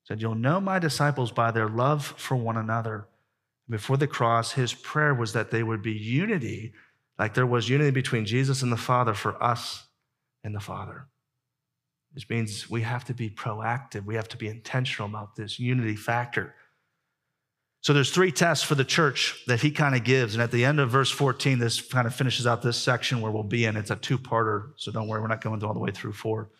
said, 0.05 0.20
You'll 0.20 0.35
know 0.35 0.61
my 0.61 0.78
disciples 0.78 1.33
by 1.33 1.50
their 1.50 1.68
love 1.68 2.14
for 2.16 2.37
one 2.37 2.57
another. 2.57 3.09
Before 3.68 3.96
the 3.96 4.07
cross, 4.07 4.52
his 4.52 4.74
prayer 4.74 5.14
was 5.14 5.33
that 5.33 5.50
they 5.50 5.62
would 5.62 5.83
be 5.83 5.92
unity 5.92 6.72
like 7.18 7.35
there 7.35 7.46
was 7.46 7.68
unity 7.68 7.90
between 7.90 8.24
Jesus 8.24 8.62
and 8.62 8.72
the 8.72 8.76
Father 8.76 9.14
for 9.14 9.40
us 9.42 9.87
and 10.42 10.55
the 10.55 10.61
Father. 10.61 11.07
Which 12.14 12.29
means 12.29 12.68
we 12.68 12.83
have 12.83 13.05
to 13.07 13.14
be 13.14 13.31
proactive. 13.31 14.05
We 14.05 14.16
have 14.16 14.29
to 14.29 14.37
be 14.37 14.48
intentional 14.48 15.09
about 15.09 15.35
this 15.35 15.59
unity 15.59 15.96
factor. 15.96 16.55
So 17.83 17.92
there's 17.92 18.12
three 18.12 18.31
tests 18.31 18.64
for 18.64 18.77
the 18.77 18.85
church 18.85 19.42
that 19.48 19.61
he 19.61 19.72
kind 19.72 19.96
of 19.96 20.05
gives. 20.05 20.35
And 20.35 20.42
at 20.42 20.53
the 20.53 20.64
end 20.64 20.79
of 20.79 20.90
verse 20.90 21.11
14, 21.11 21.59
this 21.59 21.81
kind 21.81 22.07
of 22.07 22.14
finishes 22.14 22.46
out 22.46 22.62
this 22.62 22.77
section 22.77 23.20
where 23.20 23.33
we'll 23.33 23.42
be 23.42 23.64
in. 23.64 23.77
It's 23.77 23.90
a 23.90 23.96
two-parter, 23.96 24.70
so 24.77 24.92
don't 24.92 25.09
worry, 25.09 25.20
we're 25.20 25.27
not 25.27 25.40
going 25.40 25.64
all 25.64 25.75
the 25.75 25.81
way 25.81 25.90
through 25.90 26.12
four. 26.12 26.51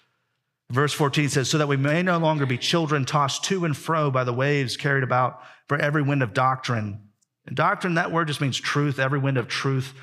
Verse 0.71 0.93
14 0.93 1.29
says, 1.29 1.49
So 1.49 1.59
that 1.59 1.69
we 1.69 1.77
may 1.77 2.03
no 2.03 2.19
longer 2.19 2.45
be 2.45 2.59
children 2.59 3.05
tossed 3.05 3.45
to 3.45 3.65
and 3.65 3.77
fro 3.77 4.11
by 4.11 4.25
the 4.25 4.33
waves 4.33 4.77
carried 4.77 5.05
about 5.05 5.43
for 5.69 5.77
every 5.77 6.03
wind 6.03 6.25
of 6.25 6.35
doctrine. 6.35 7.09
And 7.47 7.55
doctrine, 7.55 7.95
that 7.95 8.11
word 8.11 8.27
just 8.27 8.41
means 8.41 8.59
truth, 8.59 8.99
every 8.99 9.19
wind 9.19 9.37
of 9.37 9.47
truth. 9.47 9.95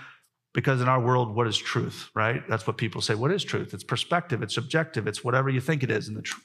Because 0.54 0.82
in 0.82 0.90
our 0.90 1.00
world, 1.00 1.36
what 1.36 1.48
is 1.48 1.58
truth, 1.58 2.10
right? 2.16 2.42
That's 2.50 2.66
what 2.66 2.78
people 2.78 3.02
say. 3.02 3.14
What 3.14 3.32
is 3.32 3.44
truth? 3.44 3.74
It's 3.74 3.84
perspective, 3.84 4.42
it's 4.42 4.56
subjective, 4.56 5.08
it's 5.08 5.24
whatever 5.24 5.50
you 5.50 5.62
think 5.62 5.84
it 5.84 5.92
is. 5.92 6.08
And 6.08 6.18
the 6.18 6.24
tr- 6.24 6.40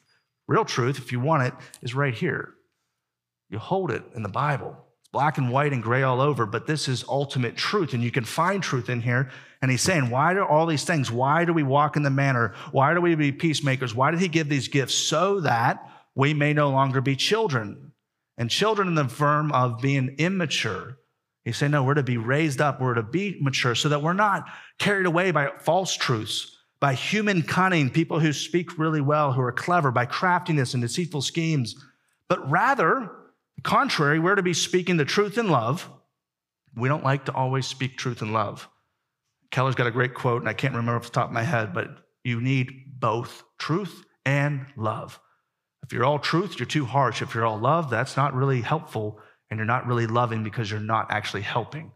real 0.46 0.64
truth, 0.64 0.98
if 0.98 1.10
you 1.10 1.20
want 1.20 1.44
it, 1.44 1.54
is 1.82 1.94
right 1.94 2.14
here. 2.14 2.54
You 3.48 3.58
hold 3.58 3.90
it 3.90 4.02
in 4.14 4.22
the 4.22 4.28
Bible. 4.28 4.76
It's 5.00 5.08
black 5.08 5.38
and 5.38 5.50
white 5.50 5.72
and 5.72 5.82
gray 5.82 6.02
all 6.02 6.20
over, 6.20 6.44
but 6.44 6.66
this 6.66 6.86
is 6.86 7.04
ultimate 7.08 7.56
truth. 7.56 7.94
And 7.94 8.02
you 8.02 8.10
can 8.10 8.24
find 8.24 8.62
truth 8.62 8.90
in 8.90 9.00
here. 9.00 9.30
And 9.62 9.70
he's 9.70 9.82
saying, 9.82 10.10
why 10.10 10.34
do 10.34 10.44
all 10.44 10.66
these 10.66 10.84
things? 10.84 11.10
Why 11.10 11.46
do 11.46 11.54
we 11.54 11.62
walk 11.62 11.96
in 11.96 12.02
the 12.02 12.10
manner? 12.10 12.52
Why 12.72 12.92
do 12.92 13.00
we 13.00 13.14
be 13.14 13.32
peacemakers? 13.32 13.94
Why 13.94 14.10
did 14.10 14.20
he 14.20 14.28
give 14.28 14.50
these 14.50 14.68
gifts? 14.68 14.94
So 14.94 15.40
that 15.40 15.88
we 16.14 16.34
may 16.34 16.52
no 16.52 16.68
longer 16.68 17.00
be 17.00 17.16
children. 17.16 17.92
And 18.36 18.50
children 18.50 18.88
in 18.88 18.96
the 18.96 19.08
firm 19.08 19.52
of 19.52 19.80
being 19.80 20.16
immature 20.18 20.98
he 21.44 21.52
said, 21.52 21.70
No, 21.70 21.84
we're 21.84 21.94
to 21.94 22.02
be 22.02 22.16
raised 22.16 22.60
up, 22.60 22.80
we're 22.80 22.94
to 22.94 23.02
be 23.02 23.38
mature 23.40 23.74
so 23.74 23.88
that 23.90 24.02
we're 24.02 24.12
not 24.12 24.48
carried 24.78 25.06
away 25.06 25.30
by 25.30 25.50
false 25.60 25.96
truths, 25.96 26.56
by 26.80 26.94
human 26.94 27.42
cunning, 27.42 27.90
people 27.90 28.18
who 28.18 28.32
speak 28.32 28.78
really 28.78 29.00
well, 29.00 29.32
who 29.32 29.42
are 29.42 29.52
clever, 29.52 29.90
by 29.90 30.06
craftiness 30.06 30.74
and 30.74 30.82
deceitful 30.82 31.22
schemes, 31.22 31.76
but 32.28 32.50
rather, 32.50 33.10
contrary, 33.62 34.18
we're 34.18 34.34
to 34.34 34.42
be 34.42 34.54
speaking 34.54 34.96
the 34.96 35.04
truth 35.04 35.38
in 35.38 35.48
love. 35.48 35.88
We 36.74 36.88
don't 36.88 37.04
like 37.04 37.26
to 37.26 37.34
always 37.34 37.66
speak 37.66 37.96
truth 37.96 38.22
in 38.22 38.32
love. 38.32 38.68
Keller's 39.50 39.76
got 39.76 39.86
a 39.86 39.92
great 39.92 40.14
quote, 40.14 40.42
and 40.42 40.48
I 40.48 40.54
can't 40.54 40.74
remember 40.74 40.96
off 40.96 41.04
the 41.04 41.10
top 41.10 41.28
of 41.28 41.34
my 41.34 41.42
head, 41.42 41.72
but 41.72 41.90
you 42.24 42.40
need 42.40 42.98
both 42.98 43.44
truth 43.58 44.04
and 44.24 44.66
love. 44.76 45.20
If 45.84 45.92
you're 45.92 46.04
all 46.04 46.18
truth, 46.18 46.58
you're 46.58 46.66
too 46.66 46.86
harsh. 46.86 47.20
If 47.22 47.34
you're 47.34 47.44
all 47.44 47.58
love, 47.58 47.90
that's 47.90 48.16
not 48.16 48.34
really 48.34 48.62
helpful 48.62 49.20
and 49.50 49.58
you're 49.58 49.66
not 49.66 49.86
really 49.86 50.06
loving 50.06 50.42
because 50.42 50.70
you're 50.70 50.80
not 50.80 51.10
actually 51.10 51.42
helping. 51.42 51.92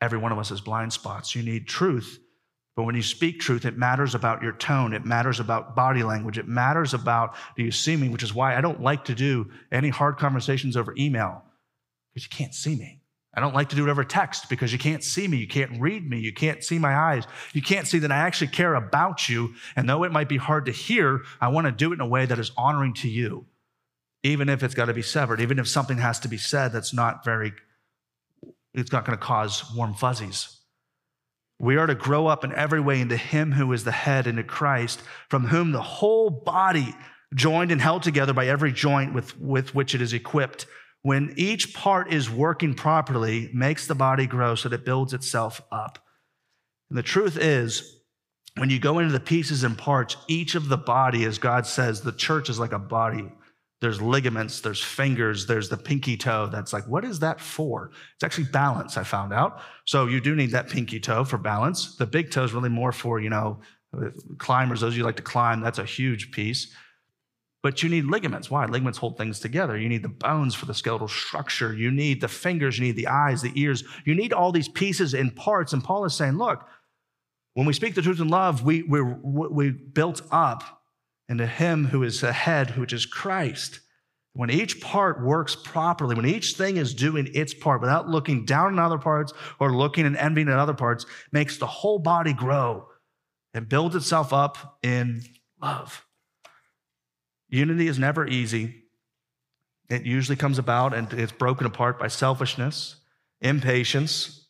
Every 0.00 0.18
one 0.18 0.32
of 0.32 0.38
us 0.38 0.48
has 0.48 0.60
blind 0.60 0.92
spots. 0.92 1.34
You 1.34 1.42
need 1.42 1.66
truth. 1.66 2.18
But 2.76 2.84
when 2.84 2.96
you 2.96 3.02
speak 3.02 3.38
truth, 3.38 3.64
it 3.64 3.78
matters 3.78 4.14
about 4.14 4.42
your 4.42 4.52
tone. 4.52 4.92
It 4.92 5.04
matters 5.04 5.38
about 5.38 5.76
body 5.76 6.02
language. 6.02 6.38
It 6.38 6.48
matters 6.48 6.92
about 6.92 7.36
do 7.56 7.62
you 7.62 7.70
see 7.70 7.96
me, 7.96 8.08
which 8.08 8.24
is 8.24 8.34
why 8.34 8.56
I 8.56 8.60
don't 8.60 8.82
like 8.82 9.04
to 9.04 9.14
do 9.14 9.50
any 9.70 9.90
hard 9.90 10.18
conversations 10.18 10.76
over 10.76 10.92
email 10.98 11.42
because 12.12 12.24
you 12.24 12.36
can't 12.36 12.54
see 12.54 12.74
me. 12.74 13.00
I 13.36 13.40
don't 13.40 13.54
like 13.54 13.68
to 13.70 13.76
do 13.76 13.86
it 13.86 13.90
over 13.90 14.04
text 14.04 14.48
because 14.48 14.72
you 14.72 14.78
can't 14.78 15.02
see 15.02 15.26
me. 15.26 15.38
You 15.38 15.48
can't 15.48 15.80
read 15.80 16.08
me. 16.08 16.18
You 16.20 16.32
can't 16.32 16.62
see 16.62 16.78
my 16.78 16.94
eyes. 16.94 17.24
You 17.52 17.62
can't 17.62 17.86
see 17.86 17.98
that 18.00 18.12
I 18.12 18.18
actually 18.18 18.48
care 18.48 18.74
about 18.74 19.28
you. 19.28 19.54
And 19.74 19.88
though 19.88 20.04
it 20.04 20.12
might 20.12 20.28
be 20.28 20.36
hard 20.36 20.66
to 20.66 20.72
hear, 20.72 21.22
I 21.40 21.48
want 21.48 21.66
to 21.66 21.72
do 21.72 21.90
it 21.90 21.94
in 21.94 22.00
a 22.00 22.06
way 22.06 22.26
that 22.26 22.38
is 22.38 22.52
honoring 22.56 22.94
to 22.94 23.08
you 23.08 23.46
even 24.24 24.48
if 24.48 24.62
it's 24.62 24.74
got 24.74 24.86
to 24.86 24.94
be 24.94 25.02
severed, 25.02 25.40
even 25.40 25.58
if 25.58 25.68
something 25.68 25.98
has 25.98 26.18
to 26.20 26.28
be 26.28 26.38
said 26.38 26.72
that's 26.72 26.94
not 26.94 27.24
very, 27.24 27.52
it's 28.72 28.90
not 28.90 29.04
going 29.04 29.16
to 29.16 29.22
cause 29.22 29.62
warm 29.76 29.94
fuzzies. 29.94 30.60
We 31.60 31.76
are 31.76 31.86
to 31.86 31.94
grow 31.94 32.26
up 32.26 32.42
in 32.42 32.52
every 32.54 32.80
way 32.80 33.00
into 33.00 33.18
Him 33.18 33.52
who 33.52 33.72
is 33.72 33.84
the 33.84 33.92
head, 33.92 34.26
into 34.26 34.42
Christ, 34.42 35.02
from 35.28 35.46
whom 35.46 35.70
the 35.70 35.82
whole 35.82 36.30
body, 36.30 36.96
joined 37.34 37.70
and 37.70 37.80
held 37.80 38.02
together 38.02 38.32
by 38.32 38.46
every 38.46 38.72
joint 38.72 39.12
with, 39.12 39.38
with 39.38 39.74
which 39.74 39.94
it 39.94 40.00
is 40.00 40.12
equipped, 40.12 40.66
when 41.02 41.34
each 41.36 41.74
part 41.74 42.12
is 42.12 42.30
working 42.30 42.74
properly, 42.74 43.50
makes 43.52 43.86
the 43.86 43.94
body 43.94 44.26
grow 44.26 44.54
so 44.54 44.68
that 44.68 44.80
it 44.80 44.84
builds 44.86 45.12
itself 45.12 45.60
up. 45.70 45.98
And 46.88 46.96
the 46.96 47.02
truth 47.02 47.36
is, 47.36 48.00
when 48.56 48.70
you 48.70 48.78
go 48.78 49.00
into 49.00 49.12
the 49.12 49.20
pieces 49.20 49.64
and 49.64 49.76
parts, 49.76 50.16
each 50.28 50.54
of 50.54 50.68
the 50.68 50.76
body, 50.78 51.24
as 51.24 51.38
God 51.38 51.66
says, 51.66 52.00
the 52.00 52.12
church 52.12 52.48
is 52.48 52.58
like 52.58 52.72
a 52.72 52.78
body 52.78 53.30
there's 53.84 54.00
ligaments, 54.00 54.62
there's 54.62 54.82
fingers, 54.82 55.46
there's 55.46 55.68
the 55.68 55.76
pinky 55.76 56.16
toe. 56.16 56.48
That's 56.50 56.72
like, 56.72 56.88
what 56.88 57.04
is 57.04 57.18
that 57.18 57.38
for? 57.38 57.90
It's 58.14 58.24
actually 58.24 58.44
balance, 58.44 58.96
I 58.96 59.04
found 59.04 59.34
out. 59.34 59.60
So 59.84 60.06
you 60.06 60.20
do 60.22 60.34
need 60.34 60.52
that 60.52 60.70
pinky 60.70 60.98
toe 60.98 61.22
for 61.22 61.36
balance. 61.36 61.96
The 61.96 62.06
big 62.06 62.30
toe 62.30 62.44
is 62.44 62.54
really 62.54 62.70
more 62.70 62.92
for, 62.92 63.20
you 63.20 63.28
know, 63.28 63.60
climbers, 64.38 64.80
those 64.80 64.94
of 64.94 64.96
you 64.96 65.04
like 65.04 65.16
to 65.16 65.22
climb, 65.22 65.60
that's 65.60 65.78
a 65.78 65.84
huge 65.84 66.32
piece. 66.32 66.74
But 67.62 67.82
you 67.82 67.90
need 67.90 68.06
ligaments. 68.06 68.50
Why? 68.50 68.64
Ligaments 68.64 68.98
hold 68.98 69.18
things 69.18 69.38
together. 69.38 69.76
You 69.76 69.90
need 69.90 70.02
the 70.02 70.08
bones 70.08 70.54
for 70.54 70.64
the 70.64 70.74
skeletal 70.74 71.08
structure. 71.08 71.74
You 71.74 71.90
need 71.90 72.22
the 72.22 72.28
fingers. 72.28 72.78
You 72.78 72.86
need 72.86 72.96
the 72.96 73.08
eyes, 73.08 73.42
the 73.42 73.52
ears. 73.54 73.84
You 74.06 74.14
need 74.14 74.32
all 74.32 74.50
these 74.50 74.68
pieces 74.68 75.12
and 75.12 75.36
parts. 75.36 75.74
And 75.74 75.84
Paul 75.84 76.06
is 76.06 76.14
saying, 76.14 76.38
look, 76.38 76.66
when 77.52 77.66
we 77.66 77.74
speak 77.74 77.94
the 77.94 78.02
truth 78.02 78.20
in 78.20 78.28
love, 78.28 78.64
we, 78.64 78.82
we, 78.82 79.02
we 79.02 79.70
built 79.70 80.22
up 80.30 80.82
and 81.28 81.38
to 81.38 81.46
him 81.46 81.86
who 81.86 82.02
is 82.02 82.20
the 82.20 82.32
head, 82.32 82.76
which 82.76 82.92
is 82.92 83.06
Christ. 83.06 83.80
When 84.34 84.50
each 84.50 84.80
part 84.80 85.22
works 85.22 85.56
properly, 85.56 86.16
when 86.16 86.26
each 86.26 86.54
thing 86.54 86.76
is 86.76 86.92
doing 86.92 87.30
its 87.34 87.54
part 87.54 87.80
without 87.80 88.08
looking 88.08 88.44
down 88.44 88.72
on 88.72 88.78
other 88.80 88.98
parts 88.98 89.32
or 89.60 89.72
looking 89.72 90.06
and 90.06 90.16
envying 90.16 90.48
at 90.48 90.58
other 90.58 90.74
parts, 90.74 91.06
makes 91.30 91.56
the 91.56 91.66
whole 91.66 92.00
body 92.00 92.32
grow 92.32 92.88
and 93.54 93.68
builds 93.68 93.94
itself 93.94 94.32
up 94.32 94.78
in 94.82 95.22
love. 95.62 96.04
Unity 97.48 97.86
is 97.86 97.98
never 97.98 98.26
easy. 98.26 98.82
It 99.88 100.04
usually 100.04 100.36
comes 100.36 100.58
about 100.58 100.94
and 100.94 101.12
it's 101.12 101.30
broken 101.30 101.66
apart 101.66 102.00
by 102.00 102.08
selfishness, 102.08 102.96
impatience, 103.40 104.48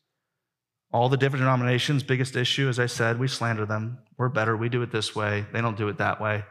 all 0.92 1.10
the 1.10 1.18
different 1.18 1.42
denominations. 1.42 2.02
Biggest 2.02 2.36
issue, 2.36 2.68
as 2.68 2.78
I 2.78 2.86
said, 2.86 3.18
we 3.18 3.28
slander 3.28 3.66
them. 3.66 3.98
We're 4.16 4.30
better. 4.30 4.56
We 4.56 4.70
do 4.70 4.80
it 4.80 4.92
this 4.92 5.14
way. 5.14 5.44
They 5.52 5.60
don't 5.60 5.76
do 5.76 5.88
it 5.88 5.98
that 5.98 6.20
way. 6.20 6.44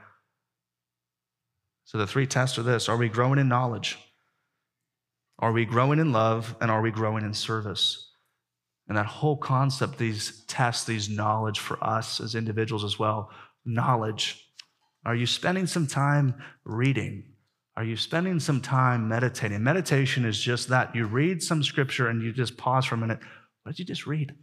So 1.86 1.98
the 1.98 2.08
three 2.08 2.28
tests 2.28 2.58
are 2.58 2.64
this 2.64 2.90
Are 2.90 2.98
we 2.98 3.10
growing 3.10 3.40
in 3.40 3.48
knowledge? 3.48 3.98
Are 5.40 5.52
we 5.52 5.66
growing 5.66 6.00
in 6.00 6.12
love? 6.12 6.56
And 6.62 6.72
are 6.72 6.82
we 6.82 6.92
growing 6.92 7.26
in 7.26 7.34
service? 7.34 8.12
And 8.88 8.98
that 8.98 9.06
whole 9.06 9.38
concept, 9.38 9.98
these 9.98 10.44
tests, 10.48 10.86
these 10.86 11.10
knowledge 11.10 11.60
for 11.60 11.82
us 11.84 12.20
as 12.20 12.36
individuals 12.36 12.84
as 12.84 13.00
well, 13.00 13.32
knowledge. 13.66 14.50
Are 15.06 15.16
you 15.16 15.26
spending 15.26 15.68
some 15.68 15.88
time 15.88 16.36
reading? 16.66 17.24
Are 17.76 17.84
you 17.84 17.98
spending 17.98 18.40
some 18.40 18.62
time 18.62 19.08
meditating? 19.08 19.64
Meditation 19.64 20.26
is 20.26 20.40
just 20.40 20.70
that. 20.70 20.96
You 20.96 21.06
read 21.06 21.42
some 21.42 21.64
scripture 21.64 22.08
and 22.08 22.22
you 22.22 22.32
just 22.32 22.58
pause 22.58 22.86
for 22.86 22.96
a 22.96 22.98
minute. 22.98 23.20
What 23.64 23.72
did 23.72 23.80
you 23.80 23.86
just 23.86 24.06
read? 24.06 24.36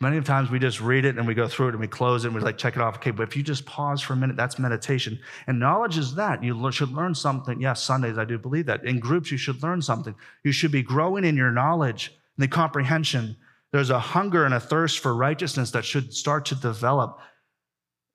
Many 0.00 0.20
times 0.20 0.48
we 0.48 0.60
just 0.60 0.80
read 0.80 1.04
it 1.04 1.18
and 1.18 1.26
we 1.26 1.34
go 1.34 1.48
through 1.48 1.68
it 1.68 1.72
and 1.72 1.80
we 1.80 1.88
close 1.88 2.24
it 2.24 2.28
and 2.28 2.36
we 2.36 2.40
like 2.40 2.56
check 2.56 2.76
it 2.76 2.82
off. 2.82 2.96
Okay, 2.96 3.10
but 3.10 3.24
if 3.28 3.36
you 3.36 3.42
just 3.42 3.66
pause 3.66 4.00
for 4.00 4.12
a 4.12 4.16
minute, 4.16 4.36
that's 4.36 4.56
meditation. 4.56 5.18
And 5.48 5.58
knowledge 5.58 5.98
is 5.98 6.14
that. 6.14 6.42
You 6.42 6.70
should 6.70 6.92
learn 6.92 7.16
something. 7.16 7.60
Yes, 7.60 7.82
Sundays, 7.82 8.16
I 8.16 8.24
do 8.24 8.38
believe 8.38 8.66
that. 8.66 8.84
In 8.84 9.00
groups, 9.00 9.32
you 9.32 9.38
should 9.38 9.60
learn 9.60 9.82
something. 9.82 10.14
You 10.44 10.52
should 10.52 10.70
be 10.70 10.82
growing 10.82 11.24
in 11.24 11.36
your 11.36 11.50
knowledge 11.50 12.12
and 12.36 12.44
the 12.44 12.48
comprehension. 12.48 13.36
There's 13.72 13.90
a 13.90 13.98
hunger 13.98 14.44
and 14.44 14.54
a 14.54 14.60
thirst 14.60 15.00
for 15.00 15.16
righteousness 15.16 15.72
that 15.72 15.84
should 15.84 16.14
start 16.14 16.44
to 16.46 16.54
develop. 16.54 17.18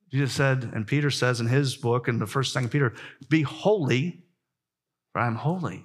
Jesus 0.10 0.34
said, 0.34 0.72
and 0.74 0.88
Peter 0.88 1.12
says 1.12 1.42
in 1.42 1.48
his 1.48 1.76
book, 1.76 2.08
in 2.08 2.18
the 2.18 2.28
first, 2.28 2.54
second 2.54 2.70
Peter, 2.70 2.94
be 3.30 3.42
holy, 3.42 4.24
for 5.12 5.20
I 5.20 5.28
am 5.28 5.36
holy. 5.36 5.84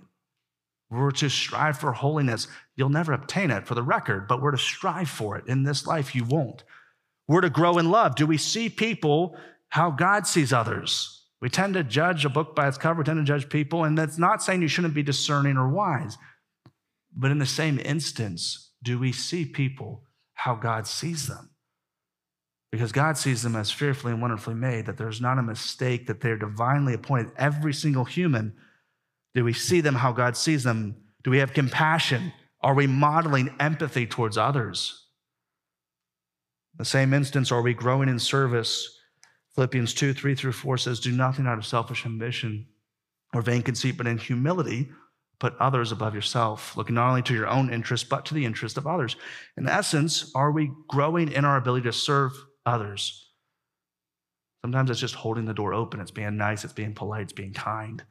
We're 0.90 1.10
to 1.12 1.28
strive 1.28 1.78
for 1.78 1.92
holiness. 1.92 2.48
You'll 2.76 2.88
never 2.88 3.12
obtain 3.12 3.50
it 3.50 3.66
for 3.66 3.74
the 3.74 3.82
record, 3.82 4.26
but 4.26 4.40
we're 4.40 4.52
to 4.52 4.58
strive 4.58 5.10
for 5.10 5.36
it. 5.36 5.46
In 5.46 5.62
this 5.62 5.86
life, 5.86 6.14
you 6.14 6.24
won't. 6.24 6.64
We're 7.26 7.42
to 7.42 7.50
grow 7.50 7.78
in 7.78 7.90
love. 7.90 8.14
Do 8.14 8.26
we 8.26 8.38
see 8.38 8.70
people 8.70 9.36
how 9.68 9.90
God 9.90 10.26
sees 10.26 10.52
others? 10.52 11.26
We 11.40 11.50
tend 11.50 11.74
to 11.74 11.84
judge 11.84 12.24
a 12.24 12.30
book 12.30 12.56
by 12.56 12.66
its 12.66 12.78
cover, 12.78 13.00
we 13.00 13.04
tend 13.04 13.18
to 13.18 13.24
judge 13.24 13.48
people, 13.48 13.84
and 13.84 13.96
that's 13.96 14.18
not 14.18 14.42
saying 14.42 14.62
you 14.62 14.68
shouldn't 14.68 14.94
be 14.94 15.02
discerning 15.02 15.56
or 15.56 15.68
wise. 15.68 16.16
But 17.14 17.30
in 17.30 17.38
the 17.38 17.46
same 17.46 17.78
instance, 17.78 18.72
do 18.82 18.98
we 18.98 19.12
see 19.12 19.44
people 19.44 20.04
how 20.34 20.54
God 20.54 20.86
sees 20.86 21.28
them? 21.28 21.50
Because 22.72 22.92
God 22.92 23.16
sees 23.16 23.42
them 23.42 23.56
as 23.56 23.70
fearfully 23.70 24.12
and 24.12 24.20
wonderfully 24.20 24.54
made, 24.54 24.86
that 24.86 24.96
there's 24.96 25.20
not 25.20 25.38
a 25.38 25.42
mistake, 25.42 26.06
that 26.06 26.20
they're 26.20 26.36
divinely 26.36 26.94
appointed. 26.94 27.32
Every 27.36 27.72
single 27.72 28.04
human 28.04 28.54
do 29.38 29.44
we 29.44 29.52
see 29.52 29.80
them 29.80 29.94
how 29.94 30.10
God 30.10 30.36
sees 30.36 30.64
them? 30.64 30.96
Do 31.22 31.30
we 31.30 31.38
have 31.38 31.52
compassion? 31.52 32.32
Are 32.60 32.74
we 32.74 32.88
modeling 32.88 33.54
empathy 33.60 34.04
towards 34.04 34.36
others? 34.36 35.06
In 36.74 36.78
the 36.78 36.84
same 36.84 37.14
instance, 37.14 37.52
are 37.52 37.62
we 37.62 37.72
growing 37.72 38.08
in 38.08 38.18
service? 38.18 38.98
Philippians 39.54 39.94
2 39.94 40.12
3 40.12 40.34
through 40.34 40.50
4 40.50 40.76
says, 40.78 40.98
Do 40.98 41.12
nothing 41.12 41.46
out 41.46 41.56
of 41.56 41.64
selfish 41.64 42.04
ambition 42.04 42.66
or 43.32 43.40
vain 43.40 43.62
conceit, 43.62 43.96
but 43.96 44.08
in 44.08 44.18
humility, 44.18 44.88
put 45.38 45.56
others 45.60 45.92
above 45.92 46.16
yourself, 46.16 46.76
looking 46.76 46.96
not 46.96 47.10
only 47.10 47.22
to 47.22 47.34
your 47.34 47.46
own 47.46 47.72
interest, 47.72 48.08
but 48.08 48.26
to 48.26 48.34
the 48.34 48.44
interest 48.44 48.76
of 48.76 48.88
others. 48.88 49.14
In 49.56 49.68
essence, 49.68 50.32
are 50.34 50.50
we 50.50 50.72
growing 50.88 51.30
in 51.30 51.44
our 51.44 51.58
ability 51.58 51.84
to 51.84 51.92
serve 51.92 52.32
others? 52.66 53.30
Sometimes 54.62 54.90
it's 54.90 54.98
just 54.98 55.14
holding 55.14 55.44
the 55.44 55.54
door 55.54 55.74
open, 55.74 56.00
it's 56.00 56.10
being 56.10 56.36
nice, 56.36 56.64
it's 56.64 56.72
being 56.72 56.92
polite, 56.92 57.22
it's 57.22 57.32
being 57.32 57.52
kind. 57.52 58.02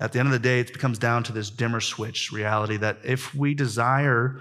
At 0.00 0.12
the 0.12 0.18
end 0.18 0.28
of 0.28 0.32
the 0.32 0.38
day, 0.38 0.60
it 0.60 0.72
becomes 0.72 0.98
down 0.98 1.22
to 1.24 1.32
this 1.32 1.50
dimmer 1.50 1.80
switch 1.80 2.32
reality 2.32 2.78
that 2.78 2.98
if 3.04 3.34
we 3.34 3.54
desire 3.54 4.40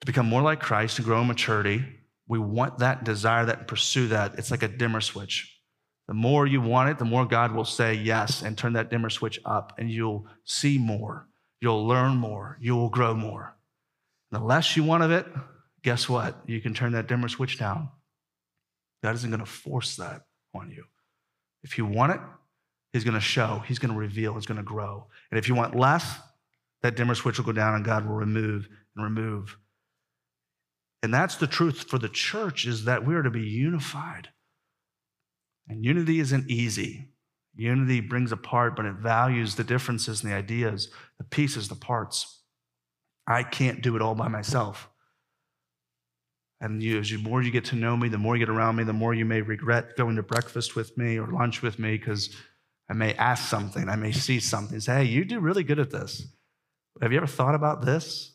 to 0.00 0.06
become 0.06 0.26
more 0.26 0.42
like 0.42 0.60
Christ 0.60 0.98
and 0.98 1.06
grow 1.06 1.22
in 1.22 1.26
maturity, 1.26 1.84
we 2.28 2.38
want 2.38 2.78
that 2.78 3.02
desire, 3.02 3.46
that 3.46 3.66
pursue 3.66 4.08
that. 4.08 4.38
It's 4.38 4.50
like 4.50 4.62
a 4.62 4.68
dimmer 4.68 5.00
switch. 5.00 5.58
The 6.06 6.14
more 6.14 6.46
you 6.46 6.60
want 6.60 6.90
it, 6.90 6.98
the 6.98 7.06
more 7.06 7.24
God 7.24 7.52
will 7.52 7.64
say 7.64 7.94
yes 7.94 8.42
and 8.42 8.56
turn 8.56 8.74
that 8.74 8.90
dimmer 8.90 9.10
switch 9.10 9.40
up, 9.44 9.72
and 9.78 9.90
you'll 9.90 10.26
see 10.44 10.78
more. 10.78 11.26
You'll 11.60 11.86
learn 11.86 12.16
more. 12.16 12.58
You 12.60 12.76
will 12.76 12.90
grow 12.90 13.14
more. 13.14 13.56
the 14.30 14.38
less 14.38 14.76
you 14.76 14.84
want 14.84 15.02
of 15.02 15.10
it, 15.10 15.26
guess 15.82 16.08
what? 16.08 16.42
You 16.46 16.60
can 16.60 16.74
turn 16.74 16.92
that 16.92 17.08
dimmer 17.08 17.28
switch 17.28 17.58
down. 17.58 17.88
God 19.02 19.14
isn't 19.14 19.30
going 19.30 19.40
to 19.40 19.46
force 19.46 19.96
that 19.96 20.22
on 20.54 20.70
you. 20.70 20.84
If 21.62 21.78
you 21.78 21.86
want 21.86 22.12
it, 22.12 22.20
He's 22.98 23.04
going 23.04 23.14
to 23.14 23.20
show, 23.20 23.62
He's 23.64 23.78
going 23.78 23.94
to 23.94 23.98
reveal, 23.98 24.34
He's 24.34 24.46
going 24.46 24.58
to 24.58 24.64
grow. 24.64 25.06
And 25.30 25.38
if 25.38 25.48
you 25.48 25.54
want 25.54 25.76
less, 25.76 26.18
that 26.82 26.96
dimmer 26.96 27.14
switch 27.14 27.38
will 27.38 27.46
go 27.46 27.52
down 27.52 27.76
and 27.76 27.84
God 27.84 28.04
will 28.04 28.16
remove 28.16 28.68
and 28.96 29.04
remove. 29.04 29.56
And 31.04 31.14
that's 31.14 31.36
the 31.36 31.46
truth 31.46 31.84
for 31.88 31.96
the 31.96 32.08
church 32.08 32.66
is 32.66 32.86
that 32.86 33.06
we 33.06 33.14
are 33.14 33.22
to 33.22 33.30
be 33.30 33.46
unified. 33.46 34.30
And 35.68 35.84
unity 35.84 36.18
isn't 36.18 36.50
easy. 36.50 37.10
Unity 37.54 38.00
brings 38.00 38.32
apart, 38.32 38.74
but 38.74 38.84
it 38.84 38.94
values 38.94 39.54
the 39.54 39.62
differences 39.62 40.24
and 40.24 40.32
the 40.32 40.36
ideas, 40.36 40.88
the 41.18 41.24
pieces, 41.24 41.68
the 41.68 41.76
parts. 41.76 42.42
I 43.28 43.44
can't 43.44 43.80
do 43.80 43.94
it 43.94 44.02
all 44.02 44.16
by 44.16 44.26
myself. 44.26 44.88
And 46.60 46.82
you, 46.82 46.98
as 46.98 47.12
you 47.12 47.18
more 47.18 47.42
you 47.42 47.52
get 47.52 47.66
to 47.66 47.76
know 47.76 47.96
me, 47.96 48.08
the 48.08 48.18
more 48.18 48.36
you 48.36 48.44
get 48.44 48.52
around 48.52 48.74
me, 48.74 48.82
the 48.82 48.92
more 48.92 49.14
you 49.14 49.24
may 49.24 49.42
regret 49.42 49.96
going 49.96 50.16
to 50.16 50.24
breakfast 50.24 50.74
with 50.74 50.98
me 50.98 51.16
or 51.16 51.28
lunch 51.28 51.62
with 51.62 51.78
me 51.78 51.96
because 51.96 52.34
I 52.90 52.94
may 52.94 53.14
ask 53.14 53.48
something, 53.48 53.88
I 53.88 53.96
may 53.96 54.12
see 54.12 54.40
something, 54.40 54.80
say, 54.80 55.04
hey, 55.04 55.04
you 55.04 55.24
do 55.24 55.40
really 55.40 55.62
good 55.62 55.78
at 55.78 55.90
this. 55.90 56.26
Have 57.02 57.12
you 57.12 57.18
ever 57.18 57.26
thought 57.26 57.54
about 57.54 57.84
this? 57.84 58.34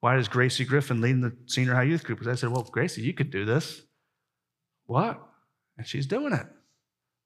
Why 0.00 0.16
is 0.16 0.28
Gracie 0.28 0.64
Griffin 0.64 1.00
leading 1.00 1.20
the 1.20 1.36
senior 1.46 1.74
high 1.74 1.84
youth 1.84 2.04
group? 2.04 2.18
Because 2.18 2.32
I 2.32 2.40
said, 2.40 2.50
well, 2.50 2.62
Gracie, 2.62 3.02
you 3.02 3.12
could 3.12 3.30
do 3.30 3.44
this. 3.44 3.82
What? 4.86 5.20
and 5.76 5.86
she's 5.86 6.06
doing 6.06 6.32
it. 6.32 6.46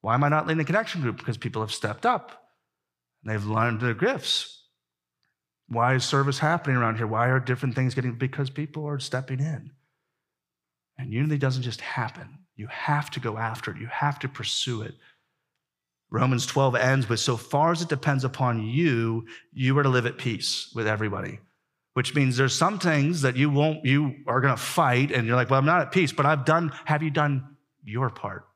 Why 0.01 0.15
am 0.15 0.25
I 0.25 0.29
not 0.29 0.47
leading 0.47 0.61
a 0.61 0.65
connection 0.65 1.01
group? 1.01 1.19
Because 1.19 1.37
people 1.37 1.63
have 1.63 1.73
stepped 1.73 2.07
up 2.07 2.51
and 3.23 3.33
they've 3.33 3.45
learned 3.45 3.81
their 3.81 3.95
gifts. 3.95 4.63
Why 5.69 5.95
is 5.95 6.05
service 6.05 6.39
happening 6.39 6.77
around 6.77 6.97
here? 6.97 7.07
Why 7.07 7.29
are 7.29 7.41
different 7.41 7.75
things 7.75 7.95
getting? 7.95 8.15
Because 8.15 8.49
people 8.49 8.87
are 8.87 8.99
stepping 8.99 9.41
in. 9.41 9.73
And 10.97 11.13
unity 11.13 11.37
doesn't 11.37 11.63
just 11.63 11.81
happen. 11.81 12.39
You 12.57 12.69
have 12.69 13.11
to 13.11 13.21
go 13.21 13.37
after 13.37 13.71
it, 13.71 13.79
you 13.79 13.87
have 13.87 14.19
to 14.21 14.29
pursue 14.29 14.83
it. 14.83 14.95
Romans 16.11 16.47
12 16.47 16.75
ends 16.77 17.09
with 17.09 17.21
so 17.21 17.37
far 17.37 17.73
as 17.73 17.83
it 17.83 17.89
depends 17.89 18.25
upon 18.25 18.67
you, 18.67 19.27
you 19.53 19.77
are 19.79 19.83
to 19.83 19.89
live 19.89 20.07
at 20.07 20.19
peace 20.19 20.73
with 20.75 20.87
everybody. 20.87 21.39
Which 21.95 22.15
means 22.15 22.37
there's 22.37 22.55
some 22.55 22.79
things 22.79 23.23
that 23.23 23.37
you 23.37 23.51
won't, 23.51 23.85
you 23.85 24.15
are 24.27 24.41
gonna 24.41 24.57
fight, 24.57 25.11
and 25.11 25.27
you're 25.27 25.37
like, 25.37 25.51
well, 25.51 25.59
I'm 25.59 25.67
not 25.67 25.81
at 25.81 25.93
peace, 25.93 26.13
but 26.13 26.27
I've 26.27 26.45
done, 26.45 26.73
have 26.85 27.03
you 27.03 27.11
done 27.11 27.57
your 27.85 28.11
part. 28.11 28.47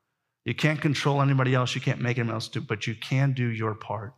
You 0.45 0.53
can't 0.53 0.81
control 0.81 1.21
anybody 1.21 1.53
else, 1.53 1.75
you 1.75 1.81
can't 1.81 2.01
make 2.01 2.17
anyone 2.17 2.35
else 2.35 2.47
do, 2.47 2.61
but 2.61 2.87
you 2.87 2.95
can 2.95 3.33
do 3.33 3.47
your 3.47 3.75
part. 3.75 4.13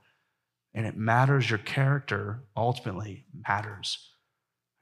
And 0.74 0.86
it 0.86 0.98
matters, 0.98 1.50
your 1.50 1.60
character 1.60 2.44
ultimately 2.56 3.26
matters. 3.48 4.12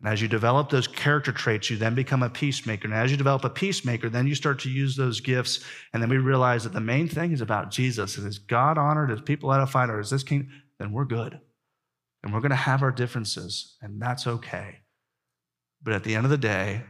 And 0.03 0.11
as 0.11 0.21
you 0.21 0.27
develop 0.27 0.69
those 0.69 0.85
character 0.85 1.31
traits, 1.31 1.69
you 1.69 1.77
then 1.77 1.95
become 1.95 2.23
a 2.23 2.29
peacemaker. 2.29 2.89
And 2.89 2.93
as 2.93 3.09
you 3.09 3.15
develop 3.15 3.45
a 3.45 3.49
peacemaker, 3.49 4.09
then 4.09 4.27
you 4.27 4.35
start 4.35 4.59
to 4.59 4.69
use 4.69 4.97
those 4.97 5.21
gifts. 5.21 5.63
And 5.93 6.03
then 6.03 6.09
we 6.09 6.17
realize 6.17 6.65
that 6.65 6.73
the 6.73 6.81
main 6.81 7.07
thing 7.07 7.31
is 7.31 7.39
about 7.39 7.71
Jesus. 7.71 8.17
And 8.17 8.27
is 8.27 8.37
God 8.37 8.77
honored? 8.77 9.11
Is 9.11 9.21
people 9.21 9.53
edified? 9.53 9.89
Or 9.89 10.01
is 10.01 10.09
this 10.09 10.23
king? 10.23 10.49
Then 10.77 10.91
we're 10.91 11.05
good. 11.05 11.39
And 12.21 12.33
we're 12.33 12.41
going 12.41 12.51
to 12.51 12.55
have 12.55 12.81
our 12.81 12.91
differences, 12.91 13.77
and 13.81 14.01
that's 14.01 14.27
okay. 14.27 14.79
But 15.81 15.93
at 15.93 16.03
the 16.03 16.15
end 16.15 16.25
of 16.25 16.31
the 16.31 16.37
day, 16.37 16.83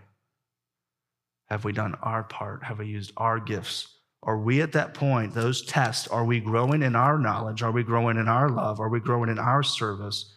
have 1.49 1.65
we 1.65 1.73
done 1.73 1.95
our 2.01 2.23
part? 2.23 2.63
Have 2.63 2.79
we 2.79 2.87
used 2.87 3.11
our 3.17 3.39
gifts? 3.39 3.87
Are 4.21 4.37
we 4.37 4.61
at 4.61 4.71
that 4.73 4.93
point, 4.93 5.33
those 5.33 5.63
tests, 5.65 6.07
are 6.07 6.23
we 6.23 6.39
growing 6.39 6.81
in 6.81 6.95
our 6.95 7.17
knowledge? 7.17 7.61
Are 7.61 7.71
we 7.71 7.83
growing 7.83 8.17
in 8.17 8.27
our 8.27 8.47
love? 8.47 8.79
Are 8.79 8.89
we 8.89 8.99
growing 8.99 9.29
in 9.29 9.39
our 9.39 9.63
service 9.63 10.35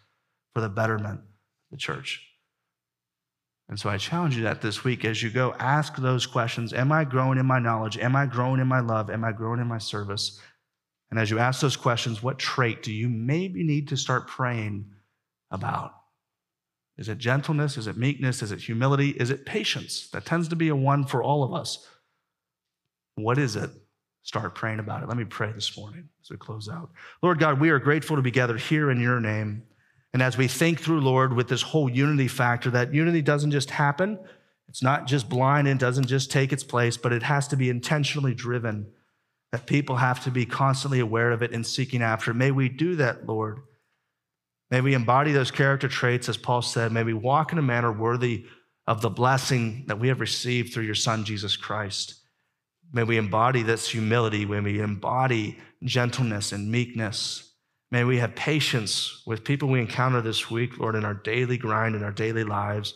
for 0.55 0.61
the 0.61 0.69
betterment 0.69 1.21
of 1.21 1.71
the 1.71 1.77
church? 1.77 2.26
And 3.69 3.79
so 3.79 3.91
I 3.91 3.99
challenge 3.99 4.37
you 4.37 4.45
that 4.45 4.61
this 4.61 4.85
week 4.85 5.05
as 5.05 5.23
you 5.23 5.31
go, 5.31 5.55
ask 5.59 5.97
those 5.97 6.27
questions 6.27 6.73
Am 6.73 6.93
I 6.93 7.05
growing 7.05 7.39
in 7.39 7.47
my 7.47 7.59
knowledge? 7.59 7.99
Am 7.99 8.15
I 8.15 8.27
growing 8.27 8.61
in 8.61 8.67
my 8.67 8.81
love? 8.81 9.11
Am 9.11 9.25
I 9.25 9.33
growing 9.33 9.61
in 9.61 9.67
my 9.67 9.79
service? 9.79 10.41
And 11.11 11.21
as 11.21 11.31
you 11.31 11.39
ask 11.39 11.61
those 11.61 11.77
questions, 11.77 12.23
what 12.23 12.39
trait 12.39 12.83
do 12.83 12.93
you 12.93 13.09
maybe 13.09 13.63
need 13.63 13.89
to 13.89 13.97
start 13.97 14.27
praying 14.27 14.87
about? 15.51 15.93
Is 16.99 17.09
it 17.09 17.19
gentleness? 17.19 17.77
Is 17.77 17.87
it 17.87 17.97
meekness? 17.97 18.43
Is 18.43 18.53
it 18.53 18.61
humility? 18.61 19.11
Is 19.11 19.31
it 19.31 19.45
patience? 19.45 20.09
That 20.11 20.25
tends 20.25 20.49
to 20.49 20.57
be 20.57 20.69
a 20.69 20.77
one 20.77 21.05
for 21.05 21.23
all 21.23 21.45
of 21.45 21.53
us. 21.53 21.87
What 23.17 23.39
is 23.39 23.57
it? 23.57 23.71
Start 24.23 24.55
praying 24.55 24.81
about 24.81 25.03
it. 25.03 25.09
Let 25.09 25.17
me 25.17 25.25
pray 25.25 25.53
this 25.53 25.77
morning 25.77 26.09
as 26.21 26.31
we 26.31 26.37
close 26.37 26.69
out. 26.69 26.91
Lord 27.23 27.39
God, 27.39 27.61
we 27.61 27.71
are 27.71 27.79
grateful 27.79 28.17
to 28.17 28.23
be 28.23 28.31
gathered 28.31 28.61
here 28.61 28.91
in 28.91 29.01
your 29.01 29.21
name. 29.21 29.63
And 30.13 30.23
as 30.23 30.39
we 30.39 30.49
think 30.49 30.81
through, 30.81 31.01
Lord, 31.01 31.35
with 31.35 31.49
this 31.49 31.63
whole 31.63 31.91
unity 31.91 32.29
factor, 32.29 32.71
that 32.71 32.95
unity 32.95 33.23
doesn't 33.23 33.51
just 33.51 33.71
happen, 33.71 34.19
it's 34.69 34.83
not 34.83 35.07
just 35.07 35.29
blind 35.29 35.69
and 35.69 35.79
doesn't 35.79 36.07
just 36.07 36.31
take 36.31 36.53
its 36.53 36.65
place, 36.65 36.97
but 36.97 37.13
it 37.13 37.23
has 37.23 37.49
to 37.49 37.57
be 37.57 37.71
intentionally 37.71 38.35
driven. 38.35 38.87
That 39.53 39.67
people 39.67 39.97
have 39.97 40.25
to 40.25 40.31
be 40.31 40.45
constantly 40.45 41.01
aware 41.01 41.31
of 41.31 41.43
it 41.43 41.53
and 41.53 41.67
seeking 41.67 42.03
after. 42.03 42.35
May 42.35 42.51
we 42.51 42.69
do 42.69 42.97
that, 42.97 43.27
Lord 43.27 43.61
May 44.71 44.81
we 44.81 44.95
embody 44.95 45.33
those 45.33 45.51
character 45.51 45.89
traits, 45.89 46.29
as 46.29 46.37
Paul 46.37 46.63
said. 46.63 46.91
May 46.91 47.05
we 47.05 47.15
walk 47.15 47.53
in 47.53 47.59
a 47.59 47.63
manner 47.63 47.93
worthy 47.93 48.47
of 48.87 49.01
the 49.01 49.11
blessing 49.11 49.85
that 49.87 49.99
we 49.99 50.09
have 50.09 50.21
received 50.21 50.73
through 50.73 50.85
your 50.85 50.95
Son, 50.95 51.25
Jesus 51.25 51.57
Christ. 51.57 52.15
May 52.93 53.05
we 53.05 53.17
embody 53.17 53.63
this 53.63 53.89
humility. 53.89 54.45
May 54.45 54.61
we 54.61 54.81
embody 54.81 55.59
gentleness 55.85 56.53
and 56.53 56.71
meekness. 56.71 57.46
May 57.97 58.05
we 58.05 58.19
have 58.19 58.35
patience 58.35 59.23
with 59.25 59.43
people 59.43 59.71
we 59.71 59.81
encounter 59.81 60.21
this 60.21 60.51
week, 60.51 60.77
Lord, 60.77 60.97
in 60.97 61.05
our 61.07 61.15
daily 61.15 61.57
grind, 61.57 61.95
in 61.95 62.03
our 62.03 62.13
daily 62.13 62.45
lives, 62.45 62.93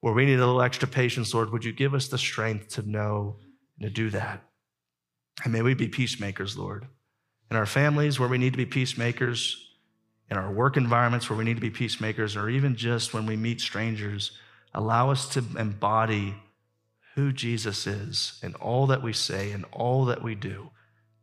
where 0.00 0.12
we 0.12 0.26
need 0.26 0.34
a 0.34 0.44
little 0.44 0.62
extra 0.62 0.88
patience, 0.88 1.32
Lord. 1.32 1.52
Would 1.52 1.64
you 1.64 1.72
give 1.72 1.94
us 1.94 2.08
the 2.08 2.18
strength 2.18 2.70
to 2.70 2.82
know 2.82 3.36
and 3.78 3.84
to 3.84 3.88
do 3.88 4.10
that? 4.10 4.42
And 5.44 5.52
may 5.52 5.62
we 5.62 5.74
be 5.74 5.86
peacemakers, 5.86 6.58
Lord. 6.58 6.88
In 7.52 7.56
our 7.56 7.66
families, 7.66 8.18
where 8.18 8.28
we 8.28 8.36
need 8.36 8.52
to 8.52 8.56
be 8.56 8.66
peacemakers, 8.66 9.64
in 10.28 10.36
our 10.36 10.50
work 10.50 10.76
environments 10.76 11.30
where 11.30 11.38
we 11.38 11.44
need 11.44 11.54
to 11.54 11.60
be 11.60 11.70
peacemakers, 11.70 12.34
or 12.34 12.50
even 12.50 12.74
just 12.74 13.14
when 13.14 13.26
we 13.26 13.36
meet 13.36 13.60
strangers, 13.60 14.32
allow 14.74 15.12
us 15.12 15.28
to 15.34 15.44
embody 15.56 16.34
who 17.14 17.32
Jesus 17.32 17.86
is 17.86 18.40
in 18.42 18.56
all 18.56 18.88
that 18.88 19.04
we 19.04 19.12
say 19.12 19.52
and 19.52 19.66
all 19.70 20.04
that 20.06 20.24
we 20.24 20.34
do. 20.34 20.71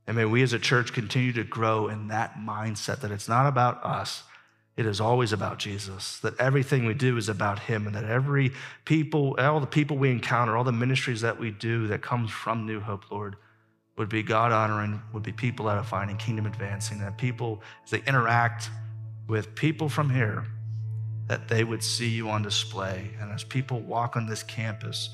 And 0.10 0.16
may 0.16 0.26
we 0.26 0.42
as 0.42 0.54
a 0.54 0.60
church 0.60 0.92
continue 0.92 1.32
to 1.34 1.44
grow 1.44 1.88
in 1.88 2.08
that 2.08 2.34
mindset 2.34 3.02
that 3.02 3.12
it's 3.12 3.30
not 3.30 3.46
about 3.46 3.84
us, 3.84 4.24
it 4.76 4.88
is 4.88 5.00
always 5.00 5.32
about 5.32 5.60
Jesus, 5.60 6.18
that 6.22 6.36
everything 6.40 6.86
we 6.86 6.96
do 6.96 7.16
is 7.16 7.30
about 7.30 7.60
Him, 7.60 7.86
and 7.86 7.96
that 7.96 8.06
every 8.06 8.52
people, 8.86 9.36
all 9.38 9.60
the 9.60 9.68
people 9.68 10.00
we 10.00 10.10
encounter, 10.10 10.58
all 10.58 10.64
the 10.64 10.72
ministries 10.72 11.22
that 11.22 11.40
we 11.40 11.52
do 11.52 11.86
that 11.86 12.02
comes 12.02 12.32
from 12.32 12.66
New 12.66 12.80
Hope, 12.80 13.12
Lord, 13.12 13.36
would 13.98 14.10
be 14.10 14.24
God 14.24 14.52
honoring, 14.52 15.00
would 15.14 15.22
be 15.22 15.32
people 15.32 15.70
edifying 15.70 16.10
and 16.10 16.18
kingdom 16.18 16.48
advancing, 16.48 16.98
that 17.02 17.20
people, 17.20 17.62
as 17.84 17.92
they 17.92 18.02
interact, 18.08 18.72
with 19.28 19.54
people 19.54 19.90
from 19.90 20.10
here 20.10 20.48
that 21.28 21.48
they 21.50 21.64
would 21.64 21.84
see 21.84 22.10
you 22.10 22.30
on 22.32 22.42
display. 22.42 23.12
And 23.22 23.32
as 23.32 23.44
people 23.44 23.80
walk 23.82 24.16
on 24.16 24.26
this 24.26 24.42
campus, 24.42 25.12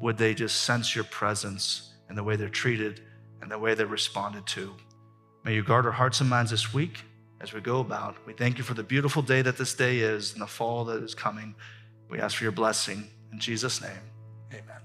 would 0.00 0.16
they 0.16 0.32
just 0.32 0.62
sense 0.62 0.94
your 0.94 1.04
presence 1.04 1.92
and 2.08 2.16
the 2.16 2.24
way 2.24 2.36
they're 2.36 2.48
treated 2.48 3.02
and 3.42 3.50
the 3.50 3.58
way 3.58 3.74
they're 3.74 3.86
responded 3.86 4.46
to? 4.48 4.74
May 5.44 5.54
you 5.54 5.62
guard 5.62 5.86
our 5.86 5.92
hearts 5.92 6.20
and 6.20 6.28
minds 6.28 6.50
this 6.50 6.74
week 6.74 7.04
as 7.40 7.52
we 7.52 7.60
go 7.60 7.80
about. 7.80 8.16
We 8.26 8.34
thank 8.34 8.58
you 8.58 8.64
for 8.64 8.74
the 8.74 8.82
beautiful 8.82 9.22
day 9.22 9.42
that 9.42 9.56
this 9.56 9.74
day 9.74 10.00
is 10.00 10.32
and 10.32 10.42
the 10.42 10.46
fall 10.46 10.84
that 10.86 11.02
is 11.02 11.14
coming. 11.14 11.54
We 12.08 12.18
ask 12.18 12.36
for 12.36 12.44
your 12.44 12.52
blessing. 12.52 13.08
In 13.32 13.38
Jesus' 13.38 13.80
name, 13.80 13.90
amen. 14.52 14.82